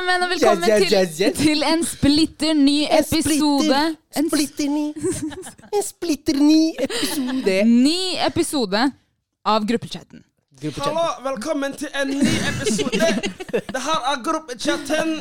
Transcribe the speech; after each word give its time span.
Sammen, 0.00 0.22
og 0.24 0.30
velkommen 0.30 0.64
yes, 0.64 0.84
yes, 0.92 0.92
yes, 1.20 1.34
til, 1.34 1.34
til 1.36 1.64
en 1.66 1.82
splitter 1.84 2.54
ny 2.56 2.76
episode. 2.88 3.80
En 4.16 4.30
Splitter 4.30 4.70
ny. 4.72 4.84
En 5.76 5.84
splitter 5.84 6.38
ny 6.40 6.60
episode. 6.86 7.56
ny 7.68 7.98
episode 8.24 8.84
av 9.44 9.66
gruppechatten. 9.68 10.22
Hallo, 10.60 11.04
velkommen 11.24 11.72
til 11.72 11.88
en 11.96 12.10
ny 12.12 12.32
episode. 12.50 13.06
Det 13.74 13.80
her 13.80 14.02
er 14.10 14.18
gruppechatten. 14.24 15.12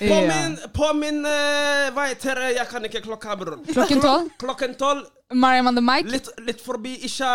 På 0.00 0.20
min, 0.24 0.54
på 0.72 0.86
min 0.96 1.18
uh, 1.28 1.90
Hva 1.92 2.06
heter 2.08 2.40
det? 2.40 2.46
Jeg 2.56 2.64
kan 2.70 2.86
ikke 2.88 3.02
klokka, 3.04 3.36
bror. 3.36 3.58
Klokken 3.68 4.00
tolv. 4.00 4.30
Klokken 4.40 4.72
tolv. 4.80 5.02
Mariam 5.34 5.68
on 5.68 5.76
the 5.76 5.84
mic. 5.84 6.08
Litt, 6.08 6.30
litt 6.46 6.62
forbi 6.64 6.94
ikke 7.04 7.28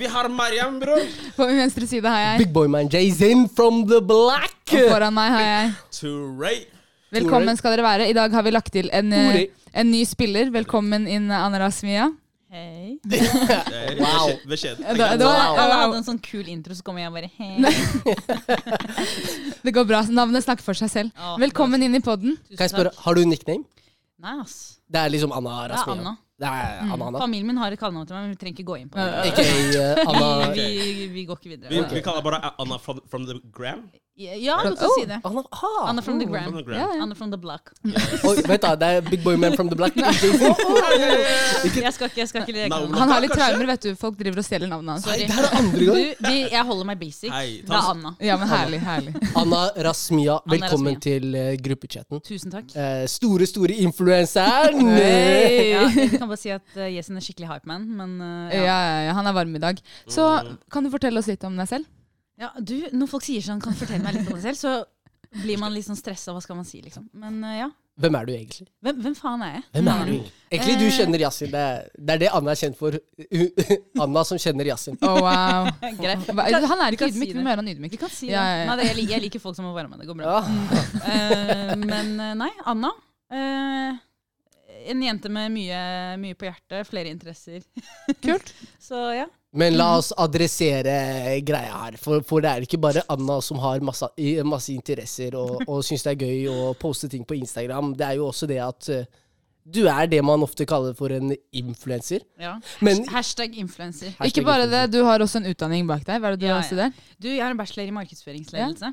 Vi 0.00 0.08
har 0.08 0.30
Mariam, 0.32 0.78
bror. 0.80 1.02
På 1.36 1.48
min 1.50 1.60
venstre 1.60 1.88
side 1.90 2.08
har 2.08 2.24
jeg. 2.24 2.46
Big 2.46 2.54
boy 2.56 2.70
man 2.72 2.88
Jason 2.88 3.44
from 3.52 3.84
the 3.90 4.00
black. 4.00 4.56
Og 4.72 4.88
foran 4.94 5.12
meg 5.18 5.34
har 5.34 5.44
jeg. 5.44 5.74
Turay. 5.98 6.62
Velkommen 7.18 7.60
skal 7.60 7.76
dere 7.76 7.84
være. 7.84 8.08
I 8.08 8.16
dag 8.16 8.32
har 8.32 8.48
vi 8.48 8.54
lagt 8.56 8.72
til 8.72 8.88
en, 8.96 9.12
eh, 9.12 9.44
en 9.76 9.92
ny 9.92 10.06
spiller. 10.08 10.48
Velkommen 10.56 11.04
inn, 11.04 11.28
Anna 11.28 11.60
Rasmia. 11.66 12.08
Hei. 12.48 12.96
Wow. 13.98 14.30
Beskjed. 14.48 14.78
Det, 14.78 14.94
det, 14.96 15.24
var, 15.24 15.58
Alle 15.58 15.74
hadde 15.82 15.98
en 16.00 16.06
sånn 16.06 16.20
kul 16.22 16.46
intro, 16.48 16.72
så 16.76 16.84
kommer 16.86 17.02
jeg 17.02 17.12
bare 17.12 17.28
hei. 17.36 17.58
det 19.66 19.74
går 19.76 19.84
bra. 19.88 20.00
Navnet 20.08 20.46
snakker 20.46 20.64
for 20.64 20.78
seg 20.78 20.90
selv. 20.92 21.12
Å, 21.18 21.34
Velkommen 21.42 21.82
inn 21.84 21.98
i 21.98 22.00
podden. 22.04 22.38
Kan 22.54 22.64
jeg 22.64 22.72
spørre, 22.72 22.94
har 23.04 23.18
du 23.18 23.26
nickname? 23.28 23.68
Nei, 24.24 24.38
ass. 24.40 24.56
Det 24.88 25.02
er 25.02 25.12
liksom 25.12 25.34
Anna 25.36 25.60
Det 25.60 25.74
Rasmia. 25.74 25.98
Anna. 25.98 26.14
Det 26.38 26.48
er 26.48 26.80
Anna 26.86 27.10
Anna. 27.10 27.20
Familien 27.20 27.50
min 27.50 27.60
har 27.60 27.74
et 27.74 27.80
kallenavn 27.80 28.08
til 28.08 28.16
meg, 28.16 28.26
men 28.26 28.32
vi 28.32 28.40
trenger 28.40 28.56
ikke 28.56 28.68
gå 28.70 28.80
inn 28.80 28.90
på 28.94 29.02
det. 29.02 29.32
Okay, 29.34 29.62
uh, 29.74 30.02
Anna 30.06 30.50
Vi, 30.54 30.66
vi, 30.78 31.06
vi 31.18 31.24
går 31.28 31.40
ikke 31.40 31.52
videre. 31.52 31.72
Vi, 31.74 31.82
vi 31.98 32.04
kaller 32.06 32.24
bare 32.24 32.54
Anna 32.56 32.78
from, 32.80 33.02
from 33.10 33.26
the 33.28 33.40
gram. 33.52 33.88
Ja, 34.18 34.56
du 34.66 34.74
kan 34.74 34.88
si 34.98 35.04
det. 35.06 35.20
Anna, 35.24 35.42
ah. 35.54 35.88
Anna 35.88 36.02
from 36.02 36.18
the 36.18 36.26
From 36.26 36.32
gram. 36.34 36.54
the 36.56 36.62
gram. 36.66 37.02
Anna 37.02 37.14
from 37.14 37.30
the 37.30 37.38
black 37.38 37.68
Oi, 38.26 38.34
vet 38.48 38.62
du, 38.64 38.68
det 38.80 38.88
er 38.96 39.00
Big 39.06 39.22
boy 39.22 39.36
man 39.38 39.54
from 39.54 39.68
the 39.70 39.76
black. 39.78 39.94
Jeg 41.78 41.92
skal 41.94 42.08
ikke, 42.08 42.20
jeg 42.20 42.28
skal 42.28 42.42
ikke 42.42 42.54
leke. 42.56 42.78
Han 42.98 43.12
har 43.12 43.20
litt 43.22 43.32
traumer, 43.36 43.66
vet 43.70 43.84
du. 43.86 43.90
Folk 43.98 44.16
driver 44.18 44.40
og 44.42 44.46
stjeler 44.46 44.70
navnet 44.70 44.96
hans. 44.96 45.06
Det 45.06 45.28
er 45.30 45.56
andre 45.58 45.78
Du, 45.78 45.92
gang. 46.24 46.38
jeg 46.50 46.64
holder 46.70 46.88
meg 46.90 46.98
basic. 47.00 47.30
Hei, 47.32 47.60
Det 47.66 47.74
er 47.78 47.90
Anna. 47.92 48.12
Ja, 48.24 48.36
men 48.40 48.50
herlig, 48.50 48.80
herlig. 48.84 49.14
Anna 49.42 49.60
Rasmia, 49.88 50.38
Anna 50.40 50.54
velkommen 50.56 50.96
Rasmia. 50.96 51.04
til 51.06 51.38
uh, 51.38 51.52
gruppechatten. 51.68 52.22
Tusen 52.26 52.54
takk. 52.54 52.72
Uh, 52.74 53.04
store, 53.10 53.46
store 53.50 53.78
influenseren. 53.86 54.82
Hey. 54.98 55.70
Ja, 55.76 55.84
jeg 55.94 56.10
kan 56.18 56.26
bare 56.28 56.40
si 56.40 56.50
at 56.54 56.66
uh, 56.76 56.88
Jason 56.90 57.18
er 57.20 57.24
skikkelig 57.28 57.52
hypeman, 57.52 57.86
men 58.00 58.18
uh, 58.18 58.50
Ja, 58.54 58.64
ja. 58.64 58.66
ja, 58.66 58.98
ja, 59.08 59.14
han 59.18 59.30
er 59.30 59.36
varm 59.38 59.54
i 59.54 59.62
dag. 59.62 59.78
Så 60.10 60.26
kan 60.72 60.86
du 60.86 60.90
fortelle 60.94 61.22
oss 61.22 61.30
litt 61.30 61.44
om 61.46 61.54
deg 61.58 61.70
selv? 61.70 61.86
Ja. 62.38 62.52
Du, 62.60 62.76
når 62.94 63.10
folk 63.10 63.26
sier 63.26 63.42
sånn, 63.44 63.60
kan 63.62 63.74
du 63.74 63.80
fortelle 63.82 64.02
meg 64.04 64.14
litt 64.18 64.30
om 64.30 64.38
deg 64.38 64.46
selv, 64.46 64.58
så 64.60 65.42
blir 65.42 65.58
man 65.60 65.74
litt 65.74 65.84
sånn 65.88 65.98
stressa. 65.98 66.32
Hva 66.32 66.40
skal 66.44 66.56
man 66.56 66.64
si, 66.68 66.80
liksom. 66.84 67.08
Men 67.18 67.42
uh, 67.44 67.52
ja. 67.58 67.68
Hvem 67.98 68.14
er 68.14 68.28
du 68.28 68.30
egentlig? 68.32 68.64
Hvem, 68.86 69.00
hvem 69.02 69.14
faen 69.18 69.40
er 69.42 69.56
jeg? 69.56 69.62
Hvem 69.74 69.88
er 69.90 70.04
du? 70.06 70.12
Egentlig 70.54 70.74
du 70.78 70.84
Eh. 70.86 70.92
kjenner 70.94 71.22
Yasin. 71.24 71.50
Det, 71.50 71.64
det 71.98 72.14
er 72.14 72.20
det 72.22 72.28
Anna 72.38 72.52
er 72.54 72.60
kjent 72.60 72.78
for. 72.78 72.94
Anna 74.04 74.22
som 74.28 74.38
kjenner 74.38 74.70
Yasin. 74.70 74.94
Oh, 75.02 75.18
wow. 75.26 75.66
Greit. 75.98 76.28
Han 76.30 76.84
er 76.84 76.94
ikke 76.94 77.08
ydmyk. 77.10 77.32
Vi 77.34 77.42
må 77.42 77.50
gjøre 77.50 77.64
han 77.64 77.72
ydmyk. 77.74 77.96
Vi 77.96 78.00
kan 78.04 78.12
si 78.14 78.30
Ja, 78.30 78.44
ja, 78.46 78.60
ja. 78.62 78.76
det. 78.78 78.86
Nei, 78.86 78.94
det 79.02 79.08
jeg, 79.10 79.24
liker, 79.26 79.42
folk 79.42 79.58
som 79.58 79.66
må 79.66 79.74
være 79.74 79.90
med. 79.90 79.98
Det 80.04 80.06
går 80.12 80.20
bra. 80.22 80.38
Ja. 80.38 80.84
Eh, 81.10 81.74
men 81.82 82.14
nei, 82.38 82.52
Anna. 82.70 82.92
Uh, 83.34 83.98
en 84.88 85.02
jente 85.04 85.28
med 85.34 85.50
mye, 85.52 85.80
mye 86.22 86.38
på 86.38 86.46
hjertet, 86.48 86.86
flere 86.88 87.10
interesser. 87.12 87.66
Kult. 88.24 88.54
Så 88.88 89.02
ja. 89.18 89.26
Men 89.56 89.78
la 89.78 89.94
oss 89.96 90.10
adressere 90.12 91.38
greia 91.40 91.78
her. 91.84 91.96
For, 92.00 92.20
for 92.26 92.44
det 92.44 92.50
er 92.50 92.66
ikke 92.66 92.80
bare 92.82 93.04
Anna 93.08 93.38
som 93.44 93.60
har 93.62 93.80
masse, 93.84 94.10
masse 94.44 94.74
interesser 94.74 95.36
og, 95.40 95.62
og 95.64 95.80
syns 95.86 96.04
det 96.04 96.12
er 96.12 96.26
gøy 96.26 96.50
å 96.52 96.74
poste 96.78 97.08
ting 97.08 97.24
på 97.24 97.38
Instagram. 97.38 97.94
Det 97.96 98.06
er 98.10 98.18
jo 98.18 98.28
også 98.28 98.48
det 98.50 98.60
at 98.60 98.90
eh, 98.92 99.08
du 99.74 99.82
er 99.90 100.06
det 100.10 100.20
man 100.24 100.42
ofte 100.42 100.64
kaller 100.68 100.94
for 100.96 101.12
en 101.12 101.34
influenser. 101.52 102.22
ja. 102.40 102.54
Men 102.80 103.02
Hashtag 103.12 103.56
influenser. 103.60 104.14
Ikke 104.24 104.44
bare 104.46 104.66
det, 104.70 104.84
du 104.92 105.02
har 105.04 105.20
også 105.20 105.40
en 105.42 105.48
utdanning 105.50 105.86
bak 105.88 106.04
deg. 106.06 106.20
Hva 106.22 106.30
er 106.32 106.36
det 106.36 106.40
du 106.40 106.46
Ja, 106.48 106.60
har 106.60 106.80
ja. 106.82 106.90
Du, 107.20 107.28
jeg 107.28 107.42
har 107.42 107.50
en 107.52 107.58
bachelor 107.60 107.88
i 107.90 107.94
markedsføringsledelse. 107.98 108.92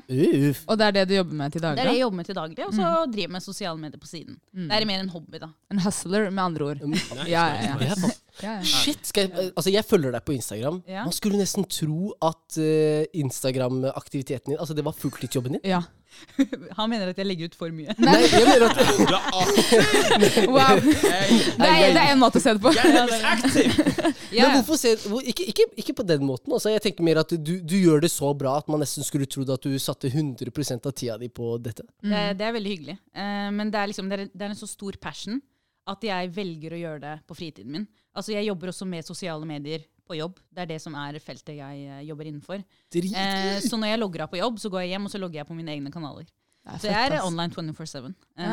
Uff. 0.50 0.62
Og 0.68 0.78
det 0.78 0.86
er 0.86 0.96
det 0.98 1.04
du 1.08 1.14
jobber 1.16 1.34
med 1.40 1.52
til 1.56 1.62
daglig? 1.64 1.76
Det 1.78 1.84
er 1.86 1.90
det 1.90 1.96
jeg 1.96 2.04
jobber 2.04 2.16
med 2.20 2.28
til 2.30 2.38
daglig, 2.38 2.58
og 2.66 2.74
så 2.74 2.90
driver 3.06 3.24
jeg 3.26 3.32
med 3.36 3.44
sosiale 3.46 3.78
medier 3.80 4.02
på 4.02 4.06
siden. 4.10 4.38
Det 4.52 4.78
er 4.80 4.86
mer 4.92 5.00
en 5.04 5.12
hobby, 5.14 5.38
da. 5.42 5.48
En 5.72 5.78
hustler, 5.86 6.30
med 6.30 6.42
andre 6.44 6.64
ord. 6.70 6.84
Nice, 6.86 7.16
Ja, 7.26 7.46
ja, 7.54 7.76
ja. 7.80 7.94
ja, 8.42 8.54
ja. 8.58 8.62
Shit! 8.62 9.06
Skal 9.06 9.28
jeg, 9.30 9.50
altså 9.56 9.70
jeg 9.72 9.84
følger 9.88 10.12
deg 10.12 10.24
på 10.26 10.34
Instagram. 10.36 10.82
Ja. 10.88 11.04
Man 11.08 11.12
skulle 11.16 11.38
nesten 11.40 11.64
tro 11.64 12.12
at 12.20 12.58
uh, 12.60 13.04
Instagram-aktiviteten 13.16 14.52
din 14.52 14.58
Altså 14.60 14.74
det 14.74 14.84
var 14.84 14.92
fulltidsjobben 14.92 15.52
din. 15.58 15.64
ja. 15.64 15.82
Han 16.78 16.90
mener 16.90 17.10
at 17.10 17.18
jeg 17.20 17.26
legger 17.28 17.50
ut 17.50 17.56
for 17.58 17.72
mye. 17.74 17.94
Nei, 18.02 18.16
jeg 18.24 18.44
mener 18.46 18.66
at. 18.68 18.80
Wow. 20.56 20.78
Det 20.80 21.66
er, 21.66 21.92
det 21.94 22.02
er 22.02 22.12
en 22.12 22.20
måte 22.20 22.40
å 22.40 22.42
se 22.42 22.54
det 22.56 22.62
på. 22.62 22.72
jeg 22.76 22.92
er 22.92 23.26
aktiv. 23.30 23.80
Men 24.36 24.54
hvorfor 24.58 24.78
se, 24.80 24.94
ikke, 25.32 25.48
ikke, 25.52 25.66
ikke 25.82 25.96
på 26.00 26.06
den 26.08 26.24
måten. 26.28 26.52
Altså, 26.54 26.70
jeg 26.72 26.84
tenker 26.84 27.06
mer 27.06 27.22
at 27.22 27.34
du, 27.34 27.52
du 27.60 27.76
gjør 27.78 28.04
det 28.04 28.12
så 28.12 28.30
bra 28.36 28.56
at 28.60 28.70
man 28.72 28.82
nesten 28.84 29.06
skulle 29.06 29.28
trodd 29.30 29.50
at 29.54 29.66
du 29.66 29.74
satte 29.82 30.10
100% 30.12 30.88
av 30.88 30.96
tida 30.96 31.18
di 31.20 31.30
på 31.32 31.56
dette. 31.62 31.86
Det, 32.04 32.24
det 32.38 32.46
er 32.48 32.56
veldig 32.56 32.72
hyggelig. 32.74 32.96
Eh, 33.16 33.50
men 33.56 33.72
det 33.72 33.82
er, 33.82 33.92
liksom, 33.92 34.10
det, 34.12 34.18
er, 34.20 34.32
det 34.32 34.48
er 34.48 34.54
en 34.54 34.58
så 34.58 34.70
stor 34.70 34.98
passion 35.02 35.40
at 35.86 36.02
jeg 36.02 36.32
velger 36.34 36.74
å 36.74 36.80
gjøre 36.80 37.02
det 37.04 37.14
på 37.26 37.36
fritiden 37.38 37.72
min. 37.76 37.86
Altså 38.16 38.34
Jeg 38.34 38.48
jobber 38.48 38.72
også 38.72 38.88
med 38.88 39.06
sosiale 39.06 39.46
medier 39.48 39.84
på 40.06 40.18
jobb. 40.18 40.40
Det 40.54 40.64
er 40.64 40.70
det 40.70 40.80
som 40.82 40.96
er 40.98 41.18
feltet 41.22 41.58
jeg 41.58 41.84
eh, 41.86 42.02
jobber 42.08 42.30
innenfor. 42.30 42.62
Eh, 42.62 43.58
så 43.64 43.78
når 43.78 43.92
jeg 43.92 44.02
logger 44.02 44.26
av 44.26 44.32
på 44.32 44.40
jobb, 44.40 44.60
så 44.62 44.70
går 44.72 44.84
jeg 44.84 44.94
hjem 44.94 45.08
og 45.08 45.14
så 45.14 45.20
logger 45.22 45.42
jeg 45.42 45.48
på 45.50 45.56
mine 45.58 45.74
egne 45.74 45.92
kanaler. 45.94 46.28
Det 46.66 46.80
Så 46.82 46.88
jeg 46.90 47.10
er 47.14 47.22
online 47.22 47.52
24-7. 47.54 48.06
Uh, 48.36 48.44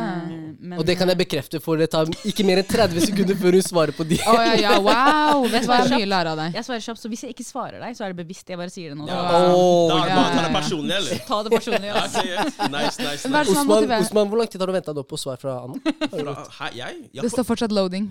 Ah. 0.64 0.78
Og 0.80 0.86
det 0.88 0.94
kan 0.96 1.10
jeg 1.12 1.18
bekrefte, 1.20 1.60
for 1.60 1.76
det 1.76 1.90
tar 1.92 2.08
ikke 2.30 2.44
mer 2.48 2.62
enn 2.62 2.68
30 2.70 3.02
sekunder 3.04 3.36
før 3.36 3.58
hun 3.58 3.64
svarer 3.66 3.92
på 3.98 4.06
de. 4.08 4.16
Oh, 4.32 4.38
ja, 4.40 4.54
ja, 4.56 4.76
wow! 4.80 5.42
Vet 5.52 5.66
du 5.66 5.68
hva, 5.68 5.80
jeg 5.84 5.98
mye 5.98 6.08
lærer 6.08 6.30
av 6.32 6.38
deg. 6.40 6.56
Jeg 6.56 6.64
svarer 6.68 6.84
kjapt, 6.86 7.02
så 7.02 7.10
hvis 7.12 7.24
jeg 7.26 7.34
ikke 7.36 7.44
svarer 7.44 7.82
deg, 7.84 7.98
så 7.98 8.06
er 8.06 8.14
det 8.14 8.20
bevisst. 8.22 8.48
Jeg 8.48 8.60
bare 8.62 8.72
sier 8.72 8.94
det 8.94 8.98
nå. 9.02 9.10
Ja. 9.10 9.18
Oh, 9.50 9.90
Da, 9.92 9.98
ja, 10.08 10.16
da 10.16 10.24
ta 10.38 10.46
det 10.46 10.54
personlig, 10.56 10.96
eller? 10.96 11.20
Ta 11.28 11.40
det 11.44 11.52
personlig. 11.58 11.90
Ja. 11.90 11.96
Nice, 12.06 12.64
nice, 12.72 13.02
nice. 13.02 13.52
Osman, 13.58 13.92
Osman, 13.98 14.30
hvor 14.32 14.40
lang 14.44 14.52
tid 14.54 14.64
har 14.64 14.72
du 14.72 14.76
venta 14.78 14.96
på 15.12 15.20
svar 15.20 15.42
fra 15.42 15.58
Anna? 15.66 15.98
Fra- 16.14 16.38
Hæ, 16.62 16.70
jeg? 16.80 17.02
Jeg, 17.12 17.22
Det 17.26 17.34
står 17.34 17.48
fortsatt 17.50 17.76
loading. 17.76 18.08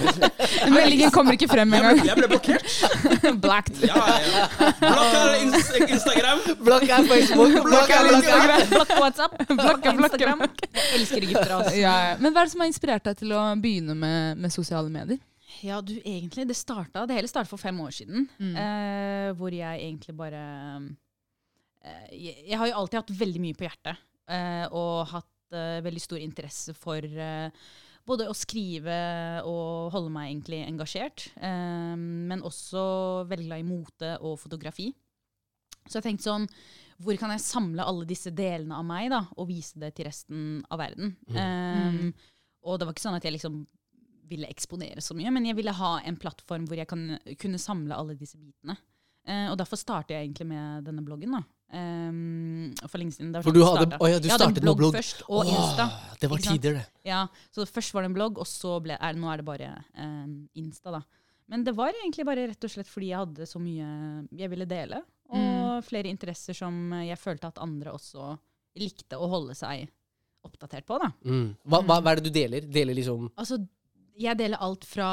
Meldingen 0.76 1.10
kommer 1.12 1.36
ikke 1.36 1.48
frem 1.50 1.74
engang. 1.76 2.00
jeg 2.06 2.16
ble 2.22 2.30
blokkert. 2.32 2.64
Blacked. 3.44 3.82
Ja, 3.84 4.00
ja. 4.22 4.46
Blokk 4.80 5.18
er 5.20 5.36
Instagram. 5.90 6.42
Blokk 6.64 6.88
er 6.88 7.06
Facebook, 7.12 7.60
blokk 7.68 7.94
er 7.98 8.10
Instagram. 8.14 8.66
Blokk 8.72 8.96
WhatsApp. 9.16 9.46
blokka, 9.62 9.92
Instagram. 9.96 10.44
Jeg 10.76 11.00
elsker 11.00 11.24
egyptere, 11.24 11.56
altså. 11.60 11.74
Ja, 11.78 11.94
ja. 12.10 12.18
Men 12.20 12.34
hva 12.34 12.42
er 12.42 12.48
det 12.48 12.52
som 12.54 12.62
har 12.64 12.70
inspirert 12.70 13.06
deg 13.08 13.18
til 13.22 13.32
å 13.36 13.42
begynne 13.62 13.96
med, 13.98 14.42
med 14.44 14.54
sosiale 14.54 14.92
medier? 14.92 15.20
Ja, 15.64 15.78
du, 15.80 15.94
egentlig, 16.02 16.44
det 16.50 16.56
startet, 16.58 16.98
det 17.08 17.16
hele 17.16 17.30
starta 17.30 17.48
for 17.48 17.60
fem 17.62 17.78
år 17.80 17.94
siden. 17.96 18.26
Mm. 18.42 18.52
Eh, 18.60 19.30
hvor 19.38 19.54
jeg 19.54 19.80
egentlig 19.86 20.16
bare 20.18 20.42
eh, 21.86 22.06
jeg, 22.12 22.36
jeg 22.50 22.60
har 22.60 22.70
jo 22.70 22.76
alltid 22.82 23.00
hatt 23.00 23.16
veldig 23.22 23.42
mye 23.46 23.56
på 23.56 23.66
hjertet. 23.68 24.04
eh, 24.28 24.64
og 24.74 25.06
hatt 25.14 25.56
eh, 25.56 25.78
veldig 25.86 26.02
stor 26.02 26.20
interesse 26.20 26.74
for 26.76 26.98
eh, 27.06 27.66
både 28.06 28.26
å 28.30 28.34
skrive 28.36 28.96
og 29.48 29.94
holde 29.94 30.12
meg 30.14 30.32
egentlig 30.32 30.60
engasjert. 30.66 31.28
eh, 31.40 31.94
men 31.96 32.44
også 32.46 32.84
veldig 33.30 33.48
glad 33.48 33.62
i 33.64 33.68
mote 33.70 34.12
og 34.20 34.36
fotografi. 34.42 34.90
Så 35.86 36.00
jeg 36.00 36.08
tenkte 36.10 36.26
sånn 36.26 36.48
Hvor 37.02 37.18
kan 37.20 37.32
jeg 37.34 37.44
samle 37.44 37.84
alle 37.84 38.06
disse 38.08 38.30
delene 38.32 38.78
av 38.78 38.84
meg 38.88 39.10
da, 39.12 39.22
og 39.36 39.50
vise 39.50 39.78
det 39.82 39.94
til 39.96 40.08
resten 40.08 40.62
av 40.72 40.80
verden? 40.80 41.16
Eh, 41.28 41.98
og 42.66 42.78
det 42.78 42.88
var 42.88 42.96
ikke 42.96 43.04
sånn 43.04 43.18
at 43.18 43.26
jeg 43.26 43.36
liksom 43.36 43.64
ville 44.26 44.48
eksponere 44.50 45.02
så 45.04 45.14
mye, 45.14 45.30
men 45.34 45.46
jeg 45.46 45.56
ville 45.58 45.74
ha 45.76 45.92
en 46.06 46.16
plattform 46.18 46.66
hvor 46.66 46.80
jeg 46.80 46.88
kan, 46.90 47.04
kunne 47.38 47.60
samle 47.62 47.94
alle 47.94 48.16
disse 48.18 48.38
bitene. 48.38 48.76
Uh, 49.26 49.50
og 49.50 49.56
derfor 49.58 49.78
startet 49.80 50.14
jeg 50.14 50.28
egentlig 50.28 50.46
med 50.46 50.84
denne 50.86 51.02
bloggen. 51.02 51.32
da. 51.34 51.42
Um, 51.74 52.70
for 52.86 53.00
lenge 53.02 53.16
siden. 53.16 53.32
For 53.42 53.50
sånn 53.50 53.56
du 53.58 53.64
hadde- 53.66 53.98
å 53.98 54.08
ja, 54.10 54.20
du 54.22 54.28
jeg 54.28 54.34
hadde 54.36 54.44
en 54.46 54.52
startet 54.54 54.66
med 54.68 54.78
blogg. 54.78 54.94
først, 54.94 55.22
og 55.26 55.50
Insta. 55.50 55.86
Det 56.20 56.30
var 56.30 56.38
tider, 56.38 56.74
det. 56.78 56.86
Ja, 57.04 57.26
så 57.50 57.66
først 57.66 57.94
var 57.94 58.02
det 58.02 58.10
en 58.12 58.14
blogg, 58.14 58.38
og 58.38 58.46
så 58.46 58.76
ble, 58.82 58.94
er, 58.94 59.18
nå 59.18 59.32
er 59.32 59.42
det 59.42 59.46
bare 59.46 59.84
um, 59.98 60.48
Insta. 60.54 60.94
da. 60.94 61.02
Men 61.50 61.64
det 61.66 61.74
var 61.74 61.90
egentlig 61.90 62.26
bare 62.26 62.46
rett 62.50 62.64
og 62.64 62.70
slett 62.70 62.90
fordi 62.90 63.10
jeg 63.10 63.18
hadde 63.18 63.46
så 63.46 63.58
mye 63.62 64.28
jeg 64.34 64.50
ville 64.50 64.66
dele, 64.66 65.02
og 65.34 65.84
flere 65.84 66.08
interesser 66.12 66.54
som 66.56 66.92
jeg 67.02 67.18
følte 67.18 67.48
at 67.50 67.58
andre 67.62 67.92
også 67.96 68.34
likte 68.78 69.18
å 69.18 69.28
holde 69.32 69.54
seg 69.56 69.86
oppdatert 70.46 70.86
på. 70.86 70.98
da. 71.02 71.10
Mm. 71.26 71.48
Hva, 71.66 71.80
hva, 71.82 72.00
hva 72.00 72.12
er 72.12 72.20
det 72.20 72.30
du 72.30 72.34
deler? 72.36 72.66
Deler 72.70 72.94
liksom 72.94 73.30
Altså, 73.34 73.58
jeg 74.16 74.38
deler 74.38 74.62
alt 74.62 74.84
fra 74.86 75.08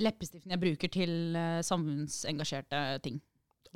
leppestiften 0.00 0.52
jeg 0.54 0.60
bruker, 0.62 0.90
til 0.92 1.36
eh, 1.36 1.60
samfunnsengasjerte 1.66 2.80
ting. 3.04 3.20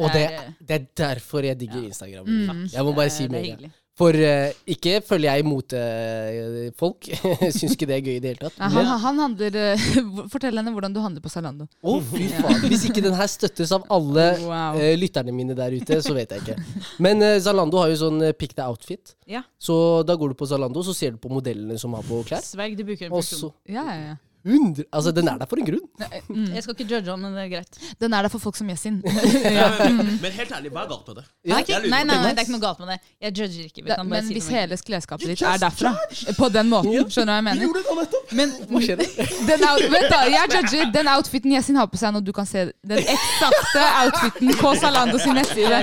Og 0.00 0.10
det, 0.10 0.24
er, 0.26 0.52
det 0.58 0.76
er 0.80 0.86
derfor 0.98 1.46
jeg 1.46 1.58
digger 1.60 1.84
Ja. 1.84 1.90
Instagram. 1.92 2.26
Mm. 2.26 2.64
Jeg 2.72 2.84
må 2.86 2.94
bare 2.96 3.12
si 3.14 3.28
det 3.28 3.30
med 3.34 3.44
hyggelig. 3.46 3.70
For 3.94 4.10
eh, 4.18 4.50
ikke 4.74 4.96
følger 5.06 5.36
jeg 5.38 5.44
motefolk. 5.46 7.06
Syns 7.54 7.76
ikke 7.76 7.86
det 7.86 7.94
er 7.94 8.02
gøy 8.02 8.16
i 8.16 8.22
det 8.24 8.32
hele 8.32 8.40
tatt. 8.48 8.56
Nei, 8.58 8.70
han, 8.74 8.88
han 9.04 9.20
handler 9.22 9.58
eh, 9.60 9.84
Fortell 10.32 10.58
henne 10.58 10.72
hvordan 10.74 10.96
du 10.96 10.98
handler 11.04 11.22
på 11.22 11.30
Zalando. 11.30 11.68
Å, 11.78 11.94
fy 12.10 12.26
faen. 12.34 12.64
Hvis 12.66 12.88
ikke 12.88 13.04
den 13.04 13.14
her 13.18 13.30
støttes 13.30 13.70
av 13.76 13.86
alle 13.94 14.26
Wow. 14.44 14.80
eh, 14.82 14.96
lytterne 14.98 15.30
mine 15.36 15.54
der 15.58 15.76
ute, 15.78 16.00
så 16.02 16.14
vet 16.16 16.34
jeg 16.34 16.42
ikke. 16.42 16.84
Men 17.06 17.22
eh, 17.22 17.36
Zalando 17.44 17.78
har 17.84 17.92
jo 17.94 18.00
sånn 18.02 18.18
eh, 18.26 18.34
pick 18.36 18.56
the 18.58 18.66
outfit. 18.66 19.14
Ja. 19.30 19.44
Så 19.62 19.76
da 20.08 20.16
går 20.18 20.34
du 20.34 20.38
på 20.42 20.48
Zalando, 20.50 20.82
så 20.84 20.94
ser 20.96 21.14
du 21.14 21.22
på 21.22 21.30
modellene 21.32 21.78
som 21.80 21.94
har 21.94 22.02
på 22.08 22.18
klær. 22.26 22.42
Sverg, 22.44 22.74
du 22.80 22.82
bruker 22.88 23.06
en 23.08 23.14
Og 23.14 23.22
funksjon. 23.22 23.54
så 23.54 23.74
Ja, 23.78 23.86
ja, 23.94 24.12
ja. 24.12 24.20
100 24.44 24.84
Altså, 24.92 25.10
den 25.16 25.28
er 25.28 25.38
der 25.40 25.48
for 25.48 25.56
en 25.56 25.64
grunn. 25.66 25.84
Mm. 26.28 26.50
Jeg 26.54 26.62
skal 26.62 26.74
ikke 26.76 26.86
judge 26.94 27.08
han, 27.10 27.20
men 27.24 27.32
det 27.36 27.44
er 27.46 27.50
greit. 27.54 27.78
Den 28.00 28.12
er 28.12 28.26
der 28.26 28.28
for 28.32 28.38
folk 28.42 28.56
som 28.58 28.68
Yasin. 28.68 28.98
Ja, 29.54 29.68
men, 29.88 30.18
men 30.22 30.32
helt 30.36 30.52
ærlig, 30.52 30.70
hva 30.74 30.82
er 30.84 30.88
galt 30.90 31.06
med 31.08 31.16
det? 31.20 31.24
Ja, 31.48 31.58
lurer 31.64 31.88
nei, 31.88 32.00
nei, 32.04 32.14
det. 32.14 32.22
nei, 32.24 32.30
det 32.34 32.42
er 32.42 32.46
ikke 32.46 32.54
noe 32.56 32.64
galt 32.64 32.80
med 32.82 32.90
det. 32.92 32.98
Jeg 33.24 33.32
judger 33.38 33.64
ikke. 33.68 33.82
Vi 33.82 33.88
Det, 33.88 33.96
kan 33.96 34.10
bare 34.10 34.20
men 34.20 34.28
si 34.28 34.36
hvis 34.36 34.48
hele 34.52 34.78
klesskapet 34.88 35.30
ditt 35.32 35.42
er 35.48 35.62
derfra, 35.62 35.92
på 36.38 36.48
den 36.54 36.68
måten, 36.72 37.08
skjønner 37.12 37.30
du 37.30 37.32
hva 37.32 37.38
jeg 37.38 37.44
Vi 37.44 37.48
mener? 37.48 37.64
gjorde 37.64 37.80
det 37.80 37.86
nå 37.88 37.96
nettopp! 38.02 38.34
Men 38.40 38.54
Hva 38.70 38.82
skjer 38.84 39.00
det? 39.00 39.08
den, 39.48 39.64
out, 39.70 39.84
vent 39.94 40.08
da, 40.12 40.20
jeg 40.34 40.52
judger 40.56 40.92
den 40.98 41.10
outfiten 41.14 41.54
Yasin 41.56 41.80
har 41.80 41.88
på 41.94 42.00
seg 42.00 42.14
når 42.18 42.26
du 42.28 42.32
kan 42.36 42.48
se 42.50 42.66
den 42.92 43.00
eksakte 43.16 43.86
outfiten 44.02 44.54
på 44.60 44.74
Zalando 44.82 45.20
sin 45.22 45.38
nettside. 45.38 45.80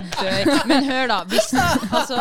Men 0.70 0.86
hør, 0.90 1.08
da. 1.16 1.20
Hvis, 1.32 1.50
altså, 1.90 2.20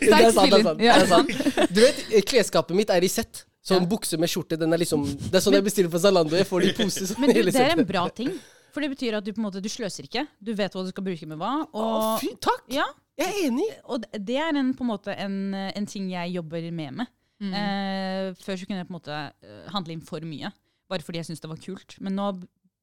Det 0.00 0.10
er 0.10 0.32
sant, 0.32 0.50
det 0.50 0.58
er 0.58 0.64
sant. 0.64 0.82
Ja. 0.82 0.96
Det 0.98 1.04
er 1.04 1.08
sant. 1.14 1.70
Du 1.70 1.80
vet, 1.84 2.02
klesskapet 2.28 2.76
mitt 2.76 2.90
er 2.90 3.04
i 3.04 3.10
sett. 3.12 3.44
Sånn 3.70 3.88
bukse 3.90 4.18
med 4.20 4.30
skjorte. 4.32 4.58
Den 4.60 4.74
er 4.76 4.80
liksom 4.82 5.04
Det 5.06 5.36
er 5.38 5.44
sånn 5.44 5.56
jeg 5.58 5.66
bestiller 5.66 5.92
på 5.92 6.00
Zalando. 6.02 6.36
Jeg 6.38 6.48
får 6.48 6.64
de 6.66 6.72
i 6.72 6.76
pose. 6.78 7.06
sånn 7.10 7.20
men 7.22 7.32
du, 7.34 7.42
det 7.48 7.62
er 7.62 7.76
en 7.78 7.86
bra 7.88 8.04
ting. 8.14 8.32
For 8.70 8.84
det 8.84 8.92
betyr 8.92 9.16
at 9.18 9.26
du 9.26 9.32
på 9.34 9.40
en 9.42 9.46
måte, 9.48 9.62
du 9.62 9.68
sløser 9.72 10.06
ikke. 10.06 10.26
Du 10.38 10.52
vet 10.54 10.74
hva 10.76 10.84
du 10.86 10.90
skal 10.92 11.06
bruke 11.06 11.26
med 11.30 11.40
hva. 11.40 11.52
Å, 11.66 11.86
Og, 11.86 12.10
fy, 12.22 12.34
takk! 12.38 12.66
ja, 12.70 12.84
Jeg 13.18 13.32
er 13.32 13.48
enig. 13.48 13.66
og 13.90 14.04
det- 14.14 14.36
er 14.38 14.54
en, 14.56 14.70
på 14.78 14.86
en 14.86 14.90
måte 14.92 15.16
en, 15.18 15.54
en 15.54 15.86
ting 15.90 16.10
jeg 16.12 16.36
jobber 16.38 16.70
med 16.70 16.94
med. 17.02 17.10
Mm. 17.40 17.52
Eh, 17.56 18.34
før 18.36 18.58
så 18.60 18.66
kunne 18.68 18.82
jeg 18.82 18.88
på 18.88 18.92
en 18.94 18.98
måte 19.00 19.16
eh, 19.16 19.68
handle 19.72 19.94
inn 19.96 20.04
for 20.04 20.20
mye, 20.28 20.52
bare 20.92 21.02
fordi 21.02 21.18
jeg 21.22 21.30
syntes 21.30 21.40
det 21.40 21.50
var 21.50 21.62
kult. 21.64 21.96
Men 22.04 22.14
nå 22.18 22.26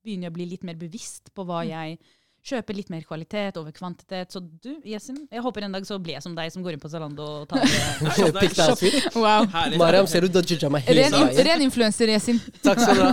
begynner 0.03 0.27
jeg 0.27 0.33
å 0.33 0.37
bli 0.39 0.47
litt 0.49 0.63
mer 0.65 0.77
bevisst 0.79 1.29
på 1.35 1.45
hva 1.45 1.61
jeg 1.67 1.99
kjøper. 2.47 2.77
Litt 2.77 2.89
mer 2.93 3.03
kvalitet 3.07 3.57
over 3.59 3.71
kvantitet. 3.75 4.31
Så 4.33 4.41
du, 4.41 4.71
Yesin, 4.87 5.19
jeg 5.31 5.43
håper 5.45 5.67
en 5.67 5.75
dag 5.77 5.85
så 5.87 5.97
blir 5.99 6.17
jeg 6.17 6.23
som 6.25 6.35
deg, 6.37 6.51
som 6.53 6.63
går 6.65 6.77
inn 6.77 6.83
på 6.83 6.91
Zalando 6.91 7.25
og 7.41 7.47
tar 7.51 7.61
det. 7.67 8.31
Pick 8.39 8.55
the 8.57 8.67
outfit. 8.69 9.09
Wow. 9.15 9.47
Mariam, 9.79 10.07
ser 10.07 10.25
du, 10.25 10.31
da 10.37 10.43
judga 10.45 10.71
meg 10.73 10.87
hele 10.87 11.05
Ren, 11.07 11.17
veien. 11.17 11.45
ren 11.51 11.65
influenser, 11.67 12.13
Yasin. 12.15 12.39
Takk 12.65 12.81
skal 12.83 12.95
du 12.95 13.03
ha. 13.03 13.11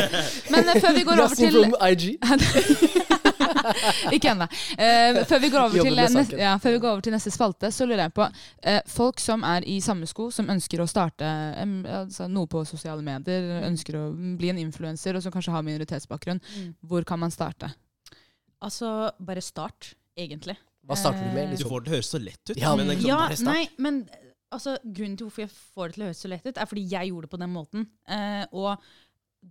Men 0.54 0.68
eh, 0.74 0.80
før 0.84 0.92
vi 1.00 1.06
går 1.08 1.24
over 1.24 1.34
til. 1.40 3.04
Ikke 4.12 4.28
ennå. 4.34 4.44
Uh, 4.76 5.22
før, 5.28 5.38
vi 5.40 5.48
går 5.48 5.60
over 5.62 5.78
til, 5.86 5.98
eh, 5.98 6.10
neste, 6.12 6.36
ja, 6.40 6.54
før 6.60 6.74
vi 6.76 6.80
går 6.82 6.90
over 6.90 7.04
til 7.06 7.14
neste 7.14 7.30
spalte, 7.32 7.70
så 7.72 7.86
lurer 7.88 8.02
jeg 8.06 8.12
på 8.16 8.26
uh, 8.26 8.80
Folk 8.92 9.22
som 9.22 9.44
er 9.48 9.64
i 9.70 9.78
samme 9.84 10.06
sko, 10.10 10.28
som 10.34 10.50
ønsker 10.52 10.82
å 10.84 10.88
starte 10.90 11.24
um, 11.62 11.78
altså, 12.02 12.26
noe 12.28 12.50
på 12.50 12.60
sosiale 12.68 13.00
medier, 13.06 13.62
ønsker 13.64 13.96
å 13.98 14.04
bli 14.12 14.52
en 14.52 14.60
influenser, 14.66 15.16
og 15.16 15.24
som 15.24 15.32
kanskje 15.34 15.54
har 15.56 15.64
minoritetsbakgrunn, 15.66 16.42
Mm. 16.44 16.74
hvor 16.86 17.04
kan 17.08 17.18
man 17.18 17.30
starte? 17.32 17.70
Altså, 18.64 18.90
bare 19.20 19.42
start, 19.44 19.92
egentlig. 20.16 20.56
Hva 20.84 20.96
starter 21.00 21.24
du 21.24 21.34
med? 21.36 21.50
Du 21.50 21.56
Liksom? 21.56 21.70
får 21.70 21.80
det 21.80 21.84
til 21.86 21.92
å 21.92 21.96
høres 21.96 22.10
så 22.14 22.20
lett 22.22 22.50
ut. 22.50 22.56
Ja, 22.60 22.74
men 22.76 22.88
det 22.90 22.96
er 22.98 23.06
Ja, 23.08 23.16
bare 23.26 23.36
start. 23.36 23.48
nei, 23.54 23.68
men 23.78 24.02
altså, 24.52 24.76
grunnen 24.84 25.16
til 25.20 25.26
hvorfor 25.28 25.44
jeg 25.44 25.50
får 25.74 25.86
det 25.88 25.94
til 25.96 26.02
å 26.04 26.08
høres 26.10 26.22
så 26.24 26.28
lett 26.32 26.46
ut, 26.46 26.58
er 26.60 26.66
fordi 26.70 26.84
jeg 26.90 27.08
gjorde 27.10 27.28
det 27.28 27.32
på 27.34 27.40
den 27.44 27.52
måten. 27.54 27.86
Eh, 28.08 28.44
og 28.52 28.78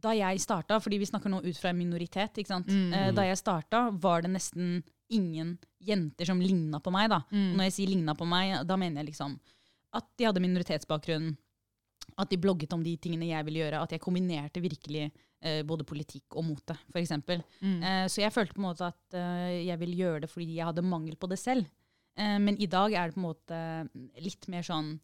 da 0.03 0.13
jeg 0.17 0.39
starta, 0.41 0.79
fordi 0.81 0.97
vi 1.01 1.05
snakker 1.09 1.29
nå 1.29 1.41
ut 1.45 1.57
fra 1.61 1.69
en 1.69 1.77
minoritet, 1.77 2.37
ikke 2.41 2.47
sant? 2.53 2.67
Mm. 2.73 2.93
Eh, 2.93 3.11
da 3.13 3.21
jeg 3.27 3.37
starta, 3.37 3.83
var 4.01 4.21
det 4.25 4.31
nesten 4.33 4.83
ingen 5.13 5.57
jenter 5.85 6.25
som 6.25 6.39
ligna 6.41 6.79
på 6.81 6.91
meg. 6.91 7.09
da. 7.09 7.21
Mm. 7.31 7.51
Og 7.51 7.57
når 7.59 7.63
jeg 7.69 7.73
sier 7.77 7.87
ligna 7.93 8.15
på 8.17 8.25
meg, 8.25 8.65
da 8.65 8.75
mener 8.77 9.03
jeg 9.03 9.11
liksom 9.13 9.35
at 9.93 10.05
de 10.17 10.25
hadde 10.25 10.41
minoritetsbakgrunn, 10.41 11.35
at 12.17 12.29
de 12.29 12.37
blogget 12.37 12.73
om 12.73 12.83
de 12.83 12.95
tingene 12.97 13.27
jeg 13.31 13.45
ville 13.45 13.63
gjøre, 13.63 13.81
at 13.83 13.91
jeg 13.95 14.01
kombinerte 14.03 14.61
virkelig 14.63 15.05
eh, 15.41 15.61
både 15.67 15.83
politikk 15.87 16.35
og 16.39 16.45
mote, 16.45 16.75
f.eks. 16.93 17.11
Mm. 17.61 17.79
Eh, 17.83 18.05
så 18.07 18.21
jeg 18.23 18.33
følte 18.35 18.53
på 18.53 18.61
en 18.61 18.67
måte 18.69 18.89
at 18.91 19.17
eh, 19.19 19.63
jeg 19.67 19.79
ville 19.81 19.95
gjøre 20.03 20.21
det 20.25 20.29
fordi 20.31 20.55
jeg 20.59 20.65
hadde 20.69 20.85
mangel 20.85 21.15
på 21.19 21.29
det 21.31 21.39
selv. 21.41 21.65
Eh, 22.17 22.37
men 22.39 22.59
i 22.61 22.67
dag 22.69 22.93
er 22.93 23.09
det 23.09 23.15
på 23.17 23.23
en 23.23 23.29
måte 23.31 23.63
litt 24.21 24.47
mer 24.53 24.61
sånn 24.67 24.95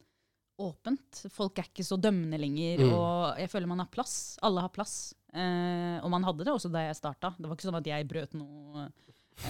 åpent. 0.60 1.22
Folk 1.32 1.60
er 1.62 1.70
ikke 1.70 1.86
så 1.88 1.96
dømmende 2.02 2.38
lenger, 2.40 2.82
Mm. 2.84 2.94
og 2.94 3.38
jeg 3.40 3.50
føler 3.50 3.68
man 3.72 3.80
har 3.80 3.88
plass. 3.88 4.38
Alle 4.44 4.60
har 4.66 4.70
plass. 4.76 5.14
Eh, 5.34 6.00
og 6.04 6.10
man 6.12 6.24
hadde 6.28 6.44
det 6.44 6.52
også 6.52 6.72
da 6.72 6.82
jeg 6.88 6.98
starta. 7.00 7.34
Det 7.40 7.48
var 7.48 7.56
ikke 7.56 7.70
sånn 7.70 7.80
at 7.80 7.88
jeg 7.88 8.08
brøt 8.10 8.34
noe 8.36 8.90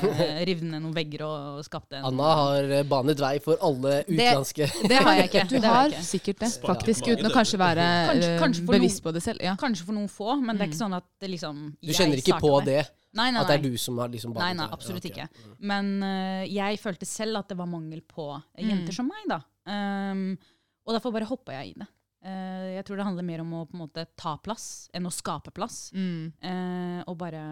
eh, 0.03 0.43
Rev 0.47 0.61
ned 0.63 0.81
noen 0.83 0.93
vegger 0.95 1.23
og 1.25 1.63
skapte 1.65 1.97
en 1.99 2.05
Anna 2.09 2.29
har 2.39 2.63
eh, 2.79 2.83
banet 2.87 3.19
vei 3.19 3.39
for 3.43 3.57
alle 3.65 4.03
utenlandske 4.07 4.67
Det 4.91 4.99
har 5.01 5.15
jeg 5.19 5.29
ikke. 5.31 5.43
Du 5.49 5.55
det 5.57 5.63
har 5.65 5.75
har 5.81 5.89
ikke. 5.93 6.03
sikkert 6.09 6.39
det, 6.45 6.49
faktisk, 6.63 7.09
uten 7.09 7.29
å 7.29 7.33
kanskje 7.33 7.59
være 7.61 7.87
Kanskje- 8.11 8.29
eh, 8.35 8.39
kanskje 8.43 8.65
bevisst 8.69 9.03
på 9.03 9.13
det 9.15 9.23
selv. 9.25 9.41
Ja. 9.43 9.55
Kanskje 9.59 9.85
for 9.89 9.97
noen 9.97 10.07
få, 10.11 10.35
men 10.41 10.55
det 10.57 10.67
er 10.67 10.71
ikke 10.71 10.79
Mm. 10.79 10.85
sånn 10.85 10.97
at 10.97 11.07
det 11.19 11.29
liksom 11.35 11.61
Du 11.81 11.91
kjenner 11.93 12.17
ikke 12.21 12.39
på 12.39 12.53
det? 12.65 12.85
Nei, 13.17 13.31
nei, 13.31 13.41
At 13.41 13.47
det 13.47 13.55
er 13.59 13.69
du 13.71 13.77
som 13.77 13.97
har 13.97 14.07
liksom 14.13 14.33
Nei, 14.35 14.39
banet 14.53 14.57
nei, 14.57 14.65
nei, 14.67 14.73
absolutt 14.77 15.05
Ja, 15.05 15.11
okay. 15.11 15.23
ikke. 15.25 15.57
Men 15.71 16.03
uh, 16.03 16.43
jeg 16.45 16.77
følte 16.79 17.05
selv 17.09 17.37
at 17.39 17.47
det 17.49 17.57
var 17.57 17.65
mangel 17.65 18.01
på 18.05 18.41
jenter 18.57 18.93
Mm. 18.93 18.95
som 18.95 19.07
meg, 19.09 19.25
da. 19.27 19.39
Um, 19.65 20.37
og 20.85 20.93
derfor 20.93 21.11
bare 21.11 21.25
hoppa 21.25 21.51
jeg 21.57 21.71
i 21.73 21.79
det. 21.79 21.87
Eh, 22.19 22.73
jeg 22.75 22.83
tror 22.83 22.99
det 22.99 23.03
handler 23.07 23.23
mer 23.23 23.41
om 23.45 23.51
å 23.55 23.61
på 23.63 23.77
en 23.77 23.81
måte 23.85 24.03
ta 24.19 24.33
plass 24.43 24.89
enn 24.95 25.05
å 25.07 25.11
skape 25.13 25.53
plass. 25.55 25.77
Mm. 25.95 26.33
Uh, 26.43 26.99
og 27.07 27.15
bare 27.21 27.43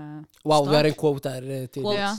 Wow, 0.43 0.67
vi 0.67 0.75
har 0.75 0.89
en 0.89 0.97
quote 0.99 1.23
der 1.23 1.47
eh, 1.55 1.69
til 1.71 1.85
Quote. 1.85 2.01
Ja. 2.01 2.11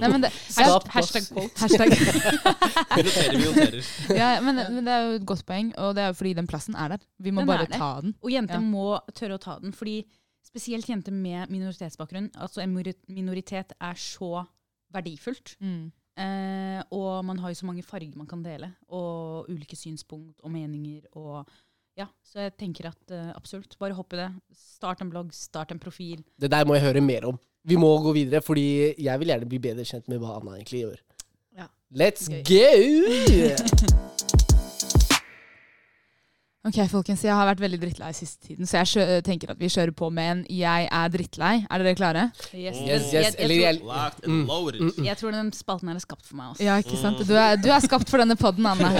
Nei, 0.00 0.10
men 0.10 0.24
det, 0.24 0.32
Skap 0.56 0.88
Hashtag 0.90 1.28
plass. 1.28 1.30
quote. 1.30 1.54
Hashtag. 1.62 1.94
Vi 1.94 3.06
noterer, 3.06 3.38
vi 3.38 3.46
noterer. 3.46 3.92
Ja, 4.22 4.32
men, 4.42 4.58
men 4.74 4.82
det 4.82 4.96
er 4.96 5.06
jo 5.06 5.14
et 5.20 5.30
godt 5.30 5.46
poeng, 5.46 5.70
og 5.78 5.94
det 5.94 6.02
er 6.02 6.10
jo 6.10 6.18
fordi 6.24 6.34
den 6.42 6.50
plassen 6.50 6.74
er 6.74 6.96
der. 6.96 7.06
Vi 7.22 7.30
må 7.30 7.46
Den 7.46 7.52
bare 7.54 7.70
ta 7.70 7.94
den. 8.02 8.16
Og 8.18 8.34
jenter 8.34 8.58
Ja. 8.58 8.66
må 8.66 8.86
tørre 9.14 9.38
å 9.38 9.46
ta 9.46 9.60
den. 9.62 9.70
fordi 9.76 10.00
spesielt 10.42 10.90
jenter 10.90 11.14
med 11.14 11.54
minoritetsbakgrunn, 11.54 12.32
altså 12.34 12.64
en 12.66 12.74
minoritet, 12.74 13.72
er 13.78 13.94
så 13.94 14.42
verdifullt. 14.92 15.54
Mm. 15.62 15.92
Uh, 16.18 16.82
og 16.92 17.22
man 17.24 17.38
har 17.40 17.54
jo 17.54 17.62
så 17.62 17.66
mange 17.70 17.86
farger 17.86 18.18
man 18.18 18.28
kan 18.28 18.42
dele, 18.44 18.74
og 18.90 19.46
ulike 19.48 19.78
synspunkt 19.78 20.42
og 20.42 20.50
meninger. 20.52 21.06
og 21.14 21.46
ja, 21.98 22.06
Så 22.24 22.40
jeg 22.46 22.54
tenker 22.60 22.88
at 22.90 23.14
uh, 23.14 23.30
absolutt, 23.36 23.76
bare 23.80 23.96
hopp 23.96 24.14
i 24.16 24.20
det. 24.22 24.28
Start 24.56 25.02
en 25.04 25.10
blogg, 25.12 25.32
start 25.36 25.74
en 25.74 25.82
profil. 25.82 26.22
Det 26.40 26.50
der 26.52 26.66
må 26.68 26.78
jeg 26.78 26.86
høre 26.88 27.04
mer 27.04 27.28
om. 27.32 27.40
Vi 27.64 27.76
må 27.78 27.92
gå 28.02 28.14
videre, 28.16 28.42
fordi 28.42 28.94
jeg 28.98 29.22
vil 29.22 29.30
gjerne 29.30 29.48
bli 29.48 29.60
bedre 29.62 29.86
kjent 29.86 30.08
med 30.10 30.22
hva 30.22 30.38
Anna 30.40 30.56
egentlig 30.58 30.86
gjør. 30.86 31.02
Ja. 31.58 31.68
Let's 31.94 32.26
Gøy. 32.26 32.42
go! 32.48 34.38
Ok, 36.62 36.76
folkens, 36.86 37.24
jeg 37.26 37.34
har 37.34 37.42
vært 37.48 37.58
veldig 37.58 37.78
drittlei 37.82 38.12
siste 38.14 38.46
tiden, 38.46 38.68
så 38.70 38.76
jeg 38.78 38.86
skjø 38.92 39.04
tenker 39.26 39.50
at 39.50 39.58
vi 39.58 39.66
kjører 39.66 39.90
på 39.98 40.06
med 40.14 40.28
en 40.30 40.42
'Jeg 40.46 40.84
er 40.94 41.08
drittlei'. 41.10 41.64
Er 41.68 41.78
dere 41.82 41.94
klare? 41.98 42.22
Yes, 42.54 42.76
Yes, 42.78 43.02
yes. 43.12 43.34
Jeg, 43.34 43.34
jeg, 43.50 43.60
jeg, 43.62 43.80
Locked 43.82 44.28
Mm. 44.28 44.40
and 44.40 44.46
loaded. 44.46 45.04
jeg 45.04 45.16
tror 45.18 45.30
den 45.34 45.50
spalten 45.52 45.88
her 45.88 45.96
er 45.96 45.98
skapt 45.98 46.24
for 46.24 46.36
meg. 46.36 46.46
Også. 46.52 46.62
Ja, 46.62 46.76
ikke 46.78 46.96
sant? 47.02 47.18
Du 47.26 47.34
er, 47.34 47.56
du 47.56 47.68
er 47.68 47.80
skapt 47.80 48.08
for 48.08 48.18
denne 48.22 48.36
podden, 48.36 48.64
Anne. 48.66 48.92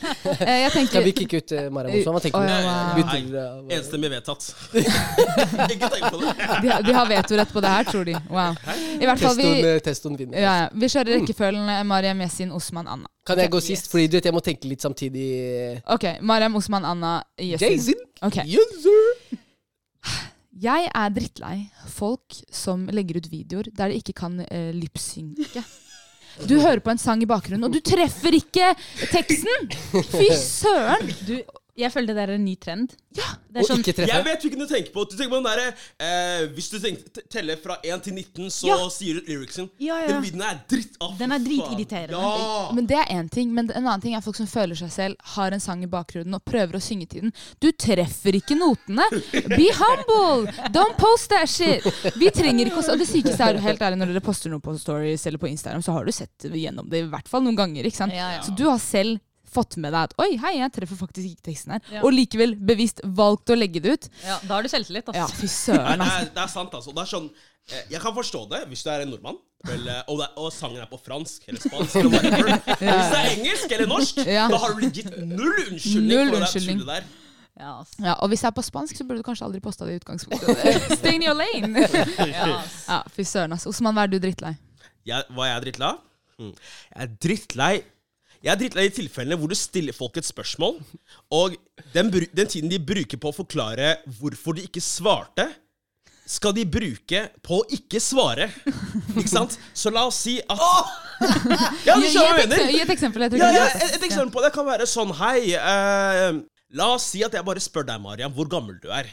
jeg 0.62 0.70
tenker... 0.72 0.86
skal 0.86 1.04
vi 1.04 1.10
kicke 1.10 1.36
ut 1.42 1.52
uh, 1.58 1.72
Mariam 1.74 1.98
også? 1.98 2.12
Hva 2.12 2.20
tenker 2.22 2.38
du? 2.38 2.46
ja, 2.46 2.60
wow. 2.62 3.66
Uh, 3.66 3.76
Enstemmig 3.78 4.10
vedtatt. 4.14 4.54
ikke 5.74 5.90
tenk 5.90 6.04
på 6.14 6.20
det. 6.22 6.36
de, 6.62 6.68
har- 6.70 6.82
de 6.86 6.92
har 6.94 7.06
vetorett 7.08 7.50
på 7.52 7.60
det 7.60 7.68
her, 7.68 7.82
tror 7.90 8.04
de. 8.04 8.14
Wow. 8.30 8.54
I 9.00 9.04
hvert 9.10 9.18
fall, 9.18 9.36
vi, 9.36 9.50
eh, 9.66 9.80
testoen 9.82 10.14
vinner. 10.16 10.38
ja, 10.38 10.54
ja. 10.62 10.68
vi 10.72 10.86
kjører 10.86 11.18
rekkefølgen 11.18 11.68
eh, 11.68 11.82
Mariam 11.82 12.20
Yasin, 12.22 12.52
Osman, 12.54 12.86
Anna. 12.86 13.10
Kan 13.28 13.38
jeg 13.42 13.50
gå 13.52 13.60
Yes. 13.60 13.66
sist? 13.68 13.90
Fordi 13.92 14.06
du 14.08 14.16
vet, 14.16 14.24
jeg 14.30 14.34
må 14.34 14.40
tenke 14.44 14.68
litt 14.70 14.80
samtidig. 14.84 15.26
Ok, 15.92 16.06
Mariam, 16.24 16.56
Osman, 16.56 16.86
Anna. 16.88 17.18
Jason! 17.38 18.00
Okay. 18.24 18.46
Yes, 18.48 18.80
sir! 18.82 19.36
Jeg 20.58 20.88
er 20.90 21.10
drittlei 21.14 21.58
folk 21.92 22.34
som 22.50 22.88
legger 22.90 23.20
ut 23.20 23.28
videoer 23.30 23.68
der 23.70 23.92
de 23.92 24.00
ikke 24.00 24.14
kan 24.24 24.40
uh, 24.42 24.70
lipsynke. 24.74 25.62
Du 26.48 26.56
hører 26.58 26.80
på 26.82 26.90
en 26.90 26.98
sang 26.98 27.22
i 27.22 27.28
bakgrunnen, 27.30 27.66
og 27.66 27.74
du 27.74 27.78
treffer 27.82 28.34
ikke 28.38 28.72
teksten! 29.12 29.70
Fy 30.10 30.28
søren! 30.58 31.12
Du, 31.26 31.36
jeg 31.78 31.92
føler 31.94 32.10
det 32.10 32.16
der 32.18 32.32
er 32.32 32.38
en 32.38 32.44
ny 32.44 32.54
trend. 32.60 32.94
Ja. 33.16 33.28
Det 33.48 33.56
er 33.58 33.64
Og 33.64 33.68
sånn, 33.70 33.80
ikke 33.82 34.06
Jeg 34.06 34.24
vet 34.26 34.42
hvilken 34.44 34.60
du 34.60 34.66
tenker 34.68 34.92
på. 34.94 35.02
Du 35.08 35.14
tenker 35.16 35.32
på 35.32 35.38
den 35.40 35.46
der, 35.48 35.74
eh, 35.98 36.46
Hvis 36.54 36.68
du 36.70 36.76
tenker, 36.78 37.22
teller 37.32 37.56
fra 37.62 37.78
1 37.82 38.02
til 38.04 38.12
19, 38.14 38.50
så 38.52 38.66
Ja. 38.68 38.76
sier 38.92 39.14
du 39.18 39.20
lyricsen. 39.26 39.70
ja, 39.80 40.00
ja. 40.02 40.06
Den 40.08 40.22
videoen 40.22 40.42
er 40.50 40.60
dritt. 40.68 40.96
av. 41.00 41.16
Den 41.18 41.32
er 41.32 41.38
dritirriterende. 41.38 42.12
Ja. 42.20 42.72
Men 42.72 42.86
det 42.86 42.96
er 42.98 43.06
én 43.16 43.30
ting, 43.30 43.52
men 43.54 43.70
en 43.70 43.86
annen 43.86 44.00
ting 44.02 44.14
er 44.14 44.20
folk 44.20 44.36
som 44.36 44.46
føler 44.46 44.76
seg 44.76 44.90
selv, 44.92 45.16
har 45.34 45.50
en 45.52 45.60
sang 45.60 45.82
i 45.82 45.86
bakgrunnen 45.86 46.34
og 46.34 46.44
prøver 46.44 46.74
å 46.76 46.82
synge 46.82 47.08
til 47.08 47.20
den. 47.22 47.32
Du 47.60 47.70
treffer 47.72 48.32
ikke 48.38 48.56
notene! 48.58 49.02
Be 49.48 49.68
humble! 49.72 50.52
Don't 50.70 50.96
post 50.98 51.30
that 51.30 51.48
shit! 51.48 51.82
Vi 52.16 52.30
trenger 52.30 52.66
ikke 52.66 52.82
å 52.84 52.92
Og 52.92 52.98
det 52.98 53.08
sykeste 53.08 53.40
er 53.40 53.58
helt 53.60 53.80
ærlig, 53.80 53.98
når 53.98 54.12
dere 54.14 54.20
poster 54.24 54.50
noe 54.50 54.60
på 54.60 54.76
stories 54.78 55.26
eller 55.26 55.38
på 55.38 55.48
Instagram, 55.50 55.82
så 55.82 55.92
har 55.92 56.04
du 56.04 56.12
sett 56.12 56.38
gjennom 56.48 56.88
det 56.88 57.04
i 57.04 57.08
hvert 57.08 57.28
fall 57.28 57.42
noen 57.42 57.56
ganger. 57.56 57.84
ikke 57.84 57.96
sant? 57.96 58.12
Ja, 58.12 58.32
ja. 58.36 58.40
Så 58.42 58.54
du 58.56 58.64
har 58.68 58.78
selv 58.78 59.20
fått 59.52 59.76
med 59.80 59.92
deg 59.94 60.08
at 60.08 60.14
oi, 60.22 60.30
hei, 60.42 60.54
jeg 60.60 60.72
treffer 60.76 60.98
faktisk 61.00 61.26
ikke 61.32 61.46
teksten 61.50 61.76
her, 61.76 61.82
Ja. 61.92 62.02
og 62.04 62.12
likevel 62.14 62.54
bevisst 62.56 63.00
valgt 63.04 63.50
å 63.50 63.56
legge 63.58 63.80
det 63.84 63.92
ut, 63.98 64.08
Ja, 64.24 64.38
da 64.46 64.54
har 64.58 64.62
du 64.62 64.68
selvtillit, 64.72 65.08
ja, 65.14 65.26
fy 65.28 65.46
søren, 65.50 65.98
det, 66.02 66.06
altså. 66.08 66.24
er, 66.26 66.32
det 66.34 66.42
er 66.44 66.52
sant, 66.54 66.74
altså. 66.80 66.94
Det 66.96 67.04
er 67.04 67.10
sånn, 67.12 67.28
eh, 67.72 67.84
jeg 67.96 68.00
kan 68.04 68.14
forstå 68.16 68.42
det 68.54 68.62
hvis 68.70 68.82
du 68.86 68.90
er 68.94 69.04
en 69.06 69.12
nordmann, 69.16 69.38
eller, 69.68 70.02
og, 70.08 70.20
det, 70.22 70.28
og 70.38 70.52
sangen 70.54 70.80
er 70.84 70.86
på 70.90 71.00
fransk 71.02 71.48
eller 71.50 71.58
spansk. 71.64 71.96
Eller 71.98 72.12
whatever. 72.14 72.50
Hvis 72.78 73.08
det 73.10 73.18
er 73.18 73.30
engelsk 73.32 73.72
eller 73.74 73.88
norsk, 73.90 74.20
Ja. 74.38 74.44
da 74.52 74.60
har 74.62 74.76
du 74.78 74.84
gitt 74.86 75.08
null 75.26 75.56
unnskyldning 75.64 76.12
Null 76.12 76.28
for 76.28 76.36
det 76.36 76.38
der 76.38 76.44
unnskyldning. 76.46 77.08
Ja, 77.58 77.72
altså. 77.80 77.96
Ja, 78.06 78.12
og 78.22 78.28
hvis 78.30 78.44
jeg 78.44 78.52
er 78.52 78.54
på 78.54 78.62
spansk, 78.62 78.94
så 78.94 79.02
burde 79.08 79.18
du 79.18 79.26
kanskje 79.26 79.42
aldri 79.48 79.58
posta 79.64 79.82
det 79.88 79.96
i 79.96 79.98
utgangspunktet. 79.98 80.92
Stay 81.00 81.16
in 81.18 81.24
your 81.26 81.34
lane! 81.34 81.82
Ja. 82.30 82.46
Ja, 82.86 82.98
fy 83.10 83.24
søren, 83.26 83.50
altså. 83.56 83.72
Osman, 83.74 83.96
hva 83.98 84.04
er 84.06 84.12
du 84.12 84.20
drittlei? 84.22 84.52
Jeg, 85.10 85.26
hva 85.34 85.48
er 85.48 85.56
jeg 85.56 85.64
drittlei 85.66 85.88
av? 85.90 85.98
Hmm. 86.38 86.52
Jeg 86.94 87.02
er 87.08 87.16
drittlei 87.26 87.72
Jeg 88.44 88.52
er 88.52 88.58
drittlei 88.60 88.84
i 88.86 88.92
tilfellene 88.94 89.38
hvor 89.40 89.50
du 89.50 89.56
stiller 89.58 89.96
folk 89.96 90.18
et 90.20 90.26
spørsmål, 90.28 90.76
og 91.34 91.56
den, 91.94 92.10
den 92.12 92.50
tiden 92.50 92.70
de 92.70 92.78
bruker 92.78 93.18
på 93.18 93.32
å 93.32 93.34
forklare 93.34 93.96
hvorfor 94.20 94.54
de 94.58 94.66
ikke 94.68 94.82
svarte, 94.84 95.48
skal 96.28 96.52
de 96.52 96.66
bruke 96.68 97.22
på 97.42 97.58
å 97.62 97.66
ikke 97.72 98.00
svare. 98.04 98.50
Ikke 99.16 99.30
sant? 99.32 99.56
Så 99.72 99.90
la 99.90 100.04
oss 100.10 100.20
si 100.26 100.36
at 100.44 100.60
Ja, 101.88 101.96
du 101.96 102.04
Gi, 102.04 102.10
gi, 102.10 102.10
skjønner 102.12 102.34
hva 102.36 102.42
et, 102.42 102.42
jeg 102.42 102.50
mener! 102.52 102.72
gi 102.74 102.82
et 102.84 102.92
eksempel. 102.94 103.24
Jeg 103.24 103.32
tror 103.32 103.40
Ja, 103.42 103.48
ja, 103.56 103.62
et, 103.72 103.94
et 103.96 104.04
eksempel 104.06 104.34
på 104.36 104.42
det 104.44 104.50
kan 104.54 104.68
være 104.68 104.86
sånn 104.86 105.14
Hei, 105.18 105.54
eh, 105.56 106.36
la 106.78 106.90
oss 106.94 107.08
si 107.14 107.24
at 107.26 107.34
jeg 107.34 107.46
bare 107.48 107.62
spør 107.64 107.88
deg, 107.88 108.02
Mariam, 108.04 108.34
hvor 108.36 108.50
gammel 108.52 108.76
du 108.82 108.92
er. 108.92 109.08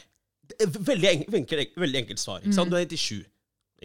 Det 0.46 0.60
er 0.68 0.76
Veldig, 0.76 1.08
enk, 1.14 1.24
enkelt, 1.40 1.80
veldig 1.86 2.02
enkelt 2.04 2.22
svar. 2.22 2.44
Ikke 2.44 2.60
sant? 2.60 2.70
Du 2.70 2.78
er 2.78 2.84
97. 2.86 3.24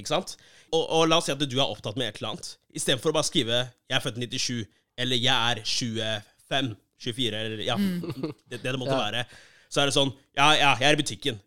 Ikke 0.03 0.11
sant? 0.11 0.35
Og, 0.75 0.83
og 0.83 1.07
la 1.09 1.21
oss 1.23 1.31
si 1.31 1.33
at 1.33 1.41
du 1.41 1.57
er 1.57 1.65
opptatt 1.71 1.97
med 2.03 2.11
et 2.11 2.19
eller 2.21 2.35
annet. 2.35 2.51
Istedenfor 2.77 3.15
å 3.15 3.17
bare 3.21 3.31
skrive 3.31 3.63
'Jeg 3.87 3.97
er 3.97 4.05
født 4.05 4.19
i 4.19 4.27
97', 4.27 4.67
eller 5.01 5.17
'Jeg 5.17 5.59
er 5.59 5.63
25', 5.65 6.75
24, 7.01 7.37
eller 7.45 7.63
ja, 7.65 7.77
det, 7.81 8.59
det 8.61 8.63
det 8.73 8.79
måtte 8.81 8.97
Ja. 8.97 9.05
være. 9.11 9.25
Så 9.71 9.81
er 9.81 9.87
det 9.89 9.95
sånn 9.97 10.13
Ja, 10.37 10.53
ja, 10.59 10.75
jeg 10.81 10.89
er 10.91 10.99
i 10.99 11.03
butikken. 11.03 11.39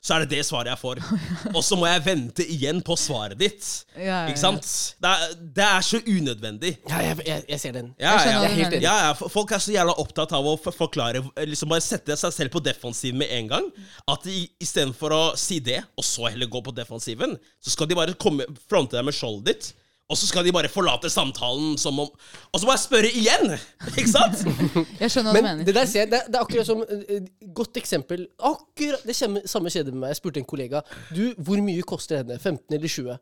Så 0.00 0.14
er 0.14 0.22
det 0.22 0.28
det 0.30 0.44
svaret 0.46 0.68
jeg 0.70 0.78
får. 0.78 0.98
Og 1.56 1.62
så 1.66 1.74
må 1.76 1.86
jeg 1.88 2.04
vente 2.04 2.44
igjen 2.46 2.78
på 2.86 2.94
svaret 2.96 3.34
ditt. 3.40 3.64
Ja, 3.96 4.02
ja, 4.02 4.18
ja. 4.22 4.28
Ikke 4.30 4.38
sant? 4.38 4.68
Det 5.02 5.10
er, 5.10 5.32
det 5.56 5.64
er 5.66 5.80
så 5.82 5.98
unødvendig. 6.06 6.70
Ja, 6.88 7.00
jeg, 7.02 7.16
jeg, 7.26 7.44
jeg 7.48 7.60
ser 7.60 7.72
den. 7.74 7.88
Ja, 7.98 8.12
Jeg 8.22 8.36
du 8.38 8.54
helt 8.60 8.76
enig. 8.76 8.82
ja, 8.86 8.94
ja, 9.08 9.12
Folk 9.14 9.50
er 9.52 9.58
så 9.58 9.72
jævla 9.74 9.96
opptatt 9.98 10.32
av 10.38 10.46
å 10.46 10.54
forklare 10.62 11.24
liksom 11.50 11.68
Bare 11.74 11.82
sette 11.82 12.14
seg 12.16 12.32
selv 12.36 12.54
på 12.54 12.62
defensiv 12.62 13.14
med 13.18 13.26
en 13.40 13.48
gang. 13.50 13.66
At 14.06 14.22
de 14.22 14.46
istedenfor 14.62 15.10
å 15.18 15.22
si 15.36 15.58
det, 15.58 15.82
og 15.98 16.04
så 16.06 16.30
heller 16.30 16.46
gå 16.46 16.62
på 16.62 16.74
defensiven, 16.78 17.34
så 17.60 17.70
skal 17.74 17.90
de 17.90 17.98
bare 17.98 18.14
komme, 18.14 18.46
fronte 18.70 18.94
deg 18.96 19.04
med 19.04 19.14
skjoldet 19.18 19.50
ditt. 19.50 19.72
Og 20.08 20.16
så 20.16 20.24
skal 20.24 20.46
de 20.46 20.52
bare 20.56 20.70
forlate 20.72 21.10
samtalen 21.12 21.74
som 21.80 21.98
om 22.00 22.08
Og 22.08 22.60
så 22.60 22.64
må 22.64 22.72
jeg 22.72 22.80
spørre 22.80 23.10
igjen! 23.12 23.50
Ikke 23.98 24.08
sant? 24.08 24.40
Jeg 25.02 25.12
skjønner 25.12 25.30
hva 25.30 25.34
du 25.34 25.36
Men 25.36 25.48
mener. 25.50 25.64
det 25.68 25.74
der 25.76 25.88
ser 25.90 26.06
jeg, 26.06 26.10
det, 26.14 26.22
det 26.32 26.38
er 26.38 26.44
akkurat 26.46 26.68
som 26.68 26.80
eh, 26.88 27.26
Godt 27.54 27.76
eksempel. 27.76 28.24
Akkurat 28.40 29.04
det 29.04 29.16
kommer 29.18 29.44
samme 29.44 29.72
skjedde 29.72 29.92
med 29.92 30.06
meg. 30.06 30.14
Jeg 30.14 30.22
spurte 30.22 30.40
en 30.40 30.48
kollega 30.48 30.80
Du, 31.12 31.34
hvor 31.36 31.60
mye 31.64 31.84
koster 31.84 32.22
henne. 32.22 32.38
15 32.40 32.78
eller 32.78 32.88
20? 32.88 33.18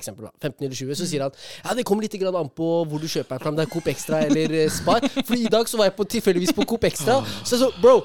Eksempel 0.00 0.28
da, 0.28 0.30
15 0.38 0.64
eller 0.64 0.76
20, 0.78 0.94
Så 1.00 1.06
sier 1.10 1.24
han 1.26 1.32
ja, 1.64 1.72
det 1.74 1.82
kommer 1.88 2.04
litt 2.06 2.14
grann 2.14 2.36
an 2.38 2.48
på 2.54 2.66
hvor 2.86 3.02
du 3.02 3.08
kjøper 3.10 3.34
den 3.36 3.42
fra. 3.42 3.50
Om 3.50 3.56
det 3.58 3.64
er 3.66 3.72
Coop 3.74 3.88
Extra 3.90 4.20
eller 4.30 4.56
eh, 4.62 4.68
Spar. 4.72 5.04
For 5.18 5.34
i 5.36 5.50
dag 5.50 5.68
så 5.68 5.80
var 5.80 5.90
jeg 5.90 5.96
på, 5.98 6.06
tilfeldigvis 6.16 6.54
på 6.56 6.64
Coop 6.72 6.86
Extra. 6.88 7.20
Så 7.44 7.56
jeg 7.58 7.64
så, 7.66 7.72
bro 7.82 7.98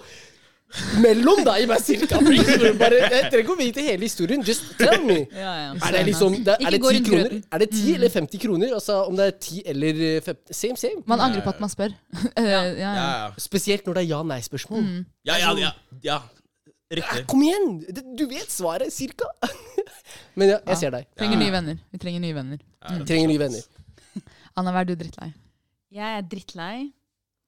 Mellom 0.99 1.39
deg 1.45 1.65
og 1.65 1.69
meg 1.71 1.81
cirka. 1.85 2.19
Bare, 2.19 2.97
jeg 2.99 3.27
trenger 3.29 3.41
ikke 3.43 3.53
å 3.53 3.57
vite 3.59 3.83
hele 3.85 4.07
historien. 4.07 4.41
Just 4.45 4.73
tell 4.79 4.97
me. 5.05 5.21
Ja, 5.45 5.53
ja. 5.61 5.73
Er 5.87 5.95
det 5.95 6.03
liksom 6.09 6.37
det, 6.45 6.55
Er 6.59 6.73
det 6.75 6.79
gå 6.83 6.91
10 6.91 7.03
kroner? 7.05 7.35
Er 7.53 7.63
det 7.63 7.69
10 7.71 7.95
eller 7.99 8.11
50 8.13 8.41
kroner? 8.43 8.73
Altså 8.77 8.97
om 9.05 9.19
det 9.19 9.27
er 9.29 9.35
10 9.37 9.61
eller 9.73 10.01
eh, 10.09 10.21
50 10.25 10.57
Same, 10.59 10.79
same. 10.81 11.03
Man 11.07 11.23
angrer 11.23 11.45
på 11.45 11.53
at 11.53 11.61
man 11.63 11.71
spør. 11.71 11.93
Eh, 12.41 12.71
ja. 12.81 12.95
Spesielt 13.39 13.85
når 13.87 13.99
det 13.99 14.03
er 14.05 14.09
ja-nei-spørsmål. 14.15 14.89
ja, 15.29 15.37
ja, 15.39 15.53
ja, 15.59 15.69
ja. 15.69 15.71
Ja, 16.03 16.19
Riktig. 16.95 17.23
Kom 17.31 17.41
igjen! 17.41 17.79
Du 18.17 18.27
vet 18.29 18.51
svaret, 18.53 18.93
cirka. 18.93 19.25
Men 20.37 20.51
ja, 20.53 20.59
jeg 20.69 20.77
ser 20.83 20.93
deg. 20.93 21.07
Trenger 21.17 21.39
nye 21.41 21.53
venner. 21.53 21.79
Vi 21.91 22.01
trenger 22.01 22.21
nye 22.21 22.35
venner. 22.35 22.59
Trenger 23.07 23.31
nye 23.31 23.41
venner. 23.41 23.63
Anna, 24.55 24.71
hva 24.71 24.83
er 24.83 24.91
du 24.91 24.93
drittlei? 24.99 25.31
Jeg 25.95 26.19
er 26.19 26.27
drittlei 26.29 26.75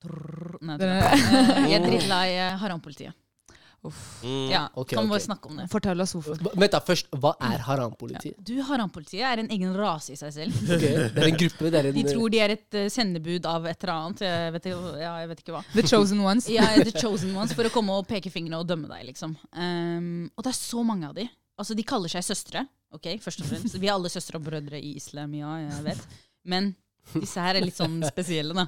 Trrr, 0.04 0.58
Nei, 0.68 0.76
Eh, 0.84 1.72
jeg 1.72 1.80
er 1.80 1.88
drittlei 1.88 2.28
eh, 2.36 2.58
harampolitiet. 2.64 3.16
Uff. 3.86 4.24
Mm. 4.24 4.50
Ja, 4.50 4.64
okay, 4.74 4.96
kan 4.98 5.06
vi 5.06 5.12
bare 5.14 5.22
snakke 5.22 5.50
om 5.52 5.60
det. 5.62 5.68
Fortell 5.72 6.02
oss 6.02 6.16
hvorfor. 6.16 6.40
Vent 6.58 6.74
da, 6.74 6.80
først. 6.84 7.12
Hva 7.22 7.36
er 7.46 7.62
harampolitiet? 7.68 8.40
Du, 8.42 8.56
Harampolitiet 8.66 9.22
er 9.30 9.44
en 9.44 9.52
egen 9.54 9.76
rase 9.78 10.16
i 10.16 10.18
seg 10.20 10.34
selv. 10.34 10.58
Okay. 10.78 10.96
Det 11.14 11.22
er 11.22 11.30
en 11.30 11.38
gruppe. 11.40 11.70
Det 11.72 11.80
er 11.80 11.90
en 11.92 11.96
De 11.96 12.04
tror 12.10 12.34
de 12.34 12.42
er 12.44 12.56
et 12.58 12.78
eh, 12.82 12.88
sendebud 12.94 13.46
av 13.50 13.68
et 13.70 13.78
eller 13.86 13.94
annet. 13.94 14.24
Jeg 14.26 14.56
vet, 14.58 14.70
ja, 14.74 15.12
jeg 15.22 15.30
vet 15.32 15.44
ikke 15.44 15.56
hva. 15.56 15.62
The 15.76 15.86
chosen 15.94 16.24
ones. 16.26 16.50
Er 16.50 16.82
the 16.84 16.94
chosen 16.98 17.38
ones 17.38 17.54
for 17.58 17.70
å 17.70 17.74
komme 17.74 17.96
og 18.02 18.10
peke 18.10 18.34
fingrene 18.34 18.60
og 18.60 18.68
dømme 18.70 18.90
deg, 18.92 19.06
liksom. 19.12 19.38
Um, 19.54 20.26
og 20.34 20.44
det 20.44 20.52
er 20.56 20.58
så 20.58 20.84
mange 20.86 21.12
av 21.12 21.16
de. 21.18 21.28
Altså, 21.58 21.78
de 21.78 21.86
kaller 21.88 22.12
seg 22.12 22.26
søstre, 22.26 22.66
ok, 22.94 23.14
først 23.22 23.46
og 23.46 23.50
fremst. 23.50 23.78
Vi 23.82 23.88
er 23.90 23.96
alle 23.96 24.12
søstre 24.14 24.42
og 24.42 24.46
brødre 24.46 24.82
i 24.82 24.96
islam, 25.00 25.32
ja, 25.38 25.54
jeg 25.64 25.86
vet. 25.88 26.20
Men 26.50 26.74
disse 27.14 27.40
her 27.44 27.56
er 27.60 27.66
litt 27.66 27.78
sånn 27.78 28.00
spesielle, 28.08 28.54
da. 28.58 28.68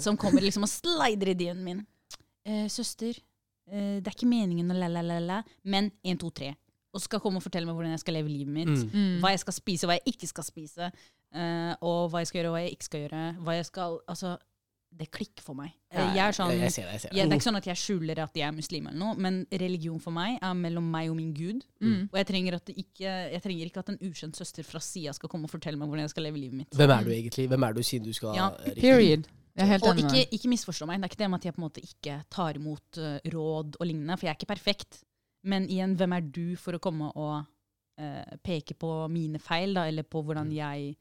Som 0.00 0.16
kommer 0.20 0.44
liksom 0.44 0.64
og 0.66 0.70
slider 0.72 1.32
i 1.32 1.36
DM-en 1.38 1.64
min. 1.64 1.82
Eh, 2.48 2.66
søster, 2.72 3.18
eh, 3.70 3.98
det 4.00 4.08
er 4.08 4.16
ikke 4.16 4.30
meningen 4.30 4.72
å 4.72 4.78
la-la-la-la, 4.78 5.42
men 5.68 5.90
1, 6.02 6.18
2, 6.22 6.30
3. 6.40 6.54
Og 6.96 7.02
skal 7.04 7.20
komme 7.20 7.36
og 7.36 7.44
fortelle 7.44 7.68
meg 7.68 7.76
hvordan 7.76 7.92
jeg 7.92 8.00
skal 8.00 8.16
leve 8.16 8.32
livet 8.32 8.54
mitt. 8.54 8.72
Mm. 8.72 8.90
Mm. 8.94 9.16
Hva 9.22 9.34
jeg 9.34 9.42
skal 9.44 9.56
spise, 9.58 9.86
hva 9.90 9.98
jeg 9.98 10.14
ikke 10.14 10.30
skal 10.30 10.46
spise. 10.46 10.90
eh, 11.36 11.74
og 11.84 12.08
hva 12.10 12.22
jeg 12.22 12.30
skal 12.30 12.40
gjøre, 12.40 12.48
og 12.48 12.56
hva 12.56 12.62
jeg 12.64 12.76
ikke 12.78 12.88
skal 12.88 13.02
gjøre. 13.04 13.24
Hva 13.44 13.56
jeg 13.58 13.66
skal 13.68 13.98
Altså, 14.08 14.36
det 14.98 15.06
klikker 15.14 15.44
for 15.44 15.54
meg. 15.54 15.74
Jeg 15.92 16.18
er 16.22 16.34
sånn 16.34 16.50
jeg, 16.52 16.62
jeg 16.64 16.74
ser 16.74 16.86
det. 16.88 16.92
Jeg 16.96 17.02
ser 17.04 17.12
ja, 17.14 17.24
det 17.24 17.34
er 17.34 17.38
ikke 17.38 17.46
sånn 17.46 17.60
at 17.60 17.68
jeg 17.68 17.80
skjuler 17.80 18.20
at 18.24 18.38
jeg 18.38 18.46
er 18.48 18.54
muslim, 18.56 18.88
eller 18.90 18.98
noe, 18.98 19.16
men 19.20 19.40
religion 19.62 20.00
for 20.02 20.14
meg 20.16 20.38
er 20.40 20.54
mellom 20.58 20.86
meg 20.90 21.10
og 21.12 21.18
min 21.18 21.32
gud. 21.36 21.62
Mm. 21.84 22.08
Og 22.08 22.16
jeg 22.18 22.28
trenger, 22.30 22.56
at 22.58 22.70
det 22.70 22.76
ikke, 22.82 23.16
jeg 23.34 23.42
trenger 23.44 23.70
ikke 23.70 23.84
at 23.84 23.92
en 23.94 24.00
ukjent 24.08 24.40
søster 24.40 24.66
fra 24.66 24.82
sida 24.82 25.14
skal 25.16 25.30
komme 25.30 25.46
og 25.46 25.52
fortelle 25.52 25.78
meg 25.80 25.90
hvordan 25.90 26.08
jeg 26.08 26.14
skal 26.14 26.26
leve 26.26 26.40
livet 26.40 26.62
mitt. 26.62 26.78
Hvem 26.78 26.94
er 26.94 27.04
du 27.06 27.12
egentlig? 27.14 27.48
Hvem 27.52 27.68
er 27.68 27.76
du 27.76 27.82
siden 27.86 28.08
du 28.08 28.16
skal 28.16 28.38
Ja, 28.38 28.48
Period. 28.78 29.28
Jeg 29.58 29.66
er 29.66 29.72
helt 29.72 29.86
Og 29.88 29.96
enig 29.96 30.06
ikke, 30.06 30.36
ikke 30.36 30.50
misforstå 30.52 30.86
meg. 30.86 31.00
Det 31.00 31.08
er 31.08 31.12
ikke 31.12 31.22
det 31.24 31.28
med 31.30 31.40
at 31.40 31.46
jeg 31.48 31.54
på 31.56 31.58
en 31.58 31.66
måte 31.66 31.82
ikke 31.82 32.16
tar 32.30 32.58
imot 32.60 33.00
uh, 33.02 33.14
råd 33.34 33.78
og 33.80 33.88
lignende, 33.88 34.16
for 34.18 34.28
jeg 34.28 34.34
er 34.34 34.38
ikke 34.38 34.52
perfekt. 34.52 35.00
Men 35.50 35.66
igjen, 35.66 35.96
hvem 35.98 36.14
er 36.14 36.26
du 36.34 36.44
for 36.60 36.78
å 36.78 36.82
komme 36.82 37.10
og 37.18 37.34
uh, 37.42 38.36
peke 38.46 38.76
på 38.78 38.92
mine 39.10 39.40
feil, 39.42 39.74
da, 39.74 39.88
eller 39.90 40.06
på 40.06 40.22
hvordan 40.22 40.52
jeg 40.54 40.94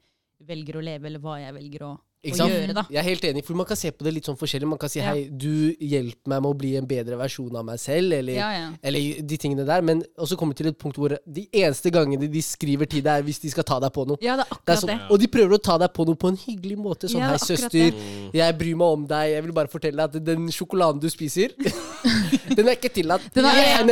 velger 0.47 0.79
å 0.79 0.83
leve, 0.85 1.09
eller 1.09 1.21
hva 1.21 1.37
jeg 1.41 1.53
velger 1.53 1.85
å, 1.85 1.91
Ikke 2.27 2.35
å 2.35 2.41
sant? 2.43 2.51
gjøre, 2.53 2.73
da. 2.75 2.83
Jeg 2.91 2.99
er 3.01 3.07
helt 3.07 3.25
enig, 3.29 3.43
for 3.47 3.53
man 3.55 3.65
kan 3.69 3.77
se 3.79 3.91
på 3.91 4.03
det 4.05 4.13
litt 4.13 4.25
sånn 4.27 4.37
forskjellig. 4.37 4.67
Man 4.67 4.77
kan 4.81 4.89
si 4.91 4.99
Ja. 4.99 5.13
hei, 5.13 5.27
du 5.31 5.73
hjelper 5.79 6.27
meg 6.33 6.41
med 6.43 6.49
å 6.51 6.57
bli 6.57 6.75
en 6.77 6.85
bedre 6.89 7.17
versjon 7.17 7.55
av 7.55 7.65
meg 7.65 7.79
selv, 7.79 8.11
eller, 8.13 8.33
Ja, 8.33 8.49
ja. 8.51 8.69
eller 8.83 9.21
de 9.21 9.37
tingene 9.37 9.65
der. 9.65 9.81
Men 9.81 10.03
også 10.17 10.37
kommer 10.37 10.53
til 10.55 10.67
et 10.67 10.77
punkt 10.77 10.97
hvor 10.97 11.15
de 11.25 11.47
eneste 11.53 11.89
gangene 11.91 12.29
de 12.29 12.41
skriver 12.41 12.85
til 12.89 13.01
deg, 13.01 13.19
er 13.19 13.23
hvis 13.23 13.39
de 13.39 13.49
skal 13.49 13.63
ta 13.63 13.79
deg 13.79 13.91
på 13.93 14.05
noe. 14.07 14.17
ja, 14.21 14.35
det 14.35 14.45
er 14.45 14.49
Det 14.49 14.51
er 14.51 14.57
akkurat 14.57 14.79
sånn, 14.83 14.87
det. 14.99 15.11
og 15.11 15.19
de 15.19 15.27
prøver 15.27 15.53
å 15.57 15.61
ta 15.63 15.77
deg 15.77 15.93
på 15.93 16.05
noe 16.05 16.15
på 16.15 16.27
en 16.27 16.37
hyggelig 16.37 16.77
måte. 16.77 17.07
Sånn, 17.07 17.19
Ja, 17.21 17.27
hei, 17.27 17.33
er 17.33 17.39
akkurat 17.39 17.47
søster, 17.47 17.91
det. 17.91 18.33
jeg 18.33 18.57
bryr 18.57 18.75
meg 18.75 18.87
om 18.87 19.05
deg. 19.07 19.31
Jeg 19.33 19.43
vil 19.43 19.51
bare 19.53 19.67
fortelle 19.67 19.95
deg 19.97 20.15
at 20.15 20.25
den 20.25 20.47
sjokoladen 20.49 20.99
du 20.99 21.09
spiser, 21.09 21.49
den 22.55 22.67
er 22.67 22.75
ikke 22.77 22.91
tillatt. 22.93 23.25
Den 23.35 23.45
er- 23.45 23.57
er. 23.57 23.83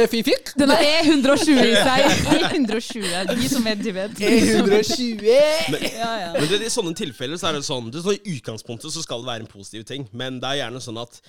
Den 0.56 0.70
har 0.72 0.84
E120 0.84 1.60
i 1.66 1.74
seg! 1.76 2.06
E120, 2.36 3.34
De 3.36 3.50
som 3.50 3.64
vet, 3.68 3.82
de 3.84 3.92
vet. 3.96 4.20
120! 4.20 5.26
Ja, 5.26 6.12
ja. 6.20 6.30
Men 6.38 6.48
det, 6.50 6.62
i 6.66 6.72
sånne 6.74 6.94
tilfeller 6.98 7.40
så 7.42 7.50
er 7.52 7.58
det 7.60 7.66
sånn 7.68 7.90
det 7.92 8.00
er 8.02 8.08
sånn, 8.08 8.20
I 8.22 8.38
utgangspunktet 8.38 8.94
så 8.96 9.04
skal 9.06 9.24
det 9.24 9.30
være 9.32 9.46
en 9.46 9.52
positiv 9.52 9.86
ting, 9.90 10.08
men 10.16 10.40
det 10.44 10.50
er 10.54 10.62
gjerne 10.64 10.82
sånn 10.84 11.00
at 11.02 11.20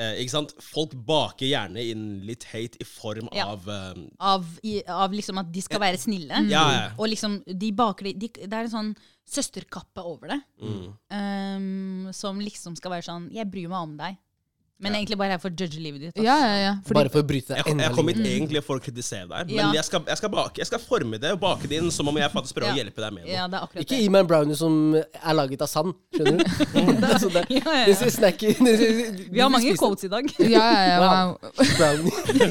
eh, 0.00 0.14
ikke 0.22 0.32
sant? 0.32 0.54
Folk 0.64 0.94
baker 1.06 1.46
gjerne 1.50 1.82
inn 1.92 2.04
litt 2.28 2.46
hate 2.52 2.80
i 2.80 2.86
form 2.88 3.28
Ja. 3.36 3.50
av 3.52 3.66
um, 3.68 4.06
Av, 4.18 4.46
i, 4.64 4.78
av 4.88 5.12
liksom 5.12 5.40
at 5.42 5.50
de 5.52 5.64
skal 5.66 5.82
være 5.82 6.00
snille. 6.00 6.44
Ja, 6.52 6.64
ja. 6.76 6.84
Og 6.98 7.10
liksom, 7.12 7.40
de 7.46 7.72
baker 7.76 8.10
de, 8.10 8.14
de, 8.26 8.32
Det 8.46 8.52
er 8.52 8.68
en 8.68 8.74
sånn 8.76 8.92
søsterkappe 9.30 10.02
over 10.02 10.32
det. 10.34 10.40
mm. 10.62 10.88
Um, 11.14 12.08
som 12.16 12.40
liksom 12.42 12.74
skal 12.78 12.90
være 12.96 13.06
sånn 13.06 13.28
Jeg 13.34 13.46
bryr 13.50 13.68
meg 13.70 13.84
om 13.84 13.92
deg. 14.00 14.16
Men 14.80 14.94
egentlig 14.96 15.18
bare 15.20 15.34
her 15.36 15.38
for 15.42 15.50
å 15.52 15.56
judge 15.60 15.78
livet 15.80 16.00
ditt. 16.06 16.16
Ja, 16.24 16.36
ja, 16.40 16.54
ja. 16.64 16.72
Fordi, 16.86 16.94
Bare 16.96 17.10
for 17.12 17.20
å 17.20 17.26
bryte 17.28 17.52
deg 17.54 17.66
enda 17.68 17.84
jeg 17.84 17.94
kom 17.98 18.08
hit 18.08 18.16
lenger. 18.16 18.36
egentlig 18.38 18.62
for 18.64 18.80
å 18.80 18.82
kritisere 18.84 19.26
deg, 19.28 19.50
men 19.50 19.56
Ja. 19.60 19.66
jeg, 19.76 19.84
skal, 19.84 20.00
jeg, 20.08 20.16
skal 20.16 20.30
bake, 20.32 20.58
jeg 20.62 20.66
skal 20.70 20.78
forme 20.80 21.18
det 21.20 21.32
og 21.34 21.40
bake 21.42 21.68
det 21.68 21.76
inn 21.82 21.90
som 21.92 22.08
om 22.08 22.16
jeg 22.16 22.30
faktisk 22.32 22.54
prøver 22.56 22.72
å 22.72 22.78
hjelpe 22.80 23.00
deg 23.04 23.12
med 23.12 23.26
noe. 23.26 23.32
Ja, 23.34 23.46
det 23.46 23.58
er 23.58 23.66
akkurat 23.66 23.84
Ikke 23.84 23.98
gi 24.00 24.08
meg 24.08 24.20
en 24.24 24.30
brownie 24.30 24.56
som 24.56 24.94
er 24.96 25.34
laget 25.36 25.60
av 25.62 25.68
sand. 25.68 25.92
Skjønner 26.16 26.40
du? 26.40 26.44
er 27.12 27.20
sånn 27.20 27.34
det, 27.36 27.44
Ja, 27.58 27.74
ja, 27.76 27.84
ja. 27.92 28.10
snacky. 28.16 28.54
Vi 29.36 29.40
har 29.44 29.50
mange 29.52 29.76
quotes 29.76 30.04
i 30.04 30.08
dag. 30.08 30.24
ja, 30.38 30.48
ja, 30.48 30.86
ja, 30.88 30.98
wow. 31.04 31.36
Brownie. 31.76 32.48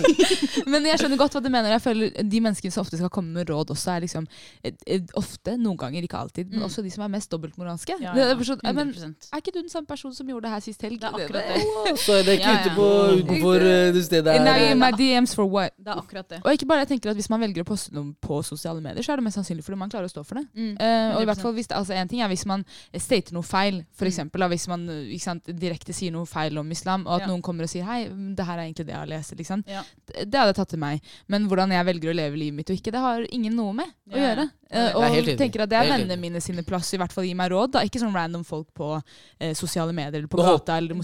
Men 0.70 0.86
jeg 0.86 1.02
skjønner 1.02 1.18
godt 1.20 1.34
hva 1.38 1.42
du 1.44 1.50
mener. 1.50 1.74
Jeg 1.76 1.82
føler 1.84 2.14
De 2.30 2.42
menneskene 2.46 2.72
som 2.74 2.86
ofte 2.86 2.98
skal 3.00 3.10
komme 3.14 3.34
med 3.40 3.50
råd, 3.50 3.74
også 3.74 3.96
er 3.98 4.06
liksom 4.06 4.28
eh, 4.64 4.74
eh, 4.86 5.02
ofte, 5.18 5.56
noen 5.58 5.78
ganger, 5.82 6.06
ikke 6.06 6.20
alltid, 6.22 6.50
men 6.52 6.60
Mm. 6.60 6.66
også 6.68 6.84
de 6.84 6.90
som 6.92 7.04
er 7.06 7.12
mest 7.14 7.30
dobbeltmoralske. 7.32 7.96
Ja, 8.04 8.12
ja, 8.14 8.36
men 8.36 8.92
100%. 8.94 9.30
er 9.34 9.40
ikke 9.42 9.54
du 9.56 9.62
den 9.62 9.70
samme 9.72 9.88
personen 9.88 10.14
som 10.14 10.28
gjorde 10.28 10.44
det 10.50 10.52
her 10.52 10.60
sist 10.66 10.82
helg? 10.84 11.00
Det 11.00 11.08
er 11.08 11.16
akkurat 11.16 11.44
det. 11.48 11.98
Det 12.26 12.34
er 12.34 12.40
ikke 12.40 12.50
Ja, 12.50 12.56
ja. 12.56 12.66
ute 12.66 12.76
på 12.76 12.88
utenfor 13.20 13.66
eh, 13.66 13.92
det 13.96 14.04
stedet 14.06 14.34
her. 14.34 14.44
Nei, 14.46 14.74
my 14.80 14.92
DMs 14.98 15.34
for 15.36 15.46
what? 15.50 15.74
Det 15.78 15.88
er 15.94 16.02
akkurat 16.02 16.30
det. 16.30 16.42
Og 16.44 16.52
ikke 16.54 16.68
bare, 16.70 16.86
jeg 16.86 16.92
tenker 16.94 17.12
at 17.12 17.16
Hvis 17.20 17.30
man 17.30 17.42
velger 17.42 17.64
å 17.64 17.68
poste 17.70 17.94
noe 17.96 18.14
på 18.22 18.42
sosiale 18.44 18.82
medier, 18.82 19.04
så 19.04 19.14
er 19.14 19.22
det 19.22 19.28
mest 19.28 19.40
sannsynlig 19.40 19.64
fordi 19.66 19.80
man 19.80 19.90
klarer 19.90 20.10
å 20.10 20.14
stå 20.14 20.24
for 20.26 20.40
det. 20.42 20.46
Mm. 20.56 20.76
Uh, 20.80 21.16
og 21.18 21.22
i 21.24 21.30
hvert 21.30 21.42
fall 21.44 21.54
hvis 21.58 21.68
altså 21.76 21.94
En 22.00 22.08
ting 22.08 22.22
er 22.22 22.30
hvis 22.32 22.46
man 22.50 22.66
stater 22.98 23.34
noe 23.34 23.44
feil, 23.44 23.84
for 23.94 24.10
Mm. 24.10 24.32
da, 24.40 24.48
hvis 24.50 24.68
man 24.68 24.90
eh, 24.90 25.14
ikke 25.16 25.24
sant, 25.24 25.44
direkte 25.46 25.94
sier 25.94 26.12
noe 26.12 26.26
feil 26.26 26.58
om 26.58 26.72
islam, 26.72 27.06
og 27.08 27.14
at 27.20 27.22
Ja. 27.22 27.28
noen 27.28 27.42
kommer 27.42 27.64
og 27.64 27.70
sier 27.70 27.84
'hei, 27.86 28.10
mm, 28.10 28.36
det 28.36 28.46
her 28.46 28.58
er 28.58 28.64
egentlig 28.64 28.86
det 28.86 28.94
jeg 28.96 29.00
har 29.00 29.08
lest'. 29.08 29.38
Liksom. 29.38 29.64
Ja. 29.68 29.84
Det, 30.08 30.32
det 30.32 30.40
hadde 30.40 30.50
jeg 30.54 30.56
tatt 30.56 30.70
til 30.70 30.80
meg. 30.80 31.02
Men 31.28 31.48
hvordan 31.48 31.70
jeg 31.72 31.86
velger 31.86 32.10
å 32.12 32.16
leve 32.16 32.36
livet 32.38 32.54
mitt 32.56 32.70
og 32.70 32.76
ikke, 32.76 32.92
det 32.92 33.00
har 33.00 33.26
ingen 33.32 33.56
noe 33.56 33.74
med 33.74 33.86
Ja, 34.10 34.16
å 34.16 34.20
gjøre. 34.20 34.50
Er 34.72 34.96
og 34.96 35.02
tenker 35.38 35.64
at 35.64 35.70
det 35.70 35.78
er 35.80 35.88
vennene 35.90 36.18
mine 36.20 36.40
sine 36.42 36.62
plass, 36.62 36.94
i 36.94 36.98
hvert 36.98 37.12
fall 37.12 37.26
gi 37.26 37.34
meg 37.34 37.50
råd. 37.52 37.72
da 37.72 37.80
Ikke 37.86 38.00
sånn 38.02 38.14
random 38.14 38.44
folk 38.46 38.68
på 38.78 39.02
eh, 39.40 39.54
sosiale 39.58 39.94
medier 39.94 40.20
eller 40.20 40.28
på 40.28 40.38
Nå 40.38 40.46
gata 40.46 40.78
eller 40.78 40.96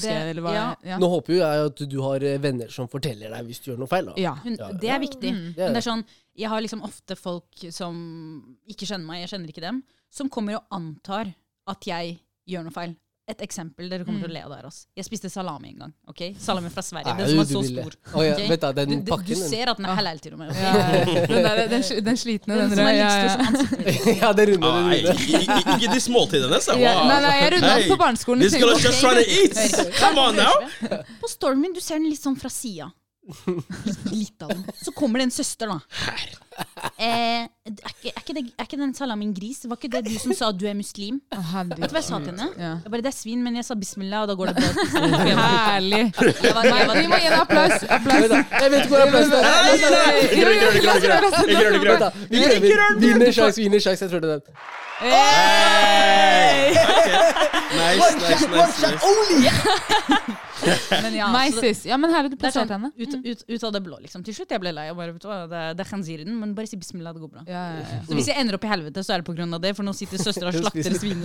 ja. 0.53 0.75
Ja. 0.83 0.97
Nå 1.05 1.11
håper 1.13 1.35
jo 1.35 1.39
jeg 1.43 1.65
at 1.69 1.81
du 1.91 1.97
har 2.01 2.23
eh, 2.25 2.39
venner 2.41 2.71
som 2.73 2.89
forteller 2.89 3.29
deg 3.29 3.45
hvis 3.45 3.61
du 3.61 3.69
gjør 3.71 3.83
noe 3.83 3.91
feil. 3.91 4.09
da. 4.09 4.15
Ja. 4.21 4.33
Hun, 4.41 4.57
det 4.81 4.89
er 4.89 5.01
viktig. 5.03 5.31
Mm. 5.35 5.43
Det 5.53 5.61
Men 5.61 5.67
det 5.69 5.73
det. 5.77 5.81
er 5.83 5.87
sånn, 5.91 6.05
jeg 6.41 6.49
har 6.51 6.63
liksom 6.65 6.81
ofte 6.87 7.17
folk 7.19 7.65
som 7.71 7.95
ikke 8.65 8.89
kjenner 8.89 9.05
meg, 9.07 9.21
jeg 9.23 9.35
kjenner 9.35 9.53
ikke 9.53 9.65
dem, 9.67 9.83
som 10.11 10.31
kommer 10.33 10.57
og 10.57 10.75
antar 10.75 11.29
at 11.69 11.87
jeg 11.87 12.17
gjør 12.49 12.65
noe 12.67 12.73
feil. 12.75 12.95
Et 13.27 13.39
eksempel, 13.41 13.87
dere 13.89 14.03
kommer 14.05 14.21
til 14.21 14.29
å 14.29 14.33
le 14.35 14.41
av 14.45 14.51
det 14.51 14.57
her. 14.59 14.65
Altså. 14.69 14.83
Jeg 14.99 15.05
spiste 15.07 15.29
salami 15.33 15.71
en 15.71 15.79
gang. 15.79 15.93
ok? 16.11 16.19
Salami 16.37 16.69
fra 16.69 16.83
Sverige. 16.85 17.09
Nei, 17.09 17.23
den 17.23 17.31
som 17.31 17.39
er 17.41 17.47
så 17.49 17.61
ville. 17.65 17.81
stor. 17.81 17.95
Oh, 18.19 18.21
ja, 18.21 18.35
vet 18.37 18.61
du, 18.61 18.67
den 18.77 18.89
du, 18.91 18.95
du, 18.99 19.09
pakken 19.09 19.25
du 19.25 19.47
ser 19.49 19.71
at 19.71 19.77
den 19.79 19.85
er 19.87 19.89
Ah. 19.89 19.95
halal 19.97 20.19
til 20.21 20.33
og 20.35 20.39
med. 20.43 20.51
ok? 20.51 20.59
Ja, 20.61 20.73
den, 21.31 21.41
der, 21.47 21.61
den, 21.71 21.85
den 22.09 22.17
slitne, 22.21 22.53
Den 22.59 22.69
den 22.69 22.79
røde. 22.85 22.93
Ja, 22.93 23.09
ja. 23.25 24.13
ja, 24.21 24.29
det 24.37 24.45
runder, 24.51 24.69
Ah, 24.69 24.93
ikke 25.73 25.89
de 25.95 25.99
småtidene. 26.05 26.61
så. 26.61 26.77
Ja, 26.77 26.93
Wow. 27.01 27.07
nei, 27.09 27.17
nei, 27.25 27.33
jeg 27.41 27.53
runda 27.55 27.73
Hey, 27.79 27.89
på 27.89 27.97
barneskolen. 28.03 28.45
This 28.45 28.53
girl 28.61 28.77
just 28.77 29.01
trying 29.01 29.17
to 29.17 29.25
eat! 29.25 29.89
Come 29.97 30.21
on 30.21 30.35
now! 30.37 31.01
På 31.19 31.27
stormen 31.33 31.61
min, 31.65 31.73
du 31.73 31.81
ser 31.81 31.97
den 31.97 32.05
litt 32.11 32.21
sånn 32.21 32.37
fra 32.37 32.49
sida. 32.53 32.91
Litt, 34.13 34.37
av 34.45 34.49
den. 34.53 34.61
Så 34.85 34.93
kommer 34.93 35.17
det 35.17 35.31
en 35.31 35.33
søster, 35.33 35.65
da. 35.73 35.79
Eh, 36.95 37.43
er, 37.43 37.47
ikke, 37.67 38.07
er, 38.07 38.19
ikke 38.21 38.33
det, 38.37 38.43
er 38.55 38.63
ikke 38.67 38.77
den 38.79 38.93
salamien 38.95 39.33
gris? 39.35 39.59
Var 39.67 39.75
ikke 39.75 39.89
det 39.91 40.01
du 40.07 40.13
som 40.21 40.31
sa 40.37 40.47
at 40.53 40.59
du 40.59 40.63
er 40.69 40.75
muslim? 40.77 41.17
Vet 41.33 41.73
du 41.75 41.81
hva 41.81 41.99
jeg 41.99 42.05
sa 42.07 42.19
til 42.23 42.31
henne? 42.31 42.47
Ja. 42.55 42.69
Jeg 42.85 42.91
bare, 42.93 43.03
det 43.03 43.11
er 43.11 43.17
svin, 43.17 43.41
men 43.43 43.57
jeg 43.59 43.65
sa 43.67 43.75
bismillah, 43.79 44.23
og 44.23 44.29
da 44.31 44.37
går 44.39 44.45
det 44.51 44.55
bra. 44.61 44.67
det. 44.71 45.33
Herlig. 45.41 46.03
Vi 46.15 47.07
må 47.11 47.19
gi 47.19 47.27
en 47.27 47.37
applaus. 47.41 47.83
applaus. 47.97 48.29
Jeg 48.31 48.71
vet 48.71 48.79
ikke 48.79 48.93
hvor 48.93 49.03
applaus 49.03 49.27
er. 49.35 49.43
Ikke 50.23 50.45
rør, 50.45 50.55
rør, 50.55 50.73
ikke 50.79 51.91
rør, 51.91 51.99
da, 51.99 52.09
Vi 52.31 52.37
prøver. 52.39 52.99
Vinnersjanse, 53.03 53.61
vinnersjanse. 53.61 54.01
Jeg 54.05 54.11
tror 54.15 54.23
det 54.23 54.29
er 54.29 54.39
den. 54.39 54.55
Hey! 54.95 56.71
Nice, 57.75 58.15
nice, 58.15 58.47
nice, 58.47 58.79
nice. 58.87 59.03
Men 61.03 61.13
ja, 61.13 61.27
det- 61.61 61.85
Ja, 61.85 61.97
men 61.97 62.09
her 62.13 62.23
det 62.29 62.31
er 62.31 62.51
sånn, 62.51 62.67
plasserte 62.67 62.73
henne. 62.77 62.91
ut, 62.97 63.13
ut, 63.25 63.43
ut 63.49 63.63
av 63.67 63.71
det 63.75 63.81
blå, 63.83 63.99
liksom. 64.01 64.23
Til 64.23 64.33
slutt 64.33 64.49
jeg 64.55 64.59
ble 64.63 64.71
lei. 64.73 64.85
Jeg 64.87 64.95
bare, 64.95 65.11
vet 65.13 65.21
du 65.21 65.27
hva, 65.27 65.39
det, 65.51 65.63
det 65.77 65.83
er 65.85 65.89
khanziren, 65.89 66.37
men 66.45 66.55
bare 66.57 66.69
si 66.69 66.77
bismillah, 66.79 67.13
det 67.15 67.23
går 67.23 67.31
bra. 67.33 67.43
Ja, 67.49 67.63
ja, 67.75 67.83
ja. 67.83 68.01
Så 68.07 68.17
hvis 68.17 68.29
jeg 68.31 68.39
ender 68.41 68.57
opp 68.57 68.65
i 68.67 68.71
helvete, 68.71 69.03
så 69.05 69.15
er 69.15 69.23
det 69.25 69.45
av 69.45 69.61
det, 69.63 69.71
for 69.77 69.87
nå 69.87 69.93
sitter 69.97 70.21
søstera 70.21 70.51
og 70.53 70.59
slakter 70.63 70.97
svin. 70.99 71.23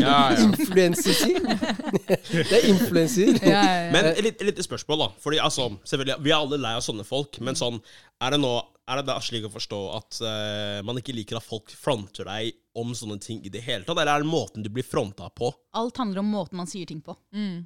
Ja, 0.00 0.16
ja. 0.32 0.46
Influencer, 0.46 1.16
sier. 1.16 1.44
Det 2.50 2.56
er 2.56 2.64
influenser. 2.70 3.36
Ja, 3.40 3.60
ja, 3.60 3.76
ja. 3.86 3.92
Men 3.94 4.10
et 4.12 4.22
litt, 4.24 4.42
lite 4.48 4.64
spørsmål, 4.64 5.04
da. 5.04 5.10
Fordi 5.22 5.38
altså, 5.42 5.68
selvfølgelig, 5.84 6.18
Vi 6.24 6.32
er 6.32 6.38
alle 6.38 6.58
lei 6.62 6.72
av 6.78 6.82
sånne 6.84 7.06
folk, 7.06 7.38
men 7.44 7.58
sånn, 7.58 7.78
er 8.24 8.34
det 8.34 8.40
nå 8.42 8.54
er 8.86 9.00
det 9.00 9.08
da 9.08 9.16
slik 9.22 9.48
å 9.48 9.50
forstå 9.50 9.78
at 9.96 10.18
uh, 10.22 10.80
man 10.86 11.00
ikke 11.00 11.14
liker 11.16 11.40
at 11.40 11.46
folk 11.46 11.72
fronter 11.74 12.28
deg 12.28 12.52
om 12.78 12.92
sånne 12.94 13.18
ting 13.22 13.40
i 13.42 13.50
det 13.50 13.64
hele 13.66 13.82
tatt? 13.82 13.98
Eller 13.98 14.12
er 14.14 14.22
det 14.22 14.30
måten 14.30 14.62
du 14.62 14.70
blir 14.70 14.86
fronta 14.86 15.26
på? 15.34 15.50
Alt 15.74 15.98
handler 15.98 16.22
om 16.22 16.30
måten 16.30 16.60
man 16.60 16.70
sier 16.70 16.86
ting 16.86 17.00
på. 17.02 17.16
Mm. 17.34 17.64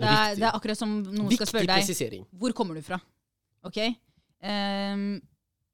Det 0.00 0.08
er, 0.08 0.38
det 0.38 0.46
er 0.48 0.56
akkurat 0.56 0.80
som 0.80 0.94
noen 1.04 1.28
skal 1.36 1.50
spørre 1.50 1.68
deg 1.68 1.82
presisering. 1.82 2.24
hvor 2.40 2.54
kommer 2.56 2.78
du 2.78 2.84
fra. 2.86 2.96
Ok? 3.68 3.82
Ehm, 4.42 5.20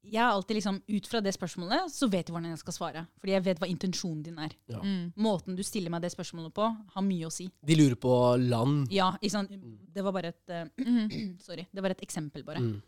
jeg 0.03 0.21
er 0.23 0.29
alltid 0.31 0.55
liksom, 0.55 0.77
Ut 0.87 1.07
fra 1.11 1.19
det 1.21 1.33
spørsmålet 1.35 1.91
så 1.91 2.07
vet 2.09 2.27
jeg 2.29 2.33
hvordan 2.33 2.49
jeg 2.53 2.59
skal 2.61 2.73
svare. 2.73 3.01
Fordi 3.19 3.33
jeg 3.35 3.43
vet 3.43 3.59
hva 3.59 3.67
intensjonen 3.69 4.21
din 4.23 4.37
er. 4.39 4.53
Ja. 4.71 4.79
Mm. 4.79 5.09
Måten 5.17 5.55
du 5.57 5.63
stiller 5.63 5.91
meg 5.91 6.01
det 6.05 6.11
spørsmålet 6.13 6.53
på, 6.55 6.67
har 6.95 7.03
mye 7.03 7.27
å 7.27 7.31
si. 7.33 7.49
De 7.61 7.75
lurer 7.75 7.95
på 7.99 8.13
land. 8.39 8.87
Ja, 8.95 9.11
ikke 9.19 9.33
sant? 9.35 9.51
Det 9.93 10.03
var 10.05 10.15
bare 10.15 10.31
et 10.35 10.53
Mhm. 10.79 11.37
Sorry. 11.47 11.67
Det 11.71 11.81
var 11.83 11.91
et 11.91 12.01
eksempel, 12.05 12.43
bare. 12.47 12.59
Mm. 12.63 12.81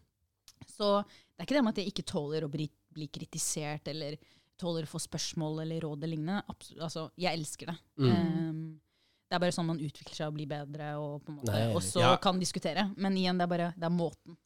Så 0.72 1.02
det 1.04 1.42
er 1.42 1.48
ikke 1.50 1.58
det 1.58 1.64
med 1.66 1.74
at 1.76 1.82
jeg 1.84 1.92
ikke 1.92 2.06
tåler 2.08 2.46
å 2.46 2.52
bli, 2.52 2.70
bli 2.94 3.08
kritisert 3.12 3.88
eller 3.92 4.16
tåler 4.62 4.86
å 4.86 4.92
få 4.92 5.00
spørsmål 5.02 5.64
eller 5.64 5.82
råd 5.82 6.04
eller 6.04 6.16
lignende. 6.16 6.44
Abs- 6.48 6.76
altså, 6.80 7.10
jeg 7.18 7.34
elsker 7.38 7.72
det. 7.72 7.78
Mm. 7.98 8.12
Um, 8.12 8.80
det 9.32 9.36
er 9.36 9.40
bare 9.40 9.56
sånn 9.56 9.66
man 9.68 9.80
utvikler 9.80 10.14
seg 10.16 10.28
og 10.28 10.36
blir 10.36 10.48
bedre, 10.48 10.90
og 11.00 11.22
på 11.26 11.32
en 11.32 11.38
måte 11.40 11.52
Nei, 11.56 11.74
også 11.76 12.02
ja. 12.04 12.16
kan 12.22 12.40
diskutere. 12.40 12.84
Men 12.98 13.16
igjen, 13.18 13.38
det 13.40 13.46
er 13.48 13.52
bare 13.52 13.70
det 13.78 13.88
er 13.88 13.94
måten. 13.96 14.38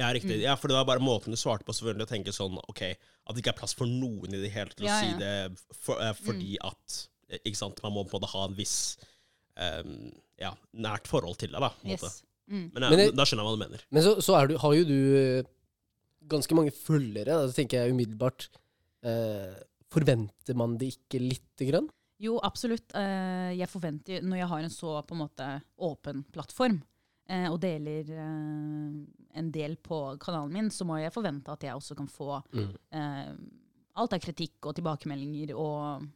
Ja, 0.00 0.08
riktig. 0.14 0.38
Mm. 0.38 0.44
Ja, 0.46 0.54
for 0.56 0.68
det 0.72 0.76
var 0.78 0.86
bare 0.88 1.02
måten 1.04 1.34
du 1.34 1.36
svarte 1.36 1.66
på, 1.68 1.74
selvfølgelig, 1.76 2.06
å 2.06 2.10
tenke 2.12 2.32
sånn 2.32 2.56
OK, 2.64 2.82
at 2.96 3.34
det 3.36 3.42
ikke 3.42 3.52
er 3.52 3.58
plass 3.58 3.74
for 3.76 3.90
noen 3.90 4.32
i 4.32 4.40
det 4.40 4.50
hele 4.54 4.72
til 4.72 4.86
å 4.86 4.88
Ja, 4.88 4.98
si 5.02 5.10
ja. 5.10 5.16
Mm. 5.16 5.22
det 5.22 5.76
for, 5.84 6.00
uh, 6.00 6.12
fordi 6.16 6.56
at 6.64 6.98
eh, 7.28 7.38
Ikke 7.44 7.60
sant, 7.60 7.82
man 7.84 7.92
må 7.92 8.04
på 8.06 8.16
en 8.16 8.20
måte 8.22 8.30
ha 8.32 8.44
en 8.48 8.56
viss 8.56 8.76
um, 9.60 10.12
ja, 10.40 10.54
nært 10.72 11.10
forhold 11.10 11.36
til 11.42 11.52
det, 11.52 11.60
da. 11.60 11.68
På 11.76 11.84
en 11.88 11.92
måte. 11.96 12.12
Mm. 12.48 12.64
Men, 12.72 12.82
ja, 12.82 12.88
Men 12.90 12.98
det- 13.02 13.10
da 13.16 13.24
skjønner 13.28 13.44
jeg 13.44 13.50
hva 13.50 13.56
du 13.58 13.64
mener. 13.66 13.84
Men 13.90 14.02
så, 14.08 14.14
så 14.24 14.38
er 14.40 14.48
du, 14.48 14.56
har 14.64 14.74
jo 14.78 14.84
du 14.88 14.96
eh, 15.20 15.50
ganske 16.32 16.56
mange 16.56 16.72
følgere. 16.72 17.36
Da 17.46 17.52
tenker 17.56 17.82
jeg 17.84 17.92
umiddelbart 17.96 18.48
Uh, 19.02 19.56
Forventer 19.90 20.54
man 20.54 20.76
det 20.78 20.92
ikke 20.94 21.18
lite 21.18 21.66
grann? 21.66 21.88
Jo, 22.22 22.36
absolutt. 22.46 22.92
Eh, 22.94 23.48
jeg 23.58 23.66
forventer, 23.68 24.22
når 24.22 24.38
jeg 24.38 24.48
har 24.52 24.60
en 24.62 24.70
så 24.70 24.92
på 25.02 25.16
en 25.16 25.20
måte 25.24 25.48
åpen 25.82 26.20
plattform, 26.32 26.76
eh, 27.32 27.48
og 27.48 27.58
deler 27.62 28.12
eh, 28.12 29.00
en 29.40 29.50
del 29.54 29.78
på 29.80 30.04
kanalen 30.22 30.52
min, 30.52 30.70
så 30.72 30.86
må 30.88 31.00
jeg 31.00 31.14
forvente 31.14 31.52
at 31.52 31.64
jeg 31.66 31.76
også 31.78 31.96
kan 31.98 32.10
få 32.10 32.36
eh, 32.52 33.32
alt 33.92 34.16
av 34.16 34.22
kritikk 34.22 34.68
og 34.68 34.76
tilbakemeldinger 34.78 35.54
og 35.56 36.06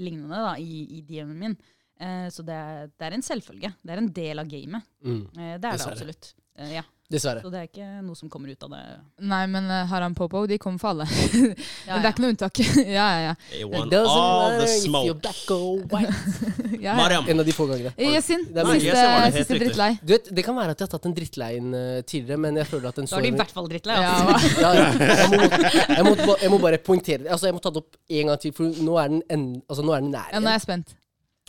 lignende 0.00 0.40
da, 0.46 0.54
i, 0.58 0.84
i 0.98 1.02
DM-en 1.06 1.44
min. 1.44 1.56
Eh, 2.00 2.28
så 2.32 2.44
det 2.46 2.60
det 2.96 3.08
er 3.08 3.16
en 3.16 3.26
selvfølge. 3.26 3.72
Det 3.82 3.92
er 3.94 4.00
en 4.00 4.12
del 4.20 4.42
av 4.42 4.48
gamet. 4.50 4.92
Mm. 5.04 5.22
Eh, 5.26 5.56
det 5.60 5.72
er 5.72 5.80
det 5.80 5.90
absolutt. 5.90 6.34
Eh, 6.60 6.74
ja. 6.78 6.86
Dessverre. 7.10 7.40
Så 7.42 7.50
det 7.50 7.58
er 7.58 7.66
ikke 7.66 7.86
noe 8.06 8.14
som 8.14 8.30
kommer 8.30 8.52
ut 8.52 8.60
av 8.62 8.70
det. 8.70 8.80
Nei, 9.26 9.40
men 9.50 9.64
uh, 9.66 9.80
Haram 9.90 10.12
Popo, 10.14 10.44
de 10.46 10.60
kommer 10.62 10.78
for 10.78 10.92
alle. 10.92 11.06
Ja, 11.88 11.96
Men 11.96 12.04
det 12.04 12.06
er 12.06 12.12
ikke 12.12 12.22
noe 12.22 12.34
unntak. 12.36 12.60
ja, 13.00 13.06
ja, 13.10 13.22
ja. 13.24 13.32
They 13.48 13.64
It 13.64 13.70
want 13.72 13.96
all 13.98 14.54
the 14.60 14.68
smoke. 14.70 15.16
black 15.24 15.50
or 15.50 15.80
white. 15.90 16.12
ja, 16.76 16.92
ja. 16.92 16.94
Mariam. 17.00 17.26
En 17.26 17.42
av 17.42 17.48
de 17.48 17.56
få 17.56 17.66
gangene. 17.66 17.90
Eh, 17.96 18.12
Yasin, 18.14 18.46
Nei, 18.54 18.76
siste, 18.84 19.08
siste 19.40 19.58
drittlei. 19.58 19.90
Du 20.04 20.14
vet, 20.14 20.30
Det 20.38 20.46
kan 20.46 20.58
være 20.60 20.76
at 20.76 20.84
jeg 20.84 20.86
har 20.86 20.94
tatt 20.94 21.10
en 21.10 21.18
drittleien 21.18 21.74
uh, 21.74 21.98
tidligere, 22.06 22.38
men 22.46 22.62
jeg 22.62 22.70
føler 22.70 22.92
at 22.92 23.02
den 23.02 23.10
Da 23.10 23.18
er 23.18 23.26
de 23.26 23.34
i 23.34 23.38
hvert 23.42 23.58
fall 23.58 23.70
drittlei. 23.74 23.98
Altså. 24.06 24.54
ja, 24.62 24.72
ja. 24.78 24.88
Jeg, 25.10 25.28
må, 25.34 26.14
jeg, 26.14 26.24
må, 26.30 26.40
jeg 26.46 26.54
må 26.54 26.62
bare 26.62 26.82
poengtere 26.92 27.24
det. 27.24 27.30
Altså, 27.34 27.50
jeg 27.50 27.58
må 27.58 27.64
ta 27.64 27.74
det 27.74 27.82
opp 27.82 27.98
en 28.20 28.30
gang 28.30 28.44
til, 28.46 28.54
for 28.54 28.82
nå 28.86 28.98
er 29.02 29.14
den, 29.16 29.22
en, 29.34 29.48
altså, 29.66 29.82
nå 29.82 29.98
er 29.98 30.06
den 30.06 30.14
nær 30.14 30.30
ja, 30.30 30.44
nå 30.44 30.52
er 30.52 30.60
jeg 30.60 30.68
spent. 30.68 30.94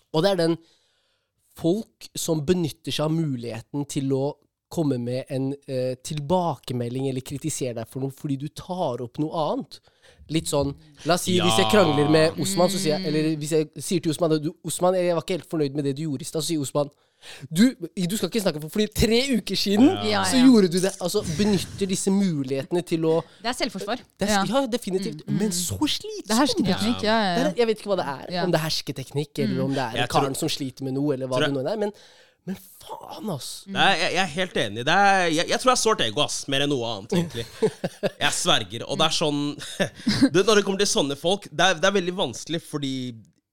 Og 0.09 0.25
det 0.25 0.33
er 0.33 0.45
den 0.47 0.61
folk 1.61 2.13
som 2.17 2.41
benytter 2.47 2.95
seg 2.95 3.11
av 3.11 3.13
muligheten 3.13 3.85
til 3.91 4.09
å 4.17 4.31
komme 4.71 4.97
med 5.01 5.29
en 5.29 5.51
eh, 5.67 5.93
tilbakemelding 6.07 7.09
eller 7.11 7.21
kritisere 7.27 7.75
deg 7.81 7.89
for 7.91 8.03
noe 8.05 8.15
fordi 8.15 8.37
du 8.41 8.47
tar 8.55 9.03
opp 9.05 9.19
noe 9.21 9.45
annet. 9.51 9.79
Litt 10.31 10.47
sånn 10.47 10.71
La 11.05 11.17
oss 11.17 11.25
si 11.27 11.35
hvis 11.41 11.57
jeg 11.59 11.67
krangler 11.71 12.07
med 12.11 12.37
Osman, 12.39 12.69
så 12.71 12.79
sier 12.79 12.95
jeg 12.97 13.07
Eller 13.09 13.33
hvis 13.39 13.51
jeg 13.51 13.67
sier 13.83 13.99
til 14.03 14.13
Osman 14.13 14.31
du, 14.41 14.51
Osman, 14.65 14.95
jeg 14.95 15.13
var 15.17 15.25
ikke 15.25 15.35
helt 15.37 15.49
fornøyd 15.51 15.75
med 15.75 15.83
det 15.89 15.93
du 15.97 16.03
gjorde 16.05 16.23
i 16.23 16.27
stad, 16.29 16.41
så 16.45 16.53
sier 16.53 16.63
Osman 16.63 16.89
du, 17.53 17.75
du 17.77 18.15
skal 18.17 18.29
ikke 18.31 18.41
snakke 18.41 18.61
for 18.63 18.71
Fordi 18.73 18.87
tre 18.97 19.19
uker 19.37 19.59
siden 19.59 19.91
Ja, 20.07 20.23
så 20.25 20.39
gjorde 20.41 20.71
du 20.73 20.79
det. 20.81 20.93
Altså 21.03 21.21
benytter 21.37 21.89
disse 21.91 22.09
mulighetene 22.13 22.81
til 22.87 23.05
å 23.05 23.17
Det 23.43 23.51
er 23.51 23.57
selvforsvar. 23.59 24.01
det 24.17 24.29
er, 24.29 24.33
Ja. 24.39 24.61
ja. 24.61 24.63
definitivt. 24.71 25.21
Men 25.27 25.51
så 25.53 25.77
slitsomt! 25.77 26.25
Det 26.31 26.33
er 26.37 26.41
hersketeknikk. 26.41 27.05
Ja, 27.05 27.19
ja, 27.27 27.35
ja. 27.43 27.53
jeg 27.61 27.67
vet 27.69 27.83
ikke 27.83 27.91
hva 27.93 27.99
det 28.01 28.07
er. 28.15 28.25
Ja. 28.39 28.47
Om 28.47 28.55
det 28.55 28.61
er 28.61 28.65
hersketeknikk, 28.65 29.43
eller 29.45 29.63
om 29.67 29.75
det 29.77 29.83
er 29.85 29.99
Jeg 30.01 30.09
karen 30.15 30.33
tror- 30.33 30.41
som 30.47 30.49
sliter 30.57 30.87
med 30.87 30.97
noe, 30.97 31.13
eller 31.13 31.27
hva 31.29 31.43
det 31.45 31.51
nå 31.53 31.61
er. 31.67 31.77
Men, 31.85 31.93
men 32.49 32.55
faen, 32.81 33.29
ass. 33.29 33.49
Mm. 33.67 33.73
Det 33.75 33.81
er, 33.85 33.95
jeg, 34.01 34.13
jeg 34.15 34.21
er 34.23 34.31
helt 34.35 34.55
enig. 34.63 34.85
Det 34.87 34.93
er, 34.97 35.25
jeg, 35.29 35.47
jeg 35.51 35.59
tror 35.61 35.69
jeg 35.71 35.77
er 35.77 35.81
sårt 35.83 36.01
ego, 36.07 36.21
ass. 36.23 36.37
Mer 36.49 36.63
enn 36.65 36.71
noe 36.73 36.87
annet, 36.95 37.13
egentlig. 37.19 37.45
Jeg 38.25 38.33
sverger. 38.33 38.85
Og 38.89 38.97
det 38.97 39.05
er 39.05 39.13
sånn 39.17 39.41
det, 40.33 40.41
Når 40.47 40.55
det 40.57 40.63
kommer 40.65 40.81
til 40.81 40.89
sånne 40.89 41.17
folk, 41.19 41.45
det 41.51 41.67
er, 41.67 41.77
det 41.83 41.85
er 41.91 41.95
veldig 41.99 42.15
vanskelig 42.17 42.61
fordi 42.65 42.93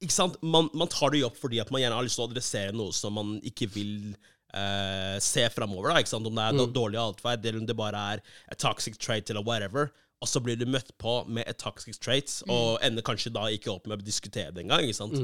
ikke 0.01 0.15
sant? 0.15 0.37
Man, 0.43 0.69
man 0.79 0.89
tar 0.89 1.11
det 1.13 1.21
jo 1.21 1.29
opp 1.29 1.37
fordi 1.41 1.59
at 1.61 1.71
man 1.75 1.83
gjerne 1.83 1.97
har 1.99 2.07
lyst 2.07 2.17
til 2.21 2.25
å 2.25 2.31
adressere 2.31 2.73
noe 2.77 2.93
som 2.95 3.17
man 3.19 3.33
ikke 3.51 3.67
vil 3.75 3.95
eh, 4.55 5.17
se 5.21 5.45
framover. 5.53 5.91
Da, 5.93 6.01
ikke 6.05 6.15
sant? 6.15 6.29
Om 6.31 6.37
det 6.39 6.45
er 6.49 6.57
Mm. 6.59 6.73
dårlig 6.77 7.01
atferd, 7.03 7.45
eller 7.45 7.61
om 7.61 7.67
det 7.69 7.77
bare 7.77 8.05
er 8.15 8.23
a 8.49 8.55
toxic 8.57 8.97
trait 9.03 9.29
eller 9.31 9.43
whatever. 9.45 9.91
Og 10.23 10.27
så 10.31 10.41
blir 10.43 10.57
du 10.59 10.65
møtt 10.67 10.89
på 10.99 11.21
med 11.29 11.45
a 11.47 11.53
toxic 11.53 11.99
trait, 12.03 12.31
Mm. 12.47 12.51
og 12.57 12.79
ender 12.83 13.03
kanskje 13.07 13.31
da 13.35 13.45
ikke 13.53 13.71
opp 13.75 13.87
med 13.87 14.01
å 14.01 14.05
diskutere 14.07 14.55
det 14.55 14.65
engang. 14.65 14.81
ikke 14.87 14.97
sant? 15.03 15.19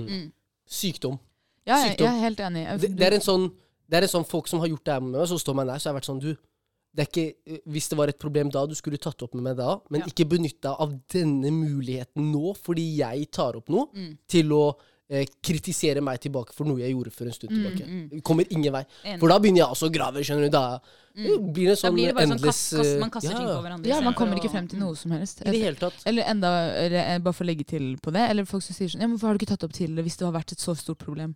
Sykdom. 0.69 1.19
Ja 1.67 1.77
jeg, 1.87 1.99
jeg 1.99 2.07
er 2.09 2.21
helt 2.21 2.41
enig. 2.41 2.65
Det, 2.81 2.97
det, 2.97 3.07
er 3.07 3.15
en 3.19 3.21
sånn, 3.25 3.53
det 3.89 3.97
er 3.99 4.03
en 4.03 4.09
sånn 4.09 4.27
folk 4.29 4.49
som 4.49 4.61
har 4.61 4.69
gjort 4.69 4.85
det 4.85 4.93
her 4.93 5.01
med 5.01 5.19
meg, 5.19 5.29
så 5.29 5.39
står 5.41 5.55
man 5.55 5.67
der, 5.67 5.79
så 5.79 5.91
har 5.91 5.95
jeg 5.95 6.01
vært 6.03 6.11
sånn 6.13 6.21
Du, 6.21 6.33
det 6.95 7.03
er 7.03 7.09
ikke 7.11 7.61
Hvis 7.67 7.89
det 7.91 7.97
var 7.99 8.09
et 8.09 8.19
problem 8.19 8.51
da, 8.51 8.67
du 8.67 8.75
skulle 8.79 8.99
tatt 8.99 9.23
opp 9.23 9.35
med 9.35 9.43
meg 9.43 9.57
da, 9.57 9.79
men 9.91 10.01
Ja. 10.05 10.07
ikke 10.07 10.29
benytt 10.29 10.61
deg 10.63 10.75
av 10.79 10.93
denne 11.11 11.51
muligheten 11.51 12.33
nå, 12.33 12.55
fordi 12.57 12.97
jeg 13.01 13.31
tar 13.33 13.57
opp 13.57 13.69
noe, 13.69 13.89
Mm. 13.95 14.19
til 14.29 14.53
å 14.53 14.75
eh, 15.11 15.27
kritisere 15.45 16.01
meg 16.01 16.19
tilbake 16.19 16.55
for 16.57 16.65
noe 16.65 16.81
jeg 16.81 16.95
gjorde 16.95 17.11
for 17.13 17.27
en 17.29 17.33
stund 17.33 17.51
Mm, 17.53 17.59
tilbake. 17.61 17.85
mm. 17.87 18.23
Kommer 18.25 18.47
ingen 18.51 18.73
vei. 18.73 18.87
Enig. 19.05 19.21
For 19.21 19.29
da 19.29 19.39
begynner 19.39 19.61
jeg 19.61 19.69
også 19.69 19.89
å 19.91 19.93
grave, 19.93 20.23
skjønner 20.25 20.47
du. 20.49 20.51
Da 20.51 20.81
Mm. 21.15 21.53
blir 21.53 21.67
det 21.69 21.77
Da 21.77 21.89
sånn 21.89 21.95
blir 21.95 22.07
det 22.07 22.15
bare 22.15 22.27
sånn 22.27 22.43
kast, 22.43 22.71
kast, 22.75 22.87
eh, 22.95 22.99
man 22.99 23.11
kaster 23.11 23.31
ja, 23.31 23.37
ting 23.37 23.47
på 23.47 23.63
hverandre. 23.63 23.87
Ja, 23.87 24.01
man 24.01 24.15
kommer 24.15 24.35
ikke 24.41 24.51
frem 24.51 24.67
til 24.67 24.79
noe 24.81 24.97
som 24.97 25.11
helst. 25.13 25.43
I 25.43 25.51
det 25.53 25.61
hele 25.61 25.77
tatt. 25.77 25.93
Eller 26.07 26.23
enda, 26.25 26.73
eller, 26.73 26.99
eh, 27.05 27.19
bare 27.19 27.35
for 27.35 27.45
å 27.45 27.47
legge 27.47 27.67
til 27.67 27.97
på 27.99 28.11
det, 28.13 28.31
eller 28.31 28.45
folk 28.47 28.63
som 28.63 28.75
sier 28.75 28.89
sånn 28.89 29.01
Ja, 29.03 29.07
men 29.07 29.19
hvorfor 29.19 29.29
har 29.29 29.37
du 29.39 29.45
ikke 29.45 29.53
tatt 29.53 29.63
opp 29.65 29.71
opp 29.71 29.77
tidligere 29.77 30.05
hvis 30.09 30.17
det 30.17 30.25
har 30.25 30.33
vært 30.33 30.53
et 30.53 30.59
så 30.59 30.75
stort 30.75 30.99
problem? 30.99 31.35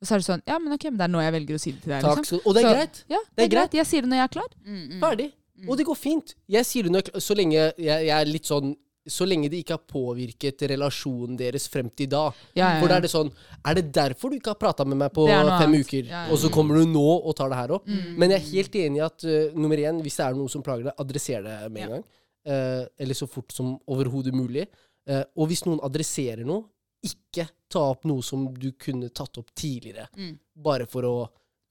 Og 0.00 0.06
så 0.06 0.14
er 0.14 0.18
det 0.22 0.26
sånn 0.28 0.42
Ja, 0.46 0.58
men 0.58 0.72
ok, 0.72 0.84
men 0.92 0.98
det 0.98 1.04
er 1.08 1.12
nå 1.14 1.20
jeg 1.24 1.32
velger 1.34 1.54
å 1.54 1.60
si 1.60 1.72
det 1.72 1.82
til 1.82 1.90
deg. 1.92 2.02
Takk 2.02 2.18
Liksom. 2.22 2.40
Og 2.46 2.54
det 2.54 2.64
er 2.64 2.68
Så- 2.68 2.74
greit. 2.76 3.04
Ja, 3.10 3.18
Det 3.36 3.44
er 3.44 3.48
greit. 3.56 3.72
Jeg 3.74 3.86
sier 3.86 4.00
det 4.02 4.10
når 4.10 4.16
jeg 4.22 4.24
er 4.28 4.34
klar. 4.40 4.50
Mm, 4.66 4.88
mm. 4.90 5.00
Ferdig. 5.00 5.32
Mm. 5.58 5.68
Og 5.70 5.76
det 5.76 5.86
går 5.86 5.96
fint. 5.96 6.34
Jeg 6.48 6.64
sier 6.64 6.82
det 6.84 6.92
når 6.92 7.02
jeg, 7.02 7.14
så 7.22 7.34
lenge 7.34 7.52
jeg, 7.52 7.74
jeg 7.78 8.08
er 8.20 8.24
litt 8.26 8.44
sånn 8.46 8.76
Så 9.08 9.24
lenge 9.26 9.48
det 9.48 9.64
ikke 9.64 9.72
har 9.72 9.84
påvirket 9.88 10.60
relasjonen 10.68 11.34
deres 11.38 11.66
frem 11.66 11.88
til 11.96 12.08
da. 12.08 12.30
Ja, 12.54 12.74
ja, 12.74 12.80
For 12.80 12.88
da 12.88 12.96
er 12.96 13.00
det 13.00 13.10
sånn 13.10 13.30
Er 13.64 13.74
det 13.74 13.90
derfor 13.90 14.28
du 14.30 14.36
ikke 14.36 14.50
har 14.52 14.54
prata 14.60 14.84
med 14.84 14.98
meg 14.98 15.12
på 15.14 15.24
Det 15.26 15.32
er 15.34 15.58
fem 15.58 15.72
uker, 15.72 16.04
Ja, 16.06 16.26
ja. 16.26 16.30
og 16.32 16.36
så 16.38 16.50
kommer 16.52 16.74
du 16.76 16.84
nå 16.84 17.24
og 17.24 17.34
tar 17.34 17.48
det 17.48 17.56
her 17.56 17.72
opp? 17.72 17.86
Mm. 17.86 18.18
Men 18.18 18.30
jeg 18.30 18.40
er 18.42 18.50
helt 18.52 18.72
enig 18.74 18.96
i 18.98 19.04
at 19.06 19.24
uh, 19.24 19.54
nummer 19.58 19.76
én, 19.78 20.02
hvis 20.02 20.16
det 20.18 20.26
er 20.26 20.34
noe 20.34 20.48
som 20.48 20.62
plager 20.62 20.84
deg, 20.84 20.92
adresser 20.98 21.42
det 21.42 21.72
med 21.72 21.82
en 21.82 21.88
Ja. 21.88 21.94
gang. 21.96 22.04
Uh, 22.46 22.86
eller 23.00 23.14
så 23.14 23.26
fort 23.28 23.50
som 23.50 23.78
overhodet 23.88 24.34
mulig. 24.34 24.68
Uh, 25.08 25.24
og 25.38 25.48
hvis 25.48 25.64
noen 25.64 25.80
adresserer 25.80 26.44
noe, 26.44 26.64
ikke 27.04 27.48
ta 27.70 27.78
opp 27.92 28.04
noe 28.04 28.22
som 28.22 28.46
du 28.54 28.72
kunne 28.72 29.08
tatt 29.10 29.38
opp 29.38 29.50
tidligere. 29.54 30.08
Mm. 30.16 30.38
Bare 30.56 30.86
for 30.86 31.02
å 31.02 31.28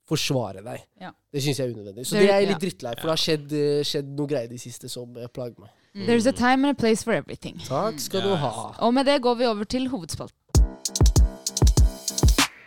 forsvare 0.07 0.61
deg. 0.63 0.83
Ja. 1.01 1.11
Det 1.33 1.41
syns 1.43 1.57
jeg 1.59 1.67
er 1.69 1.73
unødvendig. 1.75 2.05
Så 2.07 2.15
Det- 2.15 2.21
det 2.27 2.29
er 2.31 2.39
jeg 2.41 2.47
litt 2.53 2.59
drittlei, 2.61 2.93
for 2.95 3.07
det 3.07 3.15
har 3.17 3.17
skjedd, 3.17 3.49
skjedd 3.85 4.07
noe 4.15 4.27
greier 4.27 4.47
de 4.47 4.57
siste 4.57 4.89
som 4.89 5.11
plager 5.33 5.59
meg. 5.59 5.69
Mm. 5.95 6.05
There's 6.07 6.27
a 6.27 6.31
time 6.31 6.63
and 6.65 6.77
a 6.77 6.79
place 6.79 7.03
for 7.03 7.11
everything. 7.13 7.57
Takk 7.65 7.99
skal 7.99 8.21
du 8.21 8.35
ha. 8.35 8.75
Og 8.79 8.93
med 8.93 9.05
det 9.05 9.21
går 9.21 9.35
vi 9.37 9.45
over 9.45 9.65
til 9.65 9.89
hovedspalten. 9.89 10.37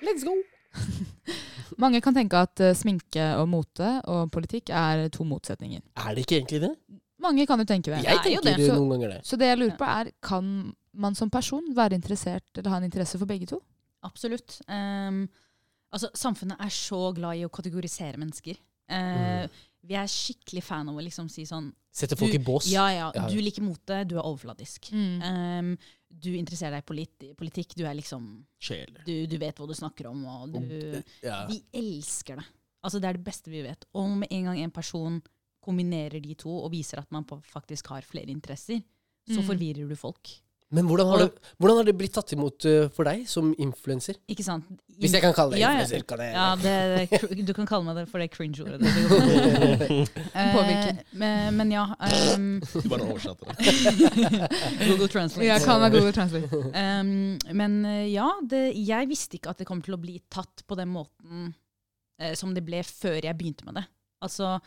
Let's 0.02 0.24
go! 0.24 0.34
Mange 1.80 2.00
kan 2.04 2.14
tenke 2.14 2.36
at 2.36 2.60
uh, 2.60 2.72
sminke 2.76 3.22
og 3.40 3.46
mote 3.48 3.90
og 4.10 4.30
politikk 4.34 4.70
er 4.74 5.08
to 5.14 5.24
motsetninger. 5.24 5.80
Er 5.96 6.14
det 6.14 6.26
ikke 6.26 6.40
egentlig 6.42 6.60
det? 6.66 6.72
Mange 7.20 7.46
kan 7.46 7.60
jo 7.60 7.64
tenke 7.68 7.92
det. 7.92 8.02
Jeg 8.04 8.16
er 8.16 8.30
jo 8.34 8.40
tenker 8.40 8.42
det. 8.50 8.56
det 8.58 8.66
Så- 8.70 8.76
noen 8.76 8.90
ganger 8.94 9.08
det. 9.14 9.20
Så 9.28 9.38
det 9.38 9.48
jeg 9.48 9.58
lurer 9.60 9.76
på 9.78 9.88
er, 9.88 10.10
kan 10.24 10.74
man 10.94 11.14
som 11.14 11.30
person 11.30 11.74
være 11.76 11.94
interessert 11.94 12.56
eller 12.58 12.70
ha 12.70 12.76
en 12.80 12.84
interesse 12.88 13.18
for 13.18 13.26
begge 13.30 13.46
to? 13.46 13.60
Absolutt. 14.02 14.60
Um, 14.68 15.28
altså, 15.92 16.10
samfunnet 16.16 16.58
er 16.60 16.72
så 16.74 17.12
glad 17.14 17.36
i 17.38 17.44
å 17.46 17.50
kategorisere 17.52 18.18
mennesker. 18.18 18.56
Eh, 18.90 19.46
Vi 19.86 19.94
er 19.96 20.04
skikkelig 20.10 20.62
fan 20.62 20.88
av 20.90 20.96
å 20.98 21.00
liksom 21.02 21.28
si 21.30 21.42
sånn 21.48 21.70
Sette 21.92 22.16
folk 22.18 22.32
du- 22.32 22.36
i 22.38 22.42
bås. 22.44 22.66
Ja, 22.68 22.88
ja, 22.90 23.10
du 23.28 23.36
liker 23.40 23.62
mote, 23.62 24.04
du 24.06 24.16
er 24.18 24.22
overfladisk. 24.26 24.90
Mm. 24.92 25.22
Um, 25.22 25.78
du 26.10 26.34
interesserer 26.36 26.72
deg 26.76 26.82
i 26.82 26.86
polit 26.86 27.36
politikk, 27.38 27.74
du 27.76 27.84
er 27.86 27.94
liksom 27.94 28.44
du, 29.06 29.26
du 29.26 29.38
vet 29.38 29.56
hva 29.56 29.66
du 29.66 29.72
snakker 29.74 30.06
om, 30.10 30.24
og 30.26 30.52
du 30.52 31.02
Ja. 31.22 31.46
Vi 31.46 31.62
elsker 31.72 32.36
det. 32.36 32.44
Altså, 32.84 33.00
det 33.00 33.08
er 33.08 33.12
det 33.14 33.24
beste 33.24 33.48
vi 33.50 33.62
vet. 33.62 33.84
Og 33.94 34.08
med 34.18 34.28
en 34.30 34.44
gang 34.44 34.58
en 34.60 34.70
person 34.70 35.22
kombinerer 35.62 36.20
de 36.22 36.34
to 36.34 36.50
og 36.64 36.70
viser 36.72 36.98
at 36.98 37.10
man 37.10 37.24
faktisk 37.24 37.86
har 37.88 38.02
flere 38.02 38.28
interesser, 38.28 38.82
så 39.28 39.38
Mm. 39.40 39.46
forvirrer 39.46 39.88
du 39.88 39.94
folk. 39.96 40.28
Men 40.70 40.86
hvordan 40.86 41.08
har, 41.10 41.22
det, 41.24 41.54
hvordan 41.58 41.80
har 41.80 41.86
det 41.88 41.96
blitt 41.98 42.12
tatt 42.14 42.30
imot 42.36 42.64
eh, 42.68 42.84
for 42.94 43.08
deg 43.08 43.24
som 43.26 43.48
influenser? 43.58 44.20
Ikke 44.30 44.44
sant? 44.46 44.68
Hvis 45.00 45.16
jeg 45.16 45.24
kan 45.24 45.32
kalle 45.34 45.56
deg 45.56 45.62
Ja, 45.64 45.72
ja. 45.74 45.82
influenser. 45.82 46.04
Kan 46.06 46.22
jeg... 46.22 46.34
Ja, 46.36 46.44
det, 46.60 47.30
det, 47.34 47.46
du 47.48 47.52
kan 47.56 47.66
kalle 47.66 47.88
meg 47.88 47.98
det 47.98 48.04
for 48.10 48.22
det 48.22 48.28
cringe-ordet. 48.30 48.78
Påvirker. 50.54 51.00
men, 51.18 51.58
men 51.58 51.72
ja 51.74 51.88
um, 52.36 52.52
Du 52.60 52.86
bare 52.92 53.08
oversatte 53.08 53.50
det. 53.50 53.74
Google 54.86 55.10
Translate. 55.10 55.48
Ja, 55.48 55.58
kall 55.64 55.82
meg 55.82 55.96
Google 55.96 56.14
Translate. 56.14 56.62
Um, 56.70 57.34
men 57.50 57.80
eh, 57.90 58.06
ja, 58.12 58.28
det, 58.46 58.68
jeg 58.78 59.10
visste 59.10 59.40
ikke 59.40 59.56
at 59.56 59.64
det 59.64 59.66
kom 59.66 59.82
til 59.82 59.98
å 59.98 60.02
bli 60.02 60.20
tatt 60.30 60.62
på 60.70 60.78
den 60.78 60.92
måten 60.94 61.50
uh, 61.50 62.32
som 62.38 62.54
det 62.54 62.62
ble 62.66 62.84
før 62.86 63.18
jeg 63.18 63.34
begynte 63.40 63.66
med 63.66 63.80
det. 63.80 63.88
Altså, 64.22 64.60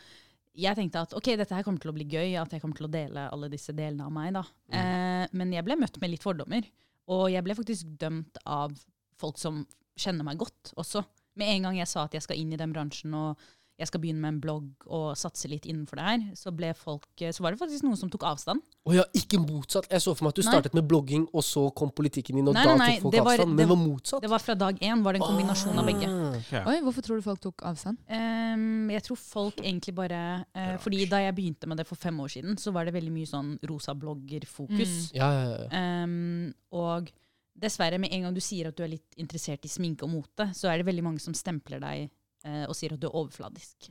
jeg 0.54 0.78
tenkte 0.78 1.02
at 1.02 1.14
ok, 1.18 1.32
dette 1.40 1.56
her 1.56 1.64
kommer 1.66 1.82
til 1.82 1.90
å 1.90 1.96
bli 1.96 2.06
gøy, 2.06 2.36
at 2.38 2.52
jeg 2.54 2.62
kommer 2.62 2.78
til 2.78 2.86
å 2.86 2.92
dele 2.92 3.26
alle 3.34 3.50
disse 3.52 3.74
delene 3.74 4.06
av 4.06 4.12
meg. 4.14 4.32
da. 4.36 4.44
Eh, 4.70 5.24
men 5.34 5.52
jeg 5.54 5.66
ble 5.66 5.78
møtt 5.80 5.98
med 6.02 6.12
litt 6.12 6.24
fordommer. 6.24 6.66
Og 7.10 7.26
jeg 7.32 7.44
ble 7.44 7.56
faktisk 7.58 7.90
dømt 8.00 8.38
av 8.46 8.72
folk 9.20 9.40
som 9.40 9.64
kjenner 9.98 10.26
meg 10.26 10.38
godt 10.40 10.72
også. 10.80 11.04
Med 11.38 11.50
en 11.50 11.68
gang 11.68 11.78
jeg 11.80 11.90
sa 11.90 12.06
at 12.06 12.14
jeg 12.14 12.24
skal 12.24 12.38
inn 12.38 12.54
i 12.54 12.60
den 12.60 12.72
bransjen 12.74 13.14
og 13.18 13.42
jeg 13.74 13.88
skal 13.90 14.00
begynne 14.00 14.22
med 14.22 14.34
en 14.36 14.40
blogg 14.42 14.84
og 14.86 15.16
satse 15.18 15.48
litt 15.50 15.64
innenfor 15.66 15.98
det 15.98 16.04
her, 16.06 16.20
så, 16.38 16.52
ble 16.54 16.68
folk, 16.78 17.08
eh, 17.20 17.32
så 17.34 17.42
var 17.42 17.54
det 17.54 17.58
faktisk 17.58 17.82
noen 17.82 17.98
som 17.98 18.10
tok 18.12 18.22
avstand. 18.28 18.62
Å 18.86 18.94
ja, 18.94 19.04
ikke 19.18 19.40
motsatt. 19.42 19.88
Jeg 19.90 20.04
så 20.04 20.14
for 20.14 20.26
meg 20.26 20.34
at 20.34 20.38
du 20.38 20.42
Nei. 20.44 20.52
startet 20.52 20.76
med 20.78 20.86
blogging, 20.86 21.24
og 21.34 21.42
så 21.42 21.64
kom 21.74 21.90
politikken 21.90 22.38
inn, 22.38 22.46
og 22.52 22.54
Nei, 22.54 22.62
da 22.68 22.76
nei, 22.76 22.86
nei, 22.86 22.94
tok 23.00 23.08
folk 23.08 23.14
var- 23.16 23.32
avstand. 23.32 23.48
Men 23.50 23.56
det- 23.56 23.64
det 23.64 23.68
var 23.74 23.80
motsatt. 23.82 24.20
Det 24.22 24.30
var 24.30 24.38
fra 24.38 24.54
dag 24.54 24.78
én, 24.78 25.02
var 25.02 25.12
det 25.12 25.22
en 25.22 25.26
kombinasjon 25.26 25.78
av 25.78 25.86
begge. 25.86 26.08
Okay. 26.38 26.64
Oi, 26.70 26.80
hvorfor 26.86 27.02
tror 27.02 27.16
du 27.16 27.22
folk 27.22 27.40
tok 27.40 27.62
avstand? 27.62 27.98
Um, 28.08 28.90
jeg 28.90 29.02
tror 29.02 29.16
folk 29.18 29.56
egentlig 29.56 29.94
bare 29.94 30.46
uh, 30.54 30.76
Fordi 30.78 31.08
da 31.08 31.16
jeg 31.18 31.34
begynte 31.34 31.66
med 31.66 31.78
det 31.78 31.86
for 31.86 31.96
fem 31.96 32.16
år 32.20 32.28
siden, 32.28 32.56
så 32.56 32.72
var 32.72 32.84
det 32.84 32.94
veldig 32.94 33.10
mye 33.12 33.26
sånn 33.26 33.58
rosa 33.66 33.94
blogger-fokus. 33.94 35.12
Ja, 35.14 35.30
ja, 35.32 35.66
ja. 35.70 36.04
Um, 36.04 36.54
og 36.72 37.10
dessverre, 37.58 37.98
med 37.98 38.12
en 38.12 38.22
gang 38.22 38.34
du 38.34 38.40
sier 38.40 38.68
at 38.68 38.76
du 38.76 38.82
er 38.84 38.88
litt 38.88 39.14
interessert 39.16 39.64
i 39.64 39.68
sminke 39.68 40.02
og 40.04 40.10
mote, 40.10 40.50
så 40.54 40.70
er 40.70 40.78
det 40.78 40.86
veldig 40.86 41.02
mange 41.02 41.20
som 41.20 41.34
stempler 41.34 41.80
deg 41.80 42.10
eh, 42.44 42.64
og 42.68 42.76
sier 42.76 42.94
at 42.94 43.00
du 43.02 43.08
er 43.08 43.16
overfladisk. 43.16 43.88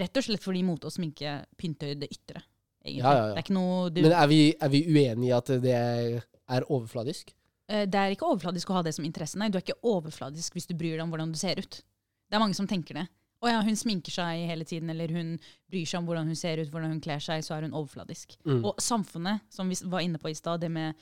Rett 0.00 0.16
og 0.16 0.24
slett 0.24 0.44
fordi 0.44 0.62
mote 0.64 0.86
og 0.88 0.94
sminke 0.94 1.40
pynter 1.58 1.96
det 1.98 2.08
ytre. 2.14 2.42
Egentlig. 2.84 3.02
Ja, 3.04 3.12
ja, 3.12 3.24
ja. 3.26 3.34
Det 3.34 3.40
er 3.42 3.44
ikke 3.44 3.56
noe 3.58 3.90
du, 3.92 4.00
Men 4.06 4.14
er 4.16 4.28
vi, 4.30 4.40
er 4.56 4.70
vi 4.72 4.78
uenige 4.88 5.28
i 5.28 5.36
at 5.36 5.50
det 5.60 5.76
er 5.76 6.66
overfladisk? 6.70 7.34
eh, 7.68 7.86
Det 7.90 7.98
er 8.00 8.14
ikke 8.14 8.28
overfladisk 8.30 8.70
å 8.70 8.78
ha 8.78 8.82
det 8.86 8.94
som 8.96 9.04
interesse. 9.04 9.38
Nei, 9.38 9.50
du 9.52 9.58
er 9.58 9.64
ikke 9.66 9.80
overfladisk 9.84 10.56
hvis 10.56 10.68
du 10.70 10.74
bryr 10.74 10.96
deg 10.96 11.04
om 11.04 11.10
hvordan 11.12 11.34
du 11.34 11.38
ser 11.38 11.60
ut. 11.60 11.82
Det 12.30 12.38
er 12.38 12.42
mange 12.42 12.56
som 12.56 12.68
tenker 12.70 12.94
det. 13.02 13.06
Å 13.40 13.48
ja, 13.48 13.60
hun 13.64 13.76
sminker 13.76 14.12
seg 14.12 14.42
hele 14.50 14.64
tiden, 14.68 14.90
eller 14.92 15.08
hun 15.16 15.34
bryr 15.72 15.86
seg 15.88 16.02
om 16.02 16.08
hvordan 16.10 16.26
hun 16.28 16.36
ser 16.36 16.60
ut, 16.60 16.68
hvordan 16.72 16.90
hun 16.92 17.00
kler 17.00 17.22
seg, 17.24 17.40
så 17.44 17.54
er 17.56 17.64
hun 17.64 17.72
overfladisk. 17.78 18.34
Mm. 18.44 18.58
Og 18.68 18.80
samfunnet, 18.84 19.40
som 19.48 19.68
vi 19.72 19.78
var 19.88 20.04
inne 20.04 20.20
på 20.20 20.28
i 20.28 20.36
stad, 20.36 20.60
det 20.60 20.68
med 20.70 20.98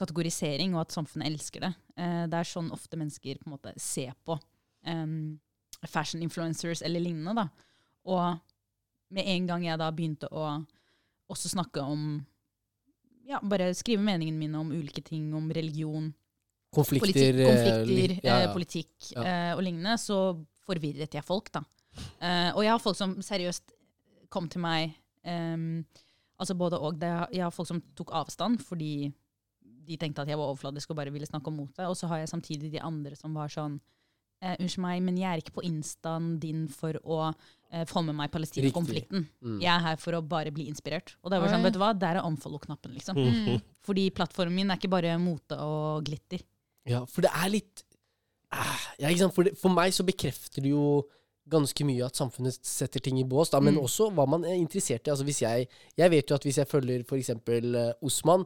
kategorisering, 0.00 0.72
og 0.74 0.86
at 0.86 0.94
samfunnet 0.96 1.28
elsker 1.28 1.66
det, 1.66 1.72
eh, 2.00 2.22
det 2.32 2.38
er 2.38 2.48
sånn 2.48 2.70
ofte 2.72 2.96
mennesker 2.96 3.38
på 3.42 3.48
en 3.50 3.54
måte 3.56 3.72
ser 3.80 4.14
på 4.24 4.38
em, 4.88 5.38
fashion 5.88 6.22
influencers 6.22 6.82
eller 6.82 7.00
lignende. 7.00 7.34
da. 7.34 7.48
Og 8.04 8.38
med 9.12 9.26
en 9.28 9.46
gang 9.46 9.64
jeg 9.66 9.78
da 9.78 9.90
begynte 9.92 10.28
å 10.32 10.64
også 11.32 11.48
snakke 11.52 11.80
om 11.82 12.24
ja, 13.28 13.38
bare 13.42 13.70
skrive 13.74 14.02
meningene 14.02 14.38
mine 14.38 14.58
om 14.58 14.70
ulike 14.74 15.02
ting, 15.06 15.32
om 15.34 15.48
religion, 15.54 16.12
Konflikter, 16.72 17.04
politikk, 17.06 17.38
eh, 17.38 17.48
konflikter, 17.50 17.92
li- 17.92 18.20
ja, 18.24 18.38
ja. 18.40 18.48
eh, 18.48 18.52
politikk 18.54 19.10
Ja. 19.12 19.22
eh, 19.22 19.52
og 19.56 19.62
lignende, 19.62 19.98
så 20.00 20.16
forvirret 20.66 21.12
jeg 21.14 21.24
folk, 21.24 21.50
da. 21.52 21.60
Eh, 22.20 22.50
og 22.56 22.62
jeg 22.64 22.70
har 22.72 22.78
folk 22.80 22.96
som 22.96 23.14
seriøst 23.20 23.74
kom 24.32 24.48
til 24.48 24.60
meg 24.64 24.94
em, 25.24 25.84
Altså 26.40 26.54
både 26.58 26.78
og. 26.80 26.96
Det, 26.98 27.10
jeg 27.36 27.42
har 27.44 27.50
folk 27.54 27.68
som 27.68 27.80
tok 27.94 28.10
avstand 28.10 28.58
fordi 28.64 29.12
de 29.62 29.96
tenkte 29.96 30.22
at 30.24 30.28
jeg 30.28 30.38
var 30.38 30.48
overfladisk 30.50 30.90
og 30.90 30.96
bare 30.96 31.12
ville 31.12 31.26
snakke 31.28 31.46
om 31.52 31.54
motet. 31.60 31.84
Og 31.86 31.94
så 31.94 32.08
har 32.08 32.18
jeg 32.18 32.28
samtidig 32.32 32.72
de 32.72 32.80
andre 32.82 33.14
som 33.14 33.32
var 33.34 33.46
sånn 33.52 33.76
eh, 34.42 34.56
Unnskyld 34.58 34.82
meg, 34.84 35.02
men 35.06 35.16
jeg 35.20 35.28
er 35.30 35.42
ikke 35.42 35.54
på 35.60 35.64
instaen 35.68 36.34
din 36.42 36.66
for 36.68 36.98
å 37.04 37.20
eh, 37.70 37.84
få 37.88 38.02
med 38.04 38.16
meg 38.18 38.32
Palestina-konflikten. 38.34 39.28
Mm. 39.40 39.56
Jeg 39.62 39.70
er 39.72 39.84
her 39.86 39.96
for 40.02 40.18
å 40.18 40.22
bare 40.26 40.52
bli 40.52 40.66
inspirert. 40.68 41.14
Og 41.22 41.30
det 41.32 41.40
var 41.40 41.48
sånn, 41.54 41.62
vet 41.64 41.76
du 41.76 41.80
hva, 41.82 41.92
der 41.96 42.18
er 42.20 42.26
unfollow-knappen, 42.28 42.92
liksom. 42.98 43.16
Mm. 43.16 43.62
Fordi 43.86 44.08
plattformen 44.14 44.54
min 44.58 44.70
er 44.74 44.80
ikke 44.82 44.90
bare 44.92 45.14
mote 45.22 45.56
og 45.62 46.04
glitter. 46.10 46.42
Ja, 46.88 47.04
for 47.06 47.22
det 47.22 47.30
er 47.32 47.48
litt 47.54 47.84
ah, 48.52 48.78
ja, 48.98 49.08
ikke 49.08 49.22
sant? 49.22 49.34
For, 49.36 49.46
det, 49.46 49.54
for 49.60 49.72
meg 49.72 49.94
så 49.94 50.04
bekrefter 50.04 50.60
det 50.64 50.72
jo 50.74 51.04
ganske 51.52 51.84
mye 51.86 52.04
at 52.06 52.18
samfunnet 52.18 52.58
setter 52.66 53.02
ting 53.02 53.16
i 53.18 53.24
bås, 53.28 53.50
da, 53.50 53.58
men 53.60 53.74
Mm. 53.74 53.82
også 53.86 54.10
hva 54.14 54.26
man 54.30 54.44
er 54.46 54.54
interessert 54.58 55.06
i. 55.06 55.10
Altså 55.10 55.24
hvis 55.26 55.40
jeg, 55.42 55.68
jeg 55.98 56.10
vet 56.12 56.28
jo 56.30 56.36
at 56.36 56.44
hvis 56.46 56.58
jeg 56.60 56.68
følger 56.70 57.02
f.eks. 57.06 57.30
Uh, 57.48 57.92
Osman, 58.06 58.44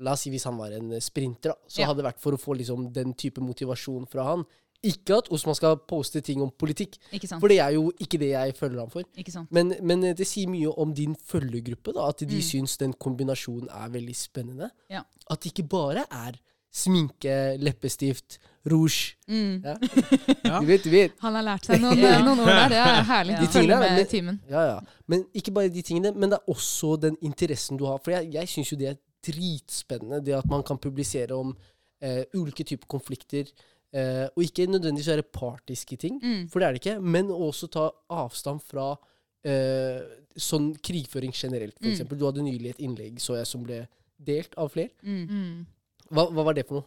la 0.00 0.12
oss 0.14 0.22
si 0.24 0.30
hvis 0.30 0.44
han 0.48 0.56
var 0.56 0.72
en 0.76 0.92
eh, 0.94 1.00
sprinter, 1.02 1.50
da, 1.52 1.56
så 1.68 1.80
Ja. 1.82 1.86
hadde 1.90 2.00
det 2.02 2.06
vært 2.12 2.20
for 2.22 2.32
å 2.32 2.40
få 2.40 2.54
liksom, 2.56 2.86
den 2.94 3.12
type 3.18 3.42
motivasjon 3.42 4.06
fra 4.08 4.24
han. 4.30 4.44
Ikke 4.84 5.16
at 5.18 5.28
Osman 5.34 5.54
skal 5.58 5.76
poste 5.90 6.20
ting 6.22 6.40
om 6.42 6.50
politikk, 6.54 6.96
Ikke 7.12 7.26
sant? 7.26 7.40
for 7.42 7.48
det 7.50 7.58
er 7.58 7.70
jo 7.74 7.90
ikke 7.98 8.18
det 8.18 8.28
jeg 8.30 8.54
følger 8.54 8.78
ham 8.84 8.90
for. 8.90 9.02
Ikke 9.18 9.32
sant? 9.34 9.50
Men, 9.50 9.72
men 9.82 10.04
eh, 10.04 10.14
det 10.14 10.26
sier 10.26 10.46
mye 10.48 10.70
om 10.78 10.92
din 10.94 11.16
følgergruppe, 11.26 11.92
da, 11.96 12.08
at 12.08 12.18
de 12.22 12.36
Mm. 12.36 12.42
syns 12.46 12.76
den 12.78 12.92
kombinasjonen 12.92 13.68
er 13.74 13.88
veldig 13.90 14.14
spennende. 14.16 14.70
Ja. 14.90 15.02
At 15.30 15.40
det 15.42 15.50
ikke 15.52 15.68
bare 15.68 16.04
er 16.10 16.38
sminke, 16.70 17.56
leppestift, 17.58 18.38
rouge. 18.70 19.16
Mm. 19.26 19.64
Ja. 19.64 19.74
Ja. 20.48 20.60
Du 20.60 20.66
vet, 20.66 20.84
du 20.84 20.90
vet. 20.90 21.12
Han 21.20 21.34
har 21.34 21.42
lært 21.42 21.66
seg 21.66 21.80
noen, 21.82 21.98
noen 22.28 22.38
ord 22.40 22.46
der. 22.46 22.68
Det 22.70 22.78
er 22.78 23.02
herlig. 23.08 23.34
å 23.34 23.40
De 23.40 23.46
De 23.46 23.52
tingene 23.52 23.74
er- 23.74 23.80
med 23.90 23.98
men- 23.98 24.06
timen. 24.12 24.38
Ja, 24.48 24.62
ja. 24.68 24.78
Men 25.08 25.24
ikke 25.34 25.52
bare 25.52 25.68
de 25.74 25.82
tingene, 25.82 26.12
men 26.14 26.30
det 26.30 26.38
er 26.38 26.52
også 26.54 26.94
den 27.00 27.16
interessen 27.20 27.76
du 27.76 27.84
har. 27.90 27.98
For 28.04 28.12
jeg, 28.14 28.30
jeg 28.32 28.48
syns 28.48 28.70
jo 28.72 28.76
det 28.78 28.88
er 28.94 28.96
dritspennende, 29.26 30.22
det 30.24 30.34
at 30.38 30.46
man 30.48 30.62
kan 30.62 30.78
publisere 30.78 31.34
om 31.36 31.56
eh, 32.00 32.22
ulike 32.34 32.64
typer 32.64 32.86
konflikter. 32.86 33.50
Eh, 33.94 34.26
og 34.36 34.42
ikke 34.44 34.66
nødvendigvis 34.68 35.08
være 35.08 35.22
partiske 35.32 35.96
ting, 35.96 36.20
Mm. 36.22 36.48
for 36.50 36.58
det 36.60 36.66
er 36.68 36.72
det 36.72 36.80
ikke, 36.86 37.00
men 37.00 37.28
også 37.32 37.70
ta 37.72 37.90
avstand 38.10 38.60
fra 38.62 38.96
eh, 39.44 40.00
sånn 40.36 40.74
krigføring 40.82 41.32
generelt, 41.32 41.74
for 41.78 41.86
Mm. 41.88 41.92
eksempel. 41.94 42.18
Du 42.18 42.24
hadde 42.26 42.42
nylig 42.42 42.70
et 42.70 42.78
innlegg, 42.80 43.18
så 43.20 43.36
jeg, 43.38 43.46
som 43.46 43.62
ble 43.64 43.86
delt 44.18 44.52
av 44.58 44.68
flere. 44.72 44.90
Mm. 45.02 45.28
Mm. 45.30 45.66
Hva, 46.10 46.26
hva 46.32 46.44
var 46.44 46.54
det 46.54 46.66
for 46.66 46.80
noe? 46.80 46.84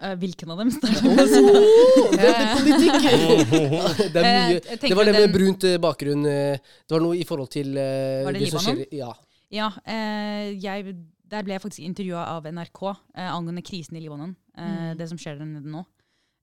Eh, 0.00 0.14
hvilken 0.16 0.50
av 0.50 0.58
dem? 0.58 0.68
oh, 0.84 2.10
det, 2.10 2.18
det. 2.18 2.34
Oh, 2.34 2.56
politikk! 2.60 4.12
det, 4.12 4.16
er 4.16 4.24
Eh, 4.28 4.48
mye. 4.50 4.78
det 4.88 4.94
var 4.96 5.04
det 5.08 5.14
med 5.14 5.32
brunt 5.32 5.64
eh, 5.64 5.78
bakgrunn. 5.78 6.26
eh, 6.26 6.58
Det 6.86 6.90
var 6.96 7.00
noe 7.00 7.16
i 7.18 7.24
forhold 7.24 7.50
til 7.50 7.76
eh, 7.78 8.24
Var 8.26 8.32
det 8.32 8.40
det 8.40 8.48
Libanon? 8.52 8.76
skjer 8.84 8.98
Ja. 9.00 9.12
Ja, 9.54 9.68
eh, 9.86 10.52
jeg, 10.58 10.96
der 11.30 11.42
ble 11.46 11.54
jeg 11.54 11.62
faktisk 11.62 11.84
intervjua 11.86 12.24
av 12.36 12.44
NRK 12.50 12.82
eh, 13.14 13.28
angående 13.30 13.62
krisen 13.64 13.96
i 13.96 14.00
Libanon. 14.02 14.34
Eh, 14.58 14.94
Det 14.98 15.08
som 15.08 15.18
skjer 15.18 15.38
der 15.38 15.46
nede 15.46 15.70
nå. 15.70 15.84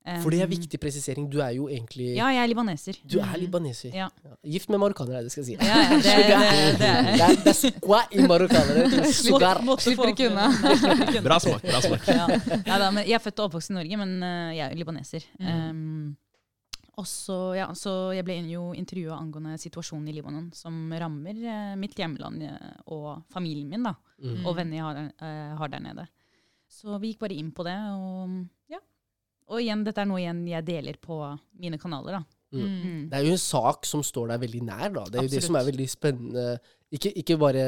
For 0.02 0.34
det 0.34 0.40
er 0.42 0.50
viktig 0.50 0.80
presisering. 0.82 1.28
Du 1.30 1.38
er 1.46 1.52
jo 1.54 1.68
egentlig 1.70 2.16
Ja, 2.16 2.32
jeg 2.34 2.42
er 2.42 2.50
libaneser. 2.50 2.98
Du 3.06 3.20
er 3.22 3.36
libaneser. 3.38 3.92
Ja. 3.94 4.08
Ja. 4.26 4.32
Gift 4.56 4.72
med 4.74 4.82
marokkanere, 4.82 5.22
det 5.28 5.32
skal 5.34 5.44
jeg 5.46 5.52
si. 5.52 5.58
Ja, 5.62 5.76
ja, 5.78 6.00
det, 6.02 6.16
det, 6.26 6.80
det 6.82 6.88
er 6.88 7.04
Det 7.12 7.22
er, 7.28 7.36
det 7.44 7.52
er 7.54 7.58
sukwa 7.60 8.00
i 8.10 8.26
marokkanere. 8.26 9.12
Sugar. 9.14 9.62
Måtte 9.62 9.86
få 9.86 9.92
Slipper 9.92 10.10
ikke 10.16 10.32
unna. 10.32 10.48
Bra 11.28 11.38
smak. 11.44 11.62
bra 11.62 11.84
smak. 11.86 12.10
men 12.66 13.04
jeg 13.06 13.14
er 13.20 13.22
født 13.22 13.44
og 13.44 13.52
oppvokst 13.52 13.74
i 13.74 13.78
Norge, 13.78 14.02
men 14.02 14.18
eh, 14.26 14.50
jeg 14.58 14.66
er 14.72 14.78
libaneser. 14.82 15.28
Mm. 15.38 15.54
Um, 15.70 16.18
og 17.02 17.08
så, 17.08 17.38
ja, 17.56 17.70
så 17.78 18.12
jeg 18.16 18.26
ble 18.28 18.40
jo 18.52 18.72
intervjua 18.78 19.16
angående 19.22 19.56
situasjonen 19.62 20.10
i 20.12 20.16
Libanon, 20.18 20.50
som 20.58 20.76
rammer 20.92 21.38
uh, 21.46 21.76
mitt 21.80 21.94
hjemland 21.98 22.44
eh, 22.46 22.74
og 22.94 23.22
familien 23.34 23.70
min, 23.72 23.86
da, 23.90 23.96
Mm. 24.22 24.44
og 24.46 24.54
venner 24.54 24.78
jeg 24.78 24.84
har, 24.86 24.98
uh, 25.18 25.54
har 25.58 25.70
der 25.74 25.80
nede. 25.82 26.04
Så 26.70 27.00
vi 27.02 27.10
gikk 27.10 27.24
bare 27.24 27.34
inn 27.42 27.48
på 27.58 27.64
det, 27.66 27.74
og 27.74 28.36
ja. 28.70 28.78
Og 29.52 29.60
igjen, 29.62 29.82
dette 29.84 30.00
er 30.04 30.08
noe 30.10 30.22
igjen 30.22 30.46
jeg 30.48 30.64
deler 30.68 30.98
på 31.02 31.18
mine 31.60 31.78
kanaler, 31.82 32.22
da. 32.22 32.24
Mm. 32.52 32.62
Mm. 32.68 33.02
Det 33.12 33.18
er 33.20 33.26
jo 33.28 33.34
en 33.36 33.42
sak 33.42 33.86
som 33.88 34.02
står 34.04 34.32
deg 34.34 34.42
veldig 34.46 34.62
nær. 34.68 34.90
da. 34.96 35.04
Det 35.12 35.20
er 35.20 35.28
jo 35.28 35.32
det 35.36 35.44
som 35.44 35.56
er 35.60 35.68
veldig 35.68 35.88
spennende. 35.92 36.46
Ikke, 36.92 37.12
ikke 37.22 37.38
bare 37.40 37.66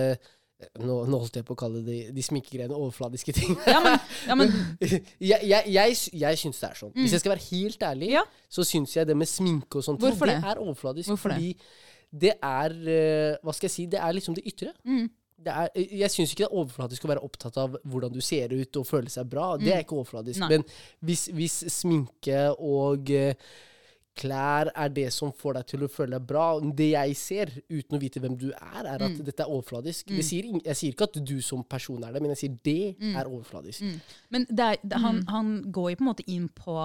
nå, 0.80 0.98
nå 1.12 1.20
holdt 1.20 1.36
jeg 1.40 1.46
på 1.48 1.56
å 1.56 1.60
kalle 1.60 1.82
de, 1.84 1.98
de 2.16 2.24
sminkegreiene 2.24 2.76
overfladiske 2.76 3.34
ting. 3.36 3.56
Ja, 3.74 3.80
men, 3.84 3.98
ja, 4.28 4.36
men 4.40 4.52
jeg 5.32 5.40
jeg, 5.50 5.64
jeg, 5.72 5.98
jeg 6.24 6.40
syns 6.40 6.60
det 6.64 6.70
er 6.70 6.80
sånn. 6.80 6.94
Hvis 7.00 7.16
jeg 7.18 7.24
skal 7.24 7.36
være 7.36 7.48
helt 7.50 7.84
ærlig, 7.90 8.12
Mm. 8.14 8.16
Ja. 8.20 8.24
så 8.60 8.64
syns 8.68 8.96
jeg 8.96 9.08
det 9.08 9.16
med 9.20 9.28
sminke 9.32 9.80
og 9.80 9.84
sånt 9.88 10.00
Hvorfor 10.04 10.28
det? 10.32 10.38
det? 10.40 10.52
er 10.54 10.62
overfladisk. 10.64 11.10
Hvorfor 11.12 11.34
det? 11.36 11.40
fordi 11.40 12.22
det 12.24 12.34
er 12.46 12.76
eh, 12.94 13.36
Hva 13.44 13.54
skal 13.58 13.68
jeg 13.68 13.74
si? 13.76 13.86
Det 13.90 14.00
er 14.00 14.14
liksom 14.20 14.36
det 14.38 14.44
ytre. 14.52 14.72
mm, 14.86 15.06
Det 15.08 15.23
er, 15.52 15.70
jeg 15.76 16.12
syns 16.14 16.32
ikke 16.32 16.46
det 16.46 16.50
er 16.50 16.58
overfladisk 16.62 17.04
å 17.04 17.12
være 17.12 17.26
opptatt 17.28 17.60
av 17.60 17.78
hvordan 17.84 18.14
du 18.14 18.22
ser 18.24 18.54
ut 18.54 18.80
og 18.80 18.88
føle 18.88 19.12
seg 19.12 19.28
bra. 19.30 19.54
Det 19.60 19.74
er 19.74 19.84
ikke 19.84 20.00
overfladisk. 20.00 20.40
Nei. 20.44 20.50
Men 20.56 20.66
hvis, 21.04 21.28
hvis 21.36 21.60
sminke 21.74 22.46
og 22.56 23.12
eh, 23.12 23.36
klær 24.18 24.70
er 24.78 24.92
det 24.94 25.08
som 25.14 25.32
får 25.34 25.58
deg 25.58 25.70
til 25.72 25.86
å 25.86 25.90
føle 25.92 26.18
deg 26.20 26.28
bra 26.30 26.46
Det 26.62 26.90
jeg 26.92 27.16
ser, 27.18 27.54
uten 27.70 27.98
å 27.98 28.02
vite 28.02 28.22
hvem 28.22 28.36
du 28.38 28.52
er, 28.52 28.84
er 28.86 29.06
at 29.08 29.22
dette 29.26 29.46
er 29.46 29.50
overfladisk. 29.50 30.12
Det 30.14 30.26
sier, 30.26 30.52
jeg 30.60 30.80
sier 30.80 30.94
ikke 30.94 31.10
at 31.10 31.18
du 31.26 31.40
som 31.42 31.64
person 31.66 32.04
er 32.04 32.14
det, 32.14 32.22
men 32.22 32.36
jeg 32.36 32.44
sier 32.44 32.60
det 32.64 33.16
er 33.16 33.30
overfladisk. 33.30 33.82
mm. 33.82 34.20
Men 34.36 34.46
det 34.50 34.68
er, 34.70 34.84
det, 34.84 35.02
han, 35.02 35.24
han 35.30 35.56
går 35.74 35.94
jo 35.94 36.00
på 36.00 36.06
en 36.06 36.12
måte 36.12 36.30
inn 36.30 36.48
på 36.54 36.78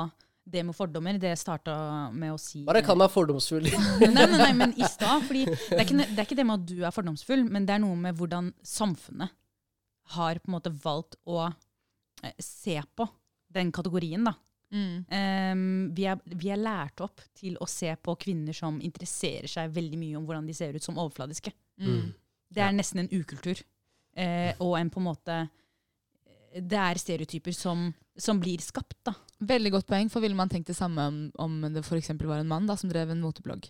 det 0.49 0.65
med 0.67 0.77
fordommer. 0.77 1.19
Det 1.21 1.35
starta 1.39 1.75
med 2.15 2.35
å 2.35 2.41
si 2.41 2.65
Bare 2.67 2.83
kall 2.87 2.99
meg 3.01 3.13
fordomsfull. 3.13 3.69
nei, 4.03 4.11
nei, 4.15 4.27
nei, 4.33 4.51
men 4.57 4.75
i 4.77 4.89
stad. 4.89 5.27
fordi 5.29 5.45
det 5.49 5.77
er, 5.77 5.85
ikke, 5.85 6.01
det 6.03 6.19
er 6.19 6.27
ikke 6.27 6.39
det 6.41 6.49
med 6.49 6.63
at 6.63 6.67
du 6.71 6.83
er 6.83 6.95
fordomsfull, 6.95 7.47
men 7.49 7.69
det 7.69 7.77
er 7.77 7.85
noe 7.85 7.99
med 8.01 8.19
hvordan 8.19 8.53
samfunnet 8.67 9.35
har 10.15 10.41
på 10.41 10.49
en 10.49 10.57
måte 10.57 10.73
valgt 10.83 11.19
å 11.29 11.43
eh, 11.49 12.37
se 12.41 12.79
på 12.97 13.09
den 13.55 13.73
kategorien. 13.75 14.25
da. 14.29 14.35
Mm. 14.69 15.05
Um, 15.09 15.93
vi, 15.97 16.05
er, 16.05 16.21
vi 16.37 16.51
er 16.53 16.61
lært 16.61 17.01
opp 17.01 17.23
til 17.37 17.57
å 17.61 17.69
se 17.69 17.95
på 17.97 18.15
kvinner 18.21 18.57
som 18.57 18.81
interesserer 18.85 19.49
seg 19.49 19.73
veldig 19.73 20.01
mye 20.01 20.19
om 20.19 20.27
hvordan 20.29 20.49
de 20.49 20.57
ser 20.57 20.77
ut, 20.77 20.85
som 20.85 20.99
overfladiske. 21.01 21.53
Mm. 21.81 22.11
Det 22.53 22.65
er 22.65 22.75
nesten 22.77 23.05
en 23.05 23.13
ukultur. 23.13 23.61
Eh, 24.19 24.53
og 24.65 24.75
en 24.79 24.89
på 24.91 24.99
en 24.99 25.05
måte 25.07 25.35
Det 26.51 26.79
er 26.81 26.99
stereotyper 26.99 27.55
som, 27.55 27.85
som 28.19 28.41
blir 28.43 28.59
skapt, 28.65 28.97
da. 29.07 29.15
Veldig 29.41 29.71
godt 29.77 29.87
poeng, 29.87 30.09
for 30.11 30.21
ville 30.25 30.35
man 30.39 30.51
tenkt 30.51 30.67
det 30.73 30.77
samme 30.79 31.05
om, 31.07 31.19
om 31.39 31.61
det 31.73 31.85
f.eks. 31.87 32.11
var 32.27 32.41
en 32.43 32.49
mann 32.51 32.67
da, 32.67 32.75
som 32.77 32.91
drev 32.91 33.11
en 33.15 33.21
moteblogg? 33.23 33.69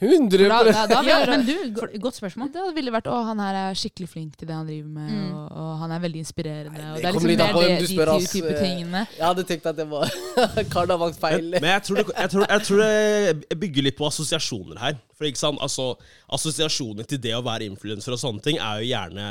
100 0.00 0.48
Da, 0.48 0.58
da, 0.64 0.84
da 0.88 1.00
Ja, 1.04 1.18
men 1.28 1.42
du, 1.46 1.52
godt 2.00 2.16
spørsmål. 2.16 2.48
det 2.54 2.62
ville 2.74 2.90
vært 2.90 3.06
å, 3.12 3.18
han 3.28 3.38
her 3.38 3.56
er 3.66 3.76
skikkelig 3.78 4.08
flink 4.10 4.36
til 4.40 4.48
det 4.48 4.54
han 4.56 4.66
driver 4.66 4.88
med, 4.90 5.10
Mm. 5.12 5.34
og, 5.36 5.50
og 5.60 5.74
han 5.82 5.92
er 5.92 6.00
veldig 6.02 6.22
inspirerende. 6.24 6.72
Nei, 6.80 6.88
og 6.90 6.96
det 6.96 7.02
det 7.02 7.08
er 7.10 7.12
liksom 7.14 7.30
litt 7.30 7.42
mer 7.44 7.58
det, 7.60 7.76
de 7.84 7.88
spør, 7.92 8.12
ass. 8.14 8.30
type 8.32 8.54
tingene. 8.58 9.02
Jeg 9.18 9.26
hadde 9.28 9.44
tenkt 9.50 9.66
at 9.70 9.76
det 9.78 9.86
var 9.92 10.08
Karen 10.72 10.94
har 10.94 11.00
valgt 11.04 11.20
feil. 11.20 11.50
Men 11.60 11.68
jeg 11.70 11.82
tror, 11.88 12.00
det, 12.00 12.06
jeg, 12.16 12.32
tror, 12.34 12.46
jeg 12.48 12.66
tror 12.68 12.82
det 12.84 13.58
bygger 13.60 13.86
litt 13.88 13.98
på 14.00 14.08
assosiasjoner 14.08 14.80
her. 14.82 14.98
For 15.14 15.28
ikke 15.28 15.38
sant, 15.44 15.60
altså, 15.62 15.90
Assosiasjoner 16.34 17.06
til 17.06 17.20
det 17.22 17.36
å 17.36 17.44
være 17.46 17.68
influenser 17.68 18.16
og 18.16 18.20
sånne 18.24 18.42
ting 18.42 18.58
er 18.58 18.80
jo 18.82 18.88
gjerne 18.90 19.28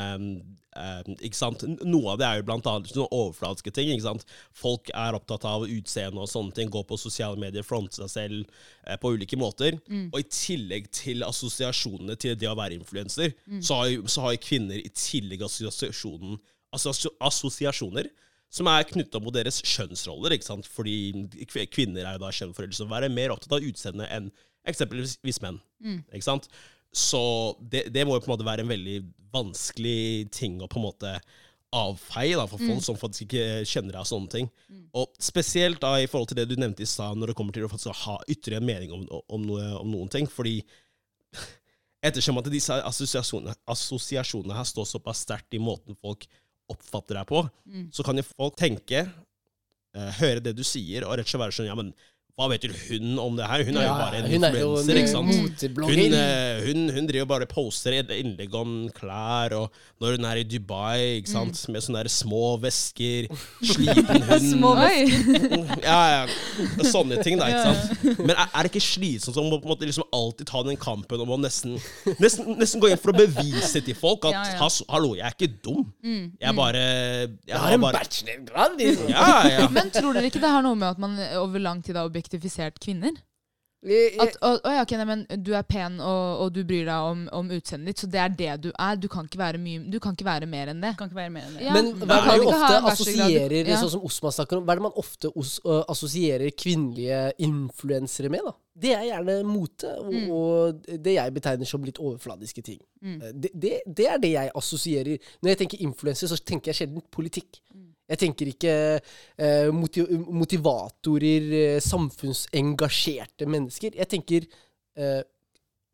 eh, 0.76 1.02
ikke 1.28 1.38
sant? 1.38 1.62
Noe 1.84 2.12
av 2.12 2.18
det 2.20 2.26
er 2.26 2.36
jo 2.40 2.46
blant 2.48 2.66
annet 2.66 2.88
sånne 2.90 3.08
overfladiske 3.12 3.72
ting. 3.74 3.90
ikke 3.94 4.06
sant? 4.06 4.24
Folk 4.52 4.90
er 4.94 5.14
opptatt 5.18 5.44
av 5.48 5.66
utseende 5.68 6.20
og 6.20 6.28
sånne 6.28 6.54
ting. 6.54 6.70
Gå 6.70 6.82
på 6.88 6.98
sosiale 6.98 7.36
medier, 7.40 7.62
fronte 7.66 7.96
seg 8.02 8.10
selv 8.10 8.44
eh, 8.86 8.96
på 9.00 9.14
ulike 9.14 9.36
måter. 9.40 9.78
Og 10.12 10.18
i 10.20 10.26
tillegg 10.30 10.90
til 10.90 11.22
assosiasjonene 11.26 12.16
til 12.18 12.36
det 12.36 12.48
å 12.50 12.56
være 12.58 12.74
influenser, 12.80 13.32
så, 13.60 13.74
har 13.82 13.88
jo- 13.94 14.06
så 14.06 14.20
har 14.28 14.36
kvinner 14.36 14.76
i 14.80 14.88
tillegg 14.90 15.42
assosiasjonen, 15.46 16.38
assosiasjoner 17.20 18.08
som 18.54 18.68
er 18.70 18.86
knytta 18.86 19.20
mot 19.22 19.34
deres 19.34 19.60
kjønnsroller. 19.66 20.34
ikke 20.36 20.46
sant? 20.46 20.66
Fordi 20.70 21.26
kvinner 21.74 22.04
er 22.06 22.18
jo 22.18 22.22
da 22.22 22.30
for 22.54 22.66
å 22.66 22.88
være 22.90 23.10
mer 23.10 23.30
opptatt 23.34 23.56
av 23.58 23.66
utseendet 23.66 24.10
enn 24.14 24.30
eksempelvis 24.66 25.40
menn. 25.42 25.58
ikke 26.14 26.22
sant? 26.24 26.48
Så 26.94 27.20
det, 27.58 27.88
det 27.94 28.04
må 28.06 28.16
jo 28.16 28.22
på 28.22 28.30
en 28.30 28.36
måte 28.36 28.46
være 28.46 28.64
en 28.64 28.70
veldig 28.70 29.00
vanskelig 29.34 30.30
ting 30.34 30.60
å 30.62 30.70
på 30.70 30.78
en 30.78 30.86
måte 30.86 31.16
avfeie 31.74 32.36
da, 32.38 32.44
for 32.46 32.62
folk 32.62 32.84
som 32.86 32.98
faktisk 32.98 33.24
ikke 33.26 33.64
kjenner 33.66 33.96
deg 33.96 34.04
og 34.04 34.06
sånne 34.06 34.30
ting. 34.30 34.48
Og 34.94 35.10
spesielt 35.18 35.80
da 35.82 35.96
i 35.98 36.06
forhold 36.06 36.30
til 36.30 36.38
det 36.38 36.46
du 36.52 36.54
nevnte 36.54 36.84
i 36.84 36.88
stad, 36.88 37.18
når 37.18 37.32
det 37.32 37.36
kommer 37.40 37.56
til 37.56 37.66
å 37.66 37.70
faktisk 37.72 38.04
ha 38.04 38.14
ytre 38.30 38.60
en 38.60 38.68
mening 38.68 38.94
om, 38.94 39.02
om, 39.10 39.42
noe, 39.42 39.66
om 39.80 39.90
noen 39.90 40.12
ting. 40.12 40.28
Fordi 40.30 40.60
ettersom 42.04 42.38
at 42.38 42.50
disse 42.52 42.78
assosiasjonene, 42.78 43.56
assosiasjonene 43.74 44.54
her 44.54 44.70
står 44.70 44.86
såpass 44.92 45.24
sterkt 45.26 45.56
i 45.56 45.62
måten 45.62 45.98
folk 45.98 46.28
oppfatter 46.70 47.18
deg 47.18 47.28
på, 47.28 47.42
så 47.92 48.06
kan 48.06 48.16
jo 48.16 48.24
folk 48.30 48.54
tenke, 48.56 49.02
eh, 49.98 50.12
høre 50.20 50.40
det 50.40 50.54
du 50.56 50.62
sier, 50.64 51.04
og 51.04 51.18
rett 51.18 51.26
og 51.26 51.34
slett 51.34 51.42
være 51.42 51.56
sånn 51.58 51.68
Ja, 51.68 51.76
men 51.76 51.90
hva 52.34 52.48
vet 52.50 52.64
du 52.66 52.72
hun 52.74 53.18
om 53.22 53.36
det 53.38 53.46
her? 53.46 53.62
Hun 53.62 53.76
er 53.78 53.84
jo 53.86 53.90
bare 53.94 54.18
en 54.18 54.24
er 54.26 54.32
influenser, 54.34 54.98
ikke 54.98 55.10
sant? 55.12 55.60
Hun, 55.86 56.14
eh, 56.18 56.64
hun, 56.66 56.80
hun 56.90 57.04
driver 57.06 57.28
bare 57.30 57.46
poster 57.46 57.94
et 58.00 58.08
innlegg 58.10 58.56
om 58.58 58.72
klær, 58.96 59.54
og 59.54 59.76
når 60.02 60.16
hun 60.16 60.26
er 60.26 60.40
i 60.40 60.46
Dubai, 60.50 61.20
ikke 61.20 61.30
sant, 61.30 61.60
med 61.70 61.84
sånne 61.84 62.02
der 62.02 62.10
små 62.10 62.56
vesker, 62.58 63.28
sliten 63.70 64.26
hund 64.26 64.48
Små 64.48 64.72
vesker? 64.80 65.54
ja, 65.86 66.00
ja, 66.10 66.88
sånne 66.90 67.20
ting, 67.22 67.38
da. 67.38 67.52
ikke 67.52 67.68
sant? 67.68 68.18
Men 68.24 68.34
er, 68.34 68.50
det 68.50 68.72
ikke 68.72 68.82
slitsomt 68.82 69.38
å 69.38 69.46
på 69.52 69.60
en 69.70 69.74
måte 69.76 69.86
liksom 69.86 70.08
alltid 70.18 70.50
ta 70.50 70.64
den 70.66 70.80
kampen 70.88 71.22
om 71.22 71.36
å 71.36 71.38
nesten, 71.38 71.78
nesten, 72.18 72.50
nesten 72.58 72.82
gå 72.82 72.90
inn 72.90 72.98
for 72.98 73.14
å 73.14 73.16
bevise 73.20 73.78
til 73.78 73.94
folk 73.94 74.26
at 74.32 74.34
Ja, 74.34 74.44
ja. 74.58 74.70
Hallo, 74.90 75.12
jeg 75.14 75.22
er 75.28 75.38
ikke 75.38 75.52
dum. 75.62 75.86
Jeg 76.02 76.58
bare 76.58 76.82
Jeg, 76.82 77.54
har 77.54 77.78
en 77.78 77.86
bachelorgrad! 77.86 78.74
Liksom. 78.82 79.14
Ja, 79.14 79.30
ja. 79.46 79.70
Men 79.70 79.94
tror 79.94 80.18
dere 80.18 80.26
ikke 80.32 80.42
det 80.42 80.50
har 80.50 80.66
noe 80.66 80.74
med 80.74 80.96
at 80.96 80.98
man 80.98 81.14
over 81.38 81.62
lang 81.62 81.78
tid 81.84 81.94
har 81.94 82.10
objektifisert 82.24 82.80
kvinner? 82.82 83.20
At, 83.84 84.38
å, 84.40 84.54
å, 84.64 84.70
ja, 84.72 84.82
okay, 84.86 84.96
nei, 84.96 85.04
men 85.04 85.42
Du 85.44 85.50
er 85.52 85.64
pen, 85.68 85.98
og, 86.00 86.40
og 86.40 86.52
du 86.56 86.62
bryr 86.64 86.86
deg 86.88 87.08
om, 87.10 87.26
om 87.36 87.50
utseendet 87.52 87.90
ditt, 87.90 88.00
så 88.00 88.08
det 88.08 88.20
er 88.22 88.32
det 88.38 88.54
du 88.64 88.68
er. 88.72 88.96
Du 88.96 89.10
kan 89.12 89.28
ikke 89.28 89.40
være, 89.42 89.60
mye, 89.60 89.82
du 89.92 89.98
kan 90.00 90.16
ikke 90.16 90.24
være 90.24 90.48
mer 90.48 90.72
enn 90.72 90.80
det. 90.80 90.94
Kan 90.96 91.10
ikke 91.10 91.18
være 91.18 91.34
mer 91.34 91.50
enn 91.50 91.58
det. 91.58 91.66
Ja, 91.66 91.74
Men 91.76 91.90
hva 92.00 92.16
er 92.22 92.40
det 92.40 92.46
man 92.46 92.54
ofte 92.54 92.78
assosierer 92.94 93.56
Ja. 93.68 93.80
sånn 93.82 93.92
som 93.98 94.06
Osman 94.08 94.36
snakker 94.38 94.60
om, 94.60 94.64
hva 94.64 94.72
er 94.72 94.80
det 94.80 94.86
man 94.86 94.96
ofte 95.04 95.28
os 95.36 95.58
uh, 95.68 95.82
assosierer 95.92 96.56
kvinnelige 96.56 97.20
influensere 97.44 98.32
med? 98.32 98.48
da? 98.48 98.54
Det 98.86 98.94
er 98.96 99.04
gjerne 99.10 99.36
mote, 99.46 99.92
og, 100.00 100.16
og 100.34 100.88
det 101.04 101.18
jeg 101.18 101.36
betegner 101.36 101.68
som 101.68 101.84
litt 101.84 102.00
overfladiske 102.00 102.64
ting. 102.64 102.80
Mm. 103.04 103.20
Det, 103.36 103.52
det, 103.52 103.74
det 103.84 104.08
er 104.10 104.22
det 104.22 104.32
jeg 104.32 104.54
assosierer. 104.64 105.30
Når 105.44 105.52
jeg 105.52 105.60
tenker 105.60 105.84
influenser, 105.84 106.32
så 106.32 106.40
tenker 106.40 106.72
jeg 106.72 106.80
sjelden 106.80 107.04
politikk. 107.12 107.60
Jeg 108.10 108.20
tenker 108.20 108.50
ikke 108.50 108.72
eh, 109.00 109.70
motiv 109.72 110.10
motivatorer, 110.28 111.46
eh, 111.60 111.78
samfunnsengasjerte 111.84 113.48
mennesker. 113.48 113.96
Jeg 113.96 114.10
tenker 114.12 114.44
eh, 114.98 115.22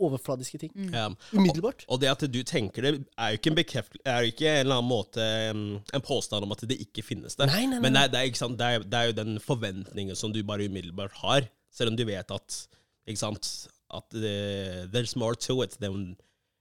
overfladiske 0.01 0.59
ting. 0.59 0.73
ja. 0.93 1.07
Umiddelbart. 1.33 1.85
Og 1.89 2.01
det 2.01 2.11
at 2.11 2.25
du 2.33 2.41
tenker 2.47 2.87
det, 2.87 2.93
er 3.19 3.33
jo 3.33 3.41
ikke 3.41 3.53
en 3.53 3.59
bekreft, 3.59 3.99
er 4.05 4.25
jo 4.25 4.33
ikke 4.33 4.49
en 4.49 4.63
eller 4.65 4.81
annen 4.81 4.91
måte 4.91 5.27
um, 5.53 5.65
en 5.79 6.05
påstand 6.05 6.47
om 6.47 6.55
at 6.57 6.65
det 6.71 6.81
ikke 6.83 7.05
finnes 7.07 7.37
der. 7.39 7.51
Nei, 7.51 7.67
nei, 7.67 7.77
nei. 7.77 7.83
Men 7.85 7.97
det 7.97 8.05
er, 8.07 8.13
det, 8.15 8.21
er, 8.23 8.33
ikke 8.33 8.43
sant, 8.43 8.59
det, 8.61 8.71
er, 8.71 8.87
det 8.87 9.01
er 9.01 9.11
jo 9.11 9.19
den 9.21 9.37
forventningen 9.45 10.19
som 10.19 10.35
du 10.35 10.41
bare 10.47 10.67
umiddelbart 10.71 11.21
har, 11.21 11.51
selv 11.71 11.93
om 11.93 12.01
du 12.01 12.07
vet 12.09 12.35
at 12.35 12.59
ikke 13.07 13.21
sant, 13.21 13.53
at 13.91 14.17
uh, 14.17 14.87
there's 14.95 15.17
more 15.19 15.37
to 15.37 15.61
it 15.63 15.77
than, 15.83 16.15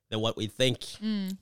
than 0.10 0.22
what 0.24 0.38
we 0.38 0.48
think. 0.48 0.86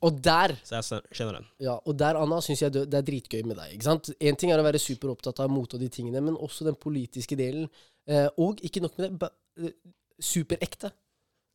Og 0.00 0.22
der 0.24 0.54
Så 0.64 0.78
jeg 0.78 1.02
skjønner 1.12 1.40
den. 1.40 1.48
Ja, 1.60 1.78
og 1.78 1.98
der, 1.98 2.20
Anna, 2.20 2.40
syns 2.44 2.62
jeg 2.62 2.74
det 2.76 2.94
er 2.94 3.04
dritgøy 3.06 3.42
med 3.48 3.56
deg. 3.56 3.74
ikke 3.74 3.88
sant? 3.88 4.10
En 4.20 4.36
ting 4.36 4.52
er 4.52 4.60
å 4.60 4.66
være 4.66 4.80
superopptatt 4.82 5.40
av 5.44 5.50
mote 5.52 5.78
og 5.78 5.84
de 5.84 5.90
tingene, 5.92 6.22
men 6.24 6.36
også 6.36 6.68
den 6.68 6.78
politiske 6.78 7.38
delen. 7.38 7.68
Eh, 8.08 8.28
og 8.38 8.60
ikke 8.64 8.82
nok 8.84 8.98
med 8.98 9.18
det, 9.20 9.30
eh, 9.64 9.76
superekte. 10.20 10.92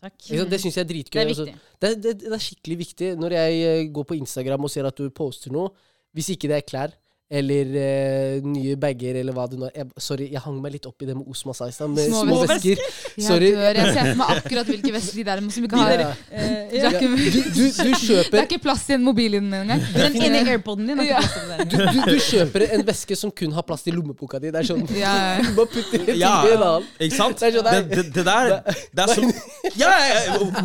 Takk. 0.04 0.18
Det 0.50 0.60
syns 0.60 0.76
jeg 0.76 0.84
er 0.84 0.90
dritgøy. 0.90 1.20
Det 1.20 1.24
er 1.24 1.32
altså. 1.32 1.46
viktig. 1.48 1.80
det, 1.82 1.92
det, 2.04 2.14
det 2.26 2.34
er 2.36 2.44
skikkelig 2.48 2.78
viktig. 2.82 3.14
Når 3.20 3.38
jeg 3.38 3.64
eh, 3.70 3.92
går 3.96 4.10
på 4.10 4.18
Instagram 4.20 4.68
og 4.68 4.74
ser 4.74 4.90
at 4.90 5.00
du 5.00 5.08
poster 5.10 5.54
noe, 5.54 5.72
hvis 6.14 6.34
ikke 6.34 6.50
det 6.52 6.58
er 6.60 6.68
klær, 6.68 6.98
eller 7.32 7.66
eh, 7.80 8.42
nye 8.46 8.76
bager, 8.78 9.16
eller 9.22 9.34
hva 9.34 9.48
det 9.50 9.58
nå 9.58 9.66
er. 9.70 9.72
Jeg- 9.80 10.02
Sorry, 10.04 10.28
jeg 10.32 10.42
hang 10.44 10.58
meg 10.62 10.74
litt 10.74 10.86
opp 10.86 11.02
i 11.02 11.06
det 11.06 11.16
med 11.18 11.26
Osma 11.30 11.54
sa 11.56 11.66
i 11.66 11.72
stad, 11.72 11.90
med 11.90 12.10
Små 12.10 12.22
små, 12.26 12.42
vesker. 12.46 12.76
vesker. 12.78 13.18
Jeg 13.18 13.56
dør. 13.56 13.78
Jeg 13.80 13.94
ser 13.94 14.10
for 14.12 14.20
meg 14.20 14.34
akkurat 14.38 14.66
hvilke 14.70 14.92
vesker 14.94 15.16
de 15.18 15.24
der 15.24 15.42
som 15.50 15.64
ikke 15.64 15.78
har 15.80 15.92
Ja. 16.04 16.10
Eh, 16.32 16.60
Det 16.74 16.80
er 16.80 16.84
Ja, 16.84 16.90
ikke, 16.90 17.08
Du, 17.14 17.16
du, 17.16 17.42
du 17.54 18.16
det 18.32 18.40
er 18.40 18.46
ikke 18.48 18.60
plass 18.62 18.90
i 18.90 18.94
en 18.94 19.04
mobil 19.04 19.34
engang. 19.36 19.82
Den 19.94 20.16
inni 20.16 20.42
airpoden 20.50 20.88
din 20.88 21.02
Ja. 21.06 21.20
det. 21.22 21.70
du, 21.70 21.78
du, 21.78 22.00
du 22.12 22.20
kjøper 22.20 22.68
en 22.74 22.84
veske 22.86 23.16
som 23.18 23.32
kun 23.32 23.52
har 23.54 23.62
plass 23.64 23.84
til 23.84 23.94
lommeboka 23.96 24.40
di. 24.42 24.52
Det 24.52 24.60
er 24.62 24.68
sånn 24.74 24.86
Ja. 24.98 25.16
Du 25.44 25.54
bare 25.56 25.68
putter 25.68 26.06
det 26.06 26.18
Ja. 26.18 26.44
i 26.46 26.54
en 26.54 26.62
annen. 26.64 26.88
Ikke 27.00 27.16
sant? 27.16 27.40
Det 27.40 27.50
er 27.50 27.58
sånn, 27.62 27.72
Det, 27.90 27.96
det, 27.96 28.14
det 28.14 28.26
der 28.26 28.62
Det 28.94 29.04
er 29.04 29.14
som 29.14 29.34
ja, 29.78 29.90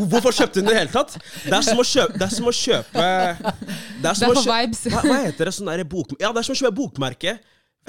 Hvorfor 0.08 0.32
kjøpte 0.32 0.60
hun 0.60 0.64
det 0.68 0.72
i 0.72 0.74
det 0.74 0.78
hele 0.82 0.92
tatt? 0.92 1.16
Det 1.44 1.52
er 1.52 1.62
som 1.62 1.78
å 1.78 1.86
kjøpe 1.86 2.18
Det 2.18 2.26
er 2.28 2.34
som 2.34 2.46
å 2.48 2.52
kjøpe 2.52 2.92
Det 2.92 3.04
er 3.04 3.36
Det 4.02 4.16
som 4.16 4.28
er 4.28 4.32
å 4.32 4.34
for 4.34 4.42
kjøpe 4.42 4.60
vibes. 4.60 4.82
hva, 4.92 5.02
hva 5.08 5.18
heter 5.26 5.44
det? 5.50 5.54
Sånn 5.58 5.68
derre 5.70 5.84
bok... 5.88 6.12
Ja, 6.20 6.32
det 6.32 6.40
er 6.42 6.48
som 6.48 6.56
kjøpe 6.58 6.76
bokmerke 6.80 7.38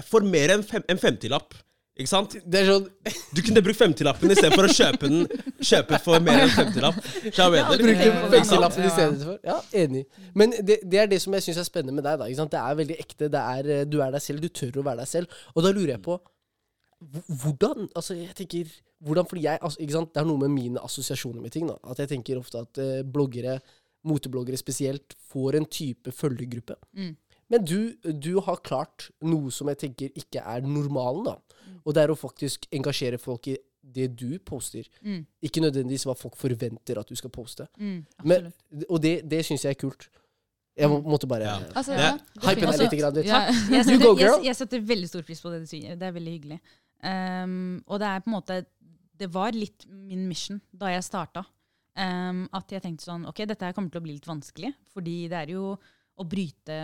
for 0.07 0.23
mer 0.25 0.55
enn 0.55 0.63
fem, 0.65 0.85
en 0.89 1.01
femtilapp. 1.01 1.57
Ikke 1.99 2.07
sant? 2.07 2.35
Det 2.47 2.61
er 2.61 2.69
sånn 2.69 2.85
Du 3.35 3.41
kunne 3.43 3.61
brukt 3.63 3.75
femtilappen 3.75 4.31
istedenfor 4.31 4.69
å 4.69 4.71
kjøpe 4.71 5.09
den 5.11 5.25
Kjøpe 5.59 5.99
for 6.05 6.23
mer 6.23 6.45
enn 6.45 6.53
femtilapp. 6.53 6.99
Skjønner? 7.25 7.73
Bruke 7.81 8.05
Ja, 9.43 9.57
enig. 9.81 10.05
Men 10.39 10.55
det, 10.63 10.79
det 10.87 11.01
er 11.01 11.09
det 11.11 11.19
som 11.25 11.35
jeg 11.35 11.43
syns 11.49 11.59
er 11.59 11.67
spennende 11.67 11.97
med 11.97 12.07
deg. 12.07 12.21
da, 12.21 12.29
ikke 12.29 12.39
sant? 12.39 12.53
Det 12.55 12.61
er 12.61 12.77
veldig 12.79 12.99
ekte. 13.03 13.31
Det 13.33 13.41
er, 13.55 13.71
eh, 13.75 13.87
du 13.89 13.99
er 14.05 14.13
deg 14.15 14.23
selv. 14.23 14.45
Du 14.45 14.47
tør 14.61 14.79
å 14.79 14.85
være 14.87 15.03
deg 15.03 15.11
selv. 15.11 15.41
Og 15.55 15.65
da 15.65 15.73
lurer 15.75 15.97
jeg 15.97 16.05
på 16.07 16.15
hvordan 16.99 17.89
Altså, 17.95 18.15
jeg 18.19 18.35
tenker 18.35 18.71
hvordan, 18.99 19.27
fordi 19.27 19.45
jeg, 19.45 19.59
altså, 19.63 19.79
ikke 19.79 19.95
sant? 19.95 20.09
Det 20.15 20.19
er 20.19 20.27
noe 20.27 20.41
med 20.41 20.51
mine 20.51 20.81
assosiasjoner 20.83 21.43
med 21.43 21.51
ting. 21.55 21.67
da, 21.67 21.77
At 21.91 21.99
jeg 22.03 22.13
tenker 22.13 22.39
ofte 22.39 22.63
at 22.63 22.79
eh, 22.83 23.03
bloggere, 23.03 23.59
motebloggere 24.07 24.59
spesielt, 24.59 25.15
får 25.31 25.59
en 25.59 25.67
type 25.67 26.15
følgergruppe. 26.15 26.75
Mm. 26.95 27.13
Men 27.49 27.65
du, 27.65 27.95
du 28.13 28.35
har 28.45 28.61
klart 28.65 29.09
noe 29.25 29.49
som 29.53 29.69
jeg 29.71 29.79
tenker 29.85 30.13
ikke 30.19 30.43
er 30.43 30.61
normalen. 30.65 31.25
da, 31.31 31.79
Og 31.83 31.95
det 31.95 32.03
er 32.03 32.13
å 32.13 32.17
faktisk 32.19 32.67
engasjere 32.75 33.17
folk 33.21 33.47
i 33.49 33.57
det 33.81 34.09
du 34.19 34.37
poster. 34.45 34.85
Mm. 35.01 35.23
Ikke 35.41 35.63
nødvendigvis 35.63 36.05
hva 36.05 36.13
folk 36.17 36.35
forventer 36.37 36.99
at 37.01 37.09
du 37.09 37.15
skal 37.17 37.31
poste. 37.33 37.65
Mm, 37.79 38.03
Men, 38.23 38.51
og 38.89 38.99
det, 39.01 39.15
det 39.29 39.41
syns 39.47 39.65
jeg 39.65 39.73
er 39.77 39.79
kult. 39.81 40.09
Jeg 40.79 40.87
må, 40.91 40.99
måtte 41.03 41.27
bare 41.27 41.47
Ja. 41.47 41.55
Altså, 41.75 41.95
ja. 41.97 42.11
hype 42.43 42.59
deg 42.61 42.67
Altså, 42.69 42.83
litt. 42.85 42.97
Grann, 43.01 43.15
du. 43.15 43.21
Ja. 43.27 43.39
Jeg 43.49 43.79
You 43.79 43.83
setter, 43.87 44.05
go, 44.05 44.13
jeg, 44.19 44.43
jeg 44.45 44.55
setter 44.55 44.83
veldig 44.93 45.09
stor 45.09 45.25
pris 45.27 45.41
på 45.43 45.51
det 45.51 45.61
du 45.63 45.69
sier. 45.71 45.95
Det 45.99 46.07
er 46.07 46.13
veldig 46.15 46.33
hyggelig. 46.37 46.59
Um, 47.03 47.79
og 47.87 47.99
det 47.99 48.07
er 48.11 48.19
på 48.19 48.27
en 48.27 48.33
måte 48.35 48.55
Det 49.19 49.29
var 49.31 49.55
litt 49.55 49.85
min 49.87 50.25
mission 50.27 50.59
da 50.75 50.91
jeg 50.93 51.03
starta. 51.07 51.45
Um, 51.99 52.45
at 52.55 52.71
jeg 52.71 52.83
tenkte 52.83 53.07
sånn 53.07 53.23
Ok, 53.27 53.41
dette 53.47 53.65
her 53.65 53.75
kommer 53.75 53.91
til 53.91 53.99
å 53.99 54.05
bli 54.05 54.15
litt 54.19 54.27
vanskelig. 54.29 54.71
Fordi 54.93 55.15
det 55.31 55.39
er 55.41 55.53
jo 55.57 55.73
å 56.19 56.25
bryte 56.27 56.77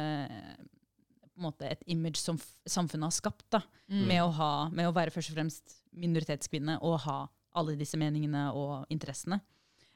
på 1.35 1.41
en 1.41 1.43
måte 1.49 1.67
et 1.67 1.81
image 1.91 2.17
som 2.21 2.37
samfunnet 2.65 3.09
har 3.09 3.15
skapt. 3.15 3.45
da, 3.51 3.61
Mm. 3.89 4.07
med, 4.07 4.21
å 4.23 4.31
ha, 4.33 4.69
med 4.69 4.87
å 4.87 4.93
være 4.95 5.11
først 5.13 5.29
og 5.29 5.35
fremst 5.37 5.73
minoritetskvinne 5.93 6.79
og 6.81 6.99
ha 7.01 7.27
alle 7.55 7.75
disse 7.77 7.97
meningene 7.97 8.47
og 8.55 8.85
interessene. 8.89 9.41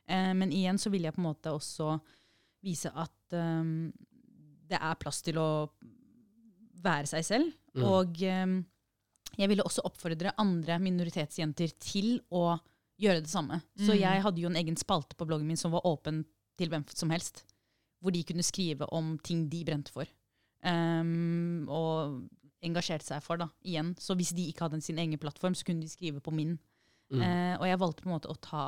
Eh, 0.08 0.34
men 0.34 0.52
igjen 0.52 0.78
så 0.78 0.92
vil 0.92 1.02
jeg 1.08 1.14
på 1.16 1.20
en 1.24 1.34
måte 1.34 1.50
også 1.52 2.00
vise 2.62 2.92
at 2.94 3.34
um, 3.34 3.92
det 4.70 4.78
er 4.80 4.96
plass 5.02 5.22
til 5.26 5.38
å 5.42 5.70
være 6.84 7.08
seg 7.08 7.26
selv. 7.26 7.52
Mm. 7.76 7.84
Og 7.84 8.22
um, 8.30 8.66
jeg 9.40 9.50
ville 9.52 9.64
også 9.66 9.84
oppfordre 9.88 10.34
andre 10.38 10.78
minoritetsjenter 10.80 11.74
til 11.80 12.20
å 12.32 12.60
gjøre 13.00 13.22
det 13.24 13.30
samme. 13.32 13.62
Så 13.80 13.94
Mm. 13.96 14.00
jeg 14.02 14.22
hadde 14.22 14.42
jo 14.42 14.50
en 14.50 14.56
egen 14.60 14.76
spalte 14.76 15.16
på 15.16 15.26
bloggen 15.26 15.48
min 15.48 15.58
som 15.58 15.72
var 15.72 15.82
åpen 15.88 16.26
til 16.58 16.70
hvem 16.70 16.86
som 16.94 17.10
helst. 17.10 17.46
Hvor 18.00 18.14
de 18.16 18.24
kunne 18.24 18.44
skrive 18.46 18.88
om 18.96 19.18
ting 19.24 19.48
de 19.52 19.64
brente 19.68 19.92
for. 19.92 20.08
Um, 20.64 21.66
og 21.72 22.22
engasjerte 22.64 23.08
seg 23.08 23.24
for, 23.24 23.40
da, 23.40 23.48
igjen. 23.64 23.94
Så 24.00 24.16
hvis 24.20 24.34
de 24.36 24.50
ikke 24.52 24.66
hadde 24.68 24.82
sin 24.84 25.00
egen 25.00 25.20
plattform, 25.20 25.56
så 25.56 25.68
kunne 25.68 25.84
de 25.84 25.92
skrive 25.92 26.20
på 26.24 26.32
min. 26.36 26.58
Mm. 27.12 27.22
Uh, 27.24 27.56
og 27.60 27.66
jeg 27.68 27.80
valgte 27.82 28.04
på 28.06 28.10
en 28.12 28.16
måte 28.18 28.32
å 28.32 28.38
ta 28.44 28.64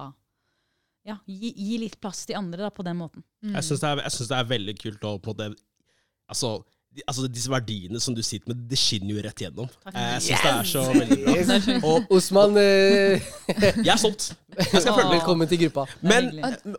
Ja, 1.08 1.16
gi, 1.26 1.50
gi 1.58 1.78
litt 1.82 1.96
plass 2.02 2.26
til 2.30 2.38
andre 2.38 2.68
da, 2.68 2.70
på 2.70 2.84
den 2.86 3.00
måten. 3.00 3.24
Mm. 3.42 3.56
Jeg 3.56 3.66
syns 3.66 3.82
det, 3.82 3.90
er- 3.90 4.10
synes 4.14 4.30
det 4.30 4.38
er 4.38 4.50
veldig 4.52 4.76
kult 4.78 5.08
å 5.10 5.16
på 5.22 5.34
det 5.40 5.48
Altså, 6.30 6.52
altså 7.08 7.24
disse 7.32 7.48
verdiene 7.52 8.00
som 8.04 8.16
du 8.16 8.20
sitter 8.26 8.52
med, 8.52 8.66
det 8.70 8.78
skinner 8.80 9.16
jo 9.16 9.22
rett 9.24 9.40
gjennom. 9.46 9.70
Eh, 9.94 10.00
Jeg 10.18 10.22
syns 10.28 10.42
det 10.44 10.52
er 10.52 10.68
så 10.68 10.82
veldig 10.92 11.18
bra. 11.24 11.36
Yes. 11.40 11.84
Og 11.88 12.12
Osman, 12.18 12.58
eh, 12.60 13.22
jeg 13.86 13.94
er 13.94 14.02
solgt. 14.02 14.34
Jeg 14.52 14.68
skal 14.68 14.92
følge 14.98 15.08
med. 15.08 15.14
velkommen 15.16 15.48
til 15.48 15.60
gruppa. 15.62 15.86
Men 16.04 16.26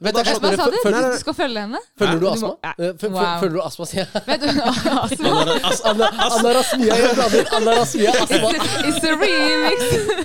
hva- 0.05 0.25
sa 0.29 0.66
du? 0.68 0.77
Du 0.85 1.18
skal 1.22 1.35
følge 1.38 1.61
henne? 1.64 1.79
Følger 1.96 2.18
du 2.20 2.27
Asma? 2.29 2.51
Følger 3.40 3.55
du 3.57 3.61
astma, 3.64 3.87
sier 3.88 4.03
jeg. 4.05 4.22
Vet 4.27 4.42
du, 4.44 4.48
Asma? 4.61 5.31
Anna, 5.40 5.55
as, 5.70 5.81
Anna, 5.88 6.09
Anna 6.27 6.53
Rasmia. 6.59 6.98
Anna 7.57 7.77
Rasmia, 7.79 8.12
astma. 8.27 8.51
It's 8.85 9.07
a 9.09 9.14
remix! 9.16 9.81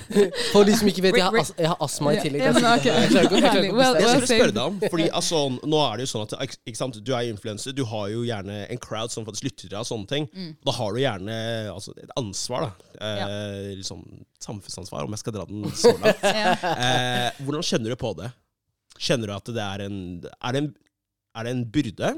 For 0.52 0.68
de 0.68 0.76
som 0.76 0.90
ikke 0.92 1.06
vet, 1.06 1.16
jeg 1.16 1.24
har, 1.24 1.38
as 1.40 1.54
jeg 1.56 1.70
har 1.72 1.80
astma 1.88 2.12
i 2.12 2.20
tillegg. 2.20 2.44
Jeg 2.44 2.54
skulle 2.58 4.28
spørre 4.28 4.52
deg 4.52 4.62
om, 4.66 4.78
fordi 4.90 5.08
altså, 5.08 5.40
nå 5.64 5.80
er 5.86 5.96
det 6.02 6.04
jo 6.08 6.12
sånn 6.12 6.26
at 6.28 6.36
ikke 6.44 6.60
ikke 6.68 6.80
sant, 6.82 7.00
du 7.00 7.12
er 7.16 7.30
influenser, 7.32 7.72
du 7.76 7.84
har 7.88 8.10
jo 8.12 8.26
gjerne 8.28 8.60
en 8.68 8.80
crowd 8.82 9.12
som 9.14 9.24
faktisk 9.24 9.48
lytter 9.48 9.70
til 9.72 9.77
og 9.82 9.88
sånne 9.88 10.10
ting. 10.10 10.26
Mm. 10.32 10.50
Da 10.66 10.74
har 10.76 10.94
du 10.94 11.00
gjerne 11.02 11.36
altså, 11.72 11.94
et 12.00 12.12
ansvar, 12.18 12.68
da. 12.68 12.88
Eh, 13.08 13.70
liksom, 13.78 14.02
samfunnsansvar, 14.42 15.06
om 15.06 15.16
jeg 15.16 15.22
skal 15.22 15.36
dra 15.38 15.46
den 15.48 15.68
så 15.76 15.94
langt. 15.96 16.26
Ja. 16.38 16.54
Eh, 16.54 17.38
hvordan 17.44 17.64
kjenner 17.66 17.94
du 17.94 17.98
på 18.00 18.12
det? 18.18 18.30
Kjenner 18.98 19.30
du 19.30 19.34
at 19.36 19.50
det 19.54 19.62
er 19.62 19.84
en 19.86 19.98
Er 20.26 20.54
det 20.54 20.60
en, 20.64 20.72
er 21.38 21.46
det 21.46 21.52
en 21.54 21.62
byrde? 21.74 22.10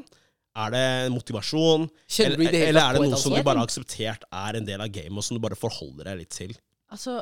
Er 0.61 0.73
det 0.75 0.85
en 1.07 1.15
motivasjon? 1.15 1.85
Eller, 2.25 2.41
det 2.41 2.63
eller 2.69 2.83
er 2.83 2.97
det 2.97 3.05
noe 3.07 3.21
som 3.21 3.35
du 3.35 3.43
bare 3.47 3.61
har 3.61 3.69
akseptert 3.69 4.25
er 4.27 4.59
en 4.59 4.67
del 4.67 4.83
av 4.83 4.91
gamet, 4.93 5.21
og 5.21 5.27
som 5.27 5.39
du 5.39 5.43
bare 5.43 5.59
forholder 5.59 6.11
deg 6.11 6.25
litt 6.25 6.35
til? 6.35 6.57
Altså, 6.91 7.21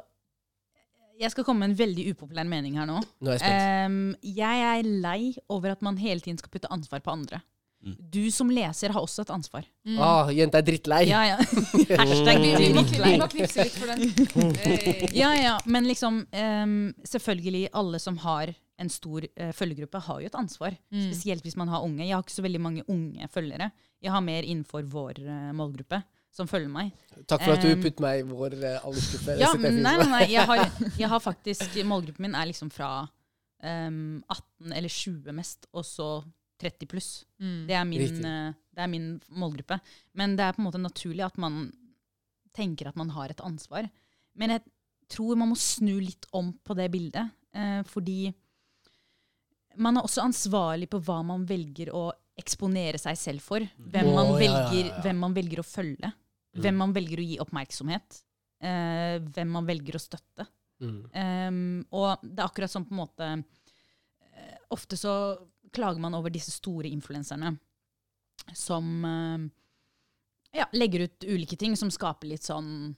jeg 1.18 1.35
skal 1.35 1.44
komme 1.46 1.66
med 1.66 1.74
en 1.74 1.79
veldig 1.81 2.07
upopulær 2.14 2.46
mening 2.48 2.79
her 2.79 2.87
nå. 2.88 3.01
Nå 3.24 3.35
er 3.35 3.42
jeg. 3.42 3.62
Ehm, 3.68 4.01
jeg 4.22 4.64
er 4.70 4.90
lei 5.03 5.20
over 5.51 5.74
at 5.74 5.85
man 5.85 5.98
hele 6.01 6.22
tiden 6.24 6.38
skal 6.40 6.53
putte 6.53 6.70
ansvar 6.72 7.03
på 7.05 7.14
andre. 7.14 7.42
Mm. 7.79 7.95
Du 8.11 8.31
som 8.35 8.51
leser 8.51 8.91
har 8.95 9.05
også 9.05 9.23
et 9.23 9.31
ansvar. 9.31 9.67
Mm. 9.87 9.99
Ah, 10.03 10.31
jenta 10.35 10.59
er 10.59 10.67
drittlei. 10.67 11.03
Ja, 11.07 11.23
ja. 11.29 11.37
Hashtag 12.01 12.41
Vi 12.43 12.55
vi 12.59 12.71
må, 12.75 13.29
knipse 13.31 13.67
litt 13.69 13.77
for 13.79 13.93
den. 13.93 14.57
Hey. 14.59 15.11
Ja, 15.14 15.31
ja, 15.38 15.55
men 15.67 15.87
liksom 15.87 16.25
um, 16.27 16.79
Selvfølgelig, 17.07 17.69
alle 17.79 18.01
som 18.03 18.19
har 18.25 18.55
en 18.79 18.91
stor 18.91 19.25
uh, 19.27 19.51
følgegruppe, 19.55 20.03
har 20.09 20.23
jo 20.23 20.31
et 20.31 20.38
ansvar. 20.38 20.75
Mm. 20.95 21.09
Spesielt 21.09 21.47
hvis 21.47 21.59
man 21.59 21.71
har 21.71 21.87
unge. 21.87 22.05
Jeg 22.07 22.17
har 22.17 22.27
ikke 22.27 22.37
så 22.37 22.47
veldig 22.47 22.62
mange 22.62 22.87
unge 22.91 23.31
følgere. 23.33 23.71
Jeg 24.03 24.14
har 24.14 24.23
mer 24.27 24.47
innenfor 24.47 24.87
vår 24.87 25.23
uh, 25.23 25.51
målgruppe 25.59 26.03
som 26.35 26.51
følger 26.51 26.71
meg. 26.71 26.91
Takk 27.27 27.43
for 27.45 27.57
at 27.57 27.64
du 27.64 27.71
Um, 27.73 27.83
putter 27.83 28.05
meg 28.05 28.21
i 28.21 28.27
vår 28.27 28.59
uh, 28.59 28.87
aldersgruppe. 28.87 29.38
Ja, 29.41 29.53
nei, 29.59 29.73
nei, 29.79 29.95
nei. 30.12 30.25
Jeg 30.31 30.47
har, 30.51 30.64
jeg 31.03 31.11
har 31.14 31.23
faktisk 31.23 31.79
Målgruppen 31.87 32.29
min 32.29 32.37
er 32.38 32.51
liksom 32.51 32.71
fra 32.75 32.91
um, 33.62 34.19
18 34.29 34.75
eller 34.75 34.93
20 34.93 35.38
mest, 35.38 35.67
og 35.73 35.87
så 35.87 36.11
30 36.61 36.90
pluss. 36.90 37.11
Mm. 37.42 37.61
Det 37.68 37.77
er, 37.77 37.87
min, 37.88 38.25
eh, 38.31 38.57
det 38.75 38.85
er 38.85 38.90
min 38.90 39.09
målgruppe. 39.29 39.79
Men 40.18 40.37
det 40.38 40.47
er 40.47 40.57
på 40.57 40.62
en 40.62 40.68
måte 40.68 40.83
naturlig 40.83 41.27
at 41.27 41.38
man 41.40 41.68
tenker 42.57 42.90
at 42.90 42.99
man 42.99 43.12
har 43.14 43.31
et 43.31 43.42
ansvar. 43.44 43.88
Men 44.38 44.57
jeg 44.57 44.64
tror 45.12 45.38
man 45.38 45.53
må 45.53 45.59
snu 45.59 45.97
litt 46.01 46.29
om 46.37 46.53
på 46.64 46.77
det 46.79 46.88
bildet. 46.92 47.35
Eh, 47.55 47.81
fordi 47.88 48.29
man 49.79 49.99
er 49.99 50.07
også 50.07 50.25
ansvarlig 50.27 50.88
på 50.90 51.01
hva 51.07 51.21
man 51.27 51.44
velger 51.49 51.92
å 51.94 52.09
eksponere 52.38 53.01
seg 53.03 53.18
selv 53.18 53.44
for. 53.44 53.64
Hvem, 53.79 54.12
man, 54.14 54.33
oh, 54.35 54.38
ja, 54.38 54.44
velger, 54.44 54.87
ja, 54.87 54.94
ja. 54.94 55.03
hvem 55.05 55.23
man 55.25 55.35
velger 55.37 55.62
å 55.62 55.66
følge. 55.66 56.11
Mm. 56.11 56.62
Hvem 56.64 56.81
man 56.83 56.94
velger 56.97 57.23
å 57.23 57.27
gi 57.27 57.38
oppmerksomhet. 57.42 58.23
Eh, 58.59 59.18
hvem 59.35 59.53
man 59.55 59.66
velger 59.68 59.99
å 59.99 60.03
støtte. 60.03 60.47
Mm. 60.79 60.99
Um, 61.11 61.62
og 61.99 62.23
det 62.23 62.38
er 62.38 62.47
akkurat 62.47 62.71
sånn 62.71 62.85
på 62.87 62.94
en 62.94 63.01
måte 63.01 63.27
eh, 63.35 64.59
Ofte 64.71 64.94
så 64.94 65.12
klager 65.73 66.01
man 66.01 66.15
over 66.15 66.31
disse 66.31 66.51
store 66.55 66.89
influenserne 66.91 67.57
som 68.55 69.05
eh, 69.05 70.59
ja, 70.61 70.67
legger 70.73 71.01
ut 71.09 71.25
ulike 71.29 71.57
ting 71.61 71.77
som 71.77 71.91
skaper 71.93 72.31
litt 72.31 72.47
sånn 72.47 72.95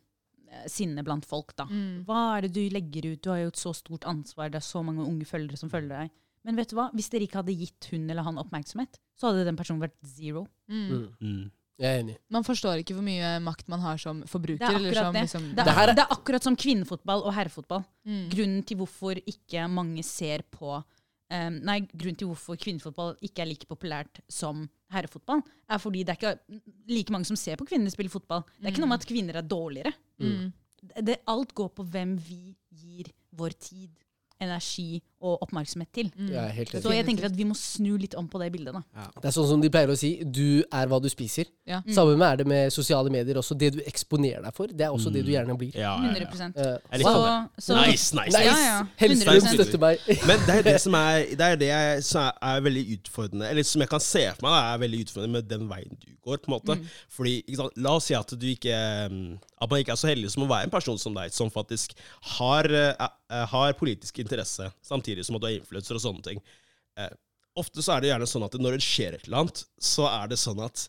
eh, 0.50 0.66
sinne 0.70 1.02
blant 1.06 1.26
folk. 1.26 1.54
da. 1.58 1.66
Mm. 1.70 2.04
Hva 2.08 2.20
er 2.38 2.46
det 2.46 2.52
du 2.54 2.62
legger 2.72 3.12
ut? 3.12 3.22
Du 3.24 3.30
har 3.32 3.40
jo 3.44 3.52
et 3.52 3.60
så 3.60 3.72
stort 3.74 4.06
ansvar, 4.10 4.50
det 4.52 4.60
er 4.60 4.66
så 4.68 4.82
mange 4.86 5.06
unge 5.06 5.26
følgere 5.28 5.58
som 5.60 5.70
følger 5.72 5.96
deg. 6.04 6.12
Men 6.46 6.56
vet 6.56 6.70
du 6.72 6.76
hva? 6.78 6.86
hvis 6.96 7.10
dere 7.12 7.26
ikke 7.26 7.42
hadde 7.42 7.52
gitt 7.58 7.90
hun 7.92 8.06
eller 8.08 8.24
han 8.24 8.38
oppmerksomhet, 8.40 8.96
så 9.18 9.28
hadde 9.28 9.42
den 9.50 9.58
personen 9.58 9.82
vært 9.82 9.98
zero. 10.08 10.46
Mm. 10.72 10.86
Mm. 10.88 11.08
Mm. 11.20 11.42
Jeg 11.80 11.88
er 11.96 12.00
enig. 12.02 12.14
Man 12.32 12.44
forstår 12.44 12.80
ikke 12.82 12.92
hvor 12.96 13.04
mye 13.04 13.28
makt 13.44 13.68
man 13.72 13.80
har 13.80 13.96
som 14.00 14.18
forbruker. 14.28 14.60
Det 14.60 14.68
er 14.68 14.78
eller 14.78 14.90
akkurat 14.90 15.04
som, 15.06 15.14
det. 15.16 15.20
liksom, 15.26 15.44
Det 15.56 15.64
er, 15.64 15.78
er- 15.82 15.92
det 15.96 16.02
er 16.04 16.10
akkurat 16.16 16.44
som 16.44 16.56
kvinnefotball 16.60 17.22
og 17.24 17.32
herrefotball. 17.36 17.84
Mm. 18.08 18.24
Grunnen 18.32 18.64
til 18.68 18.76
hvorfor 18.80 19.20
ikke 19.24 19.64
mange 19.72 20.04
ser 20.04 20.44
på 20.52 20.74
um, 21.30 21.58
Nei, 21.66 21.78
grunnen 21.92 22.18
til 22.18 22.30
hvorfor 22.30 22.58
kvinnefotball 22.60 23.16
ikke 23.26 23.44
er 23.44 23.50
like 23.50 23.68
populært 23.70 24.22
som 24.30 24.66
herrefotball, 24.90 25.42
er 25.70 25.78
fordi 25.82 26.04
det 26.04 26.14
er 26.14 26.18
ikke 26.18 26.60
like 26.90 27.14
mange 27.14 27.28
som 27.28 27.38
ser 27.38 27.58
på 27.60 27.68
kvinner 27.68 27.92
spille 27.92 28.12
fotball. 28.12 28.42
Det 28.58 28.66
er 28.68 28.74
ikke 28.74 28.84
noe 28.84 28.92
med 28.92 29.02
at 29.02 29.10
kvinner 29.10 29.38
er 29.38 29.46
dårligere. 29.46 29.92
Mm. 30.18 30.50
Det, 31.06 31.20
alt 31.28 31.54
går 31.54 31.72
på 31.76 31.86
hvem 31.92 32.16
vi 32.24 32.42
gir 32.74 33.12
vår 33.36 33.56
tid. 33.60 33.90
energi 34.40 35.02
og 35.20 35.42
oppmerksomhet 35.44 35.90
til. 35.94 36.10
Jeg 36.16 36.36
er 36.40 36.52
helt. 36.56 36.74
Så 36.82 36.92
jeg 36.94 37.04
tenker 37.06 37.26
at 37.28 37.36
vi 37.36 37.44
må 37.44 37.54
snu 37.58 37.94
litt 38.00 38.14
om 38.18 38.28
på 38.30 38.40
det 38.42 38.50
bildet. 38.54 38.74
da. 38.74 39.06
Det 39.20 39.28
er 39.30 39.34
sånn 39.36 39.48
som 39.50 39.60
de 39.62 39.70
pleier 39.72 39.92
å 39.92 39.96
si, 39.98 40.12
du 40.24 40.62
er 40.72 40.90
hva 40.90 41.00
du 41.02 41.08
spiser. 41.12 41.48
Ja. 41.68 41.82
Samme 41.92 42.16
med 42.16 42.26
er 42.26 42.40
det 42.40 42.46
med 42.50 42.72
sosiale 42.74 43.12
medier 43.12 43.38
også. 43.40 43.56
Det 43.58 43.72
du 43.76 43.80
eksponerer 43.86 44.42
deg 44.46 44.56
for, 44.56 44.66
det 44.72 44.86
er 44.86 44.94
også 44.94 45.12
det 45.12 45.24
du 45.26 45.32
gjerne 45.32 45.56
blir. 45.60 45.74
Ja, 45.76 45.92
ja, 46.00 46.14
ja. 46.16 46.26
100% 46.26 46.56
Så, 47.04 47.66
så 47.66 47.76
Nice, 47.80 48.16
nice. 48.16 48.32
Nice! 48.32 48.44
Ja, 48.46 48.56
ja. 48.64 48.80
100%. 48.96 49.54
støtter 49.54 49.82
meg. 49.82 50.00
Men 50.28 50.40
det 50.46 50.56
er 50.60 50.66
det 50.70 50.76
som 50.80 50.94
er 50.98 51.26
Det 51.36 51.46
er 51.46 51.60
det 51.60 51.68
jeg, 51.70 52.04
som 52.06 52.22
er, 52.22 52.32
er 52.54 52.64
veldig 52.64 52.84
utfordrende 52.96 53.50
Eller 53.50 53.66
som 53.66 53.84
jeg 53.84 53.90
kan 53.92 54.02
se 54.04 54.24
for 54.38 54.46
meg 54.46 54.56
da, 54.56 54.60
er 54.74 54.82
veldig 54.84 55.00
utfordrende 55.06 55.34
med 55.36 55.48
den 55.50 55.68
veien 55.70 56.00
du 56.00 56.08
går. 56.24 56.40
på 56.40 56.50
en 56.50 56.56
måte 56.56 56.76
Mm. 56.80 56.84
Fordi, 57.10 57.32
ikke 57.48 57.56
sant, 57.58 57.78
La 57.82 57.92
oss 57.98 58.04
si 58.06 58.14
at 58.14 58.30
du 58.40 58.46
ikke 58.46 58.76
mm, 59.10 59.38
At 59.60 59.70
man 59.72 59.80
ikke 59.82 59.92
er 59.92 59.98
så 59.98 60.06
heldig 60.08 60.30
som 60.30 60.44
å 60.44 60.48
være 60.48 60.68
en 60.68 60.72
person 60.72 60.98
som 60.98 61.14
deg, 61.16 61.32
som 61.34 61.50
faktisk 61.50 61.92
har, 62.36 62.64
er, 62.70 63.08
eh, 63.28 63.46
har 63.50 63.72
politisk 63.76 64.20
interesse, 64.22 64.70
samtidig 64.86 65.09
som 65.26 65.36
at 65.36 65.42
du 65.42 65.48
er 65.48 65.58
influenser 65.58 65.98
og 65.98 66.04
sånne 66.04 66.22
ting. 66.22 66.40
Eh, 66.98 67.10
ofte 67.60 67.82
så 67.82 67.96
er 67.96 68.00
det 68.00 68.10
gjerne 68.12 68.28
sånn 68.30 68.46
at 68.46 68.54
når 68.60 68.78
det 68.78 68.86
skjer 68.86 69.16
et 69.16 69.26
eller 69.26 69.44
annet, 69.44 69.64
så 69.82 70.06
er 70.10 70.30
det 70.30 70.38
sånn 70.40 70.60
at 70.64 70.86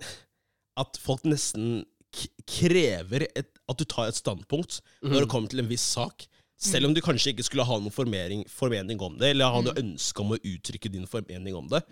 at 0.82 0.98
folk 1.00 1.24
nesten 1.24 1.84
k 2.12 2.28
krever 2.46 3.26
et, 3.34 3.48
at 3.68 3.78
du 3.80 3.84
tar 3.88 4.08
et 4.08 4.16
standpunkt 4.16 4.78
når 5.02 5.24
det 5.24 5.30
kommer 5.32 5.50
til 5.52 5.60
en 5.64 5.68
viss 5.68 5.84
sak. 5.96 6.28
Selv 6.56 6.88
om 6.88 6.94
du 6.96 7.02
kanskje 7.04 7.34
ikke 7.34 7.44
skulle 7.44 7.66
ha 7.68 7.76
noen 7.76 7.92
formering, 7.92 8.44
formening 8.48 9.00
om 9.04 9.18
det, 9.20 9.34
eller 9.34 9.52
ha 9.52 9.60
noe 9.64 9.76
ønske 9.76 10.22
om 10.22 10.32
å 10.32 10.38
uttrykke 10.40 10.88
din 10.92 11.04
formening 11.10 11.56
om 11.58 11.66
det. 11.68 11.82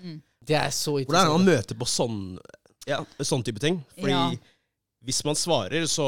Det 0.40 0.56
er 0.56 0.72
så 0.72 0.94
Hvordan 1.02 1.20
er 1.20 1.28
det 1.28 1.34
man 1.36 1.48
møter 1.50 1.76
på 1.76 1.88
sånn, 1.88 2.20
ja, 2.88 3.02
sånn 3.20 3.44
type 3.44 3.60
ting? 3.60 3.82
Fordi 3.98 4.14
Ja. 4.14 4.30
hvis 5.04 5.20
man 5.28 5.36
svarer, 5.36 5.84
så 5.86 6.06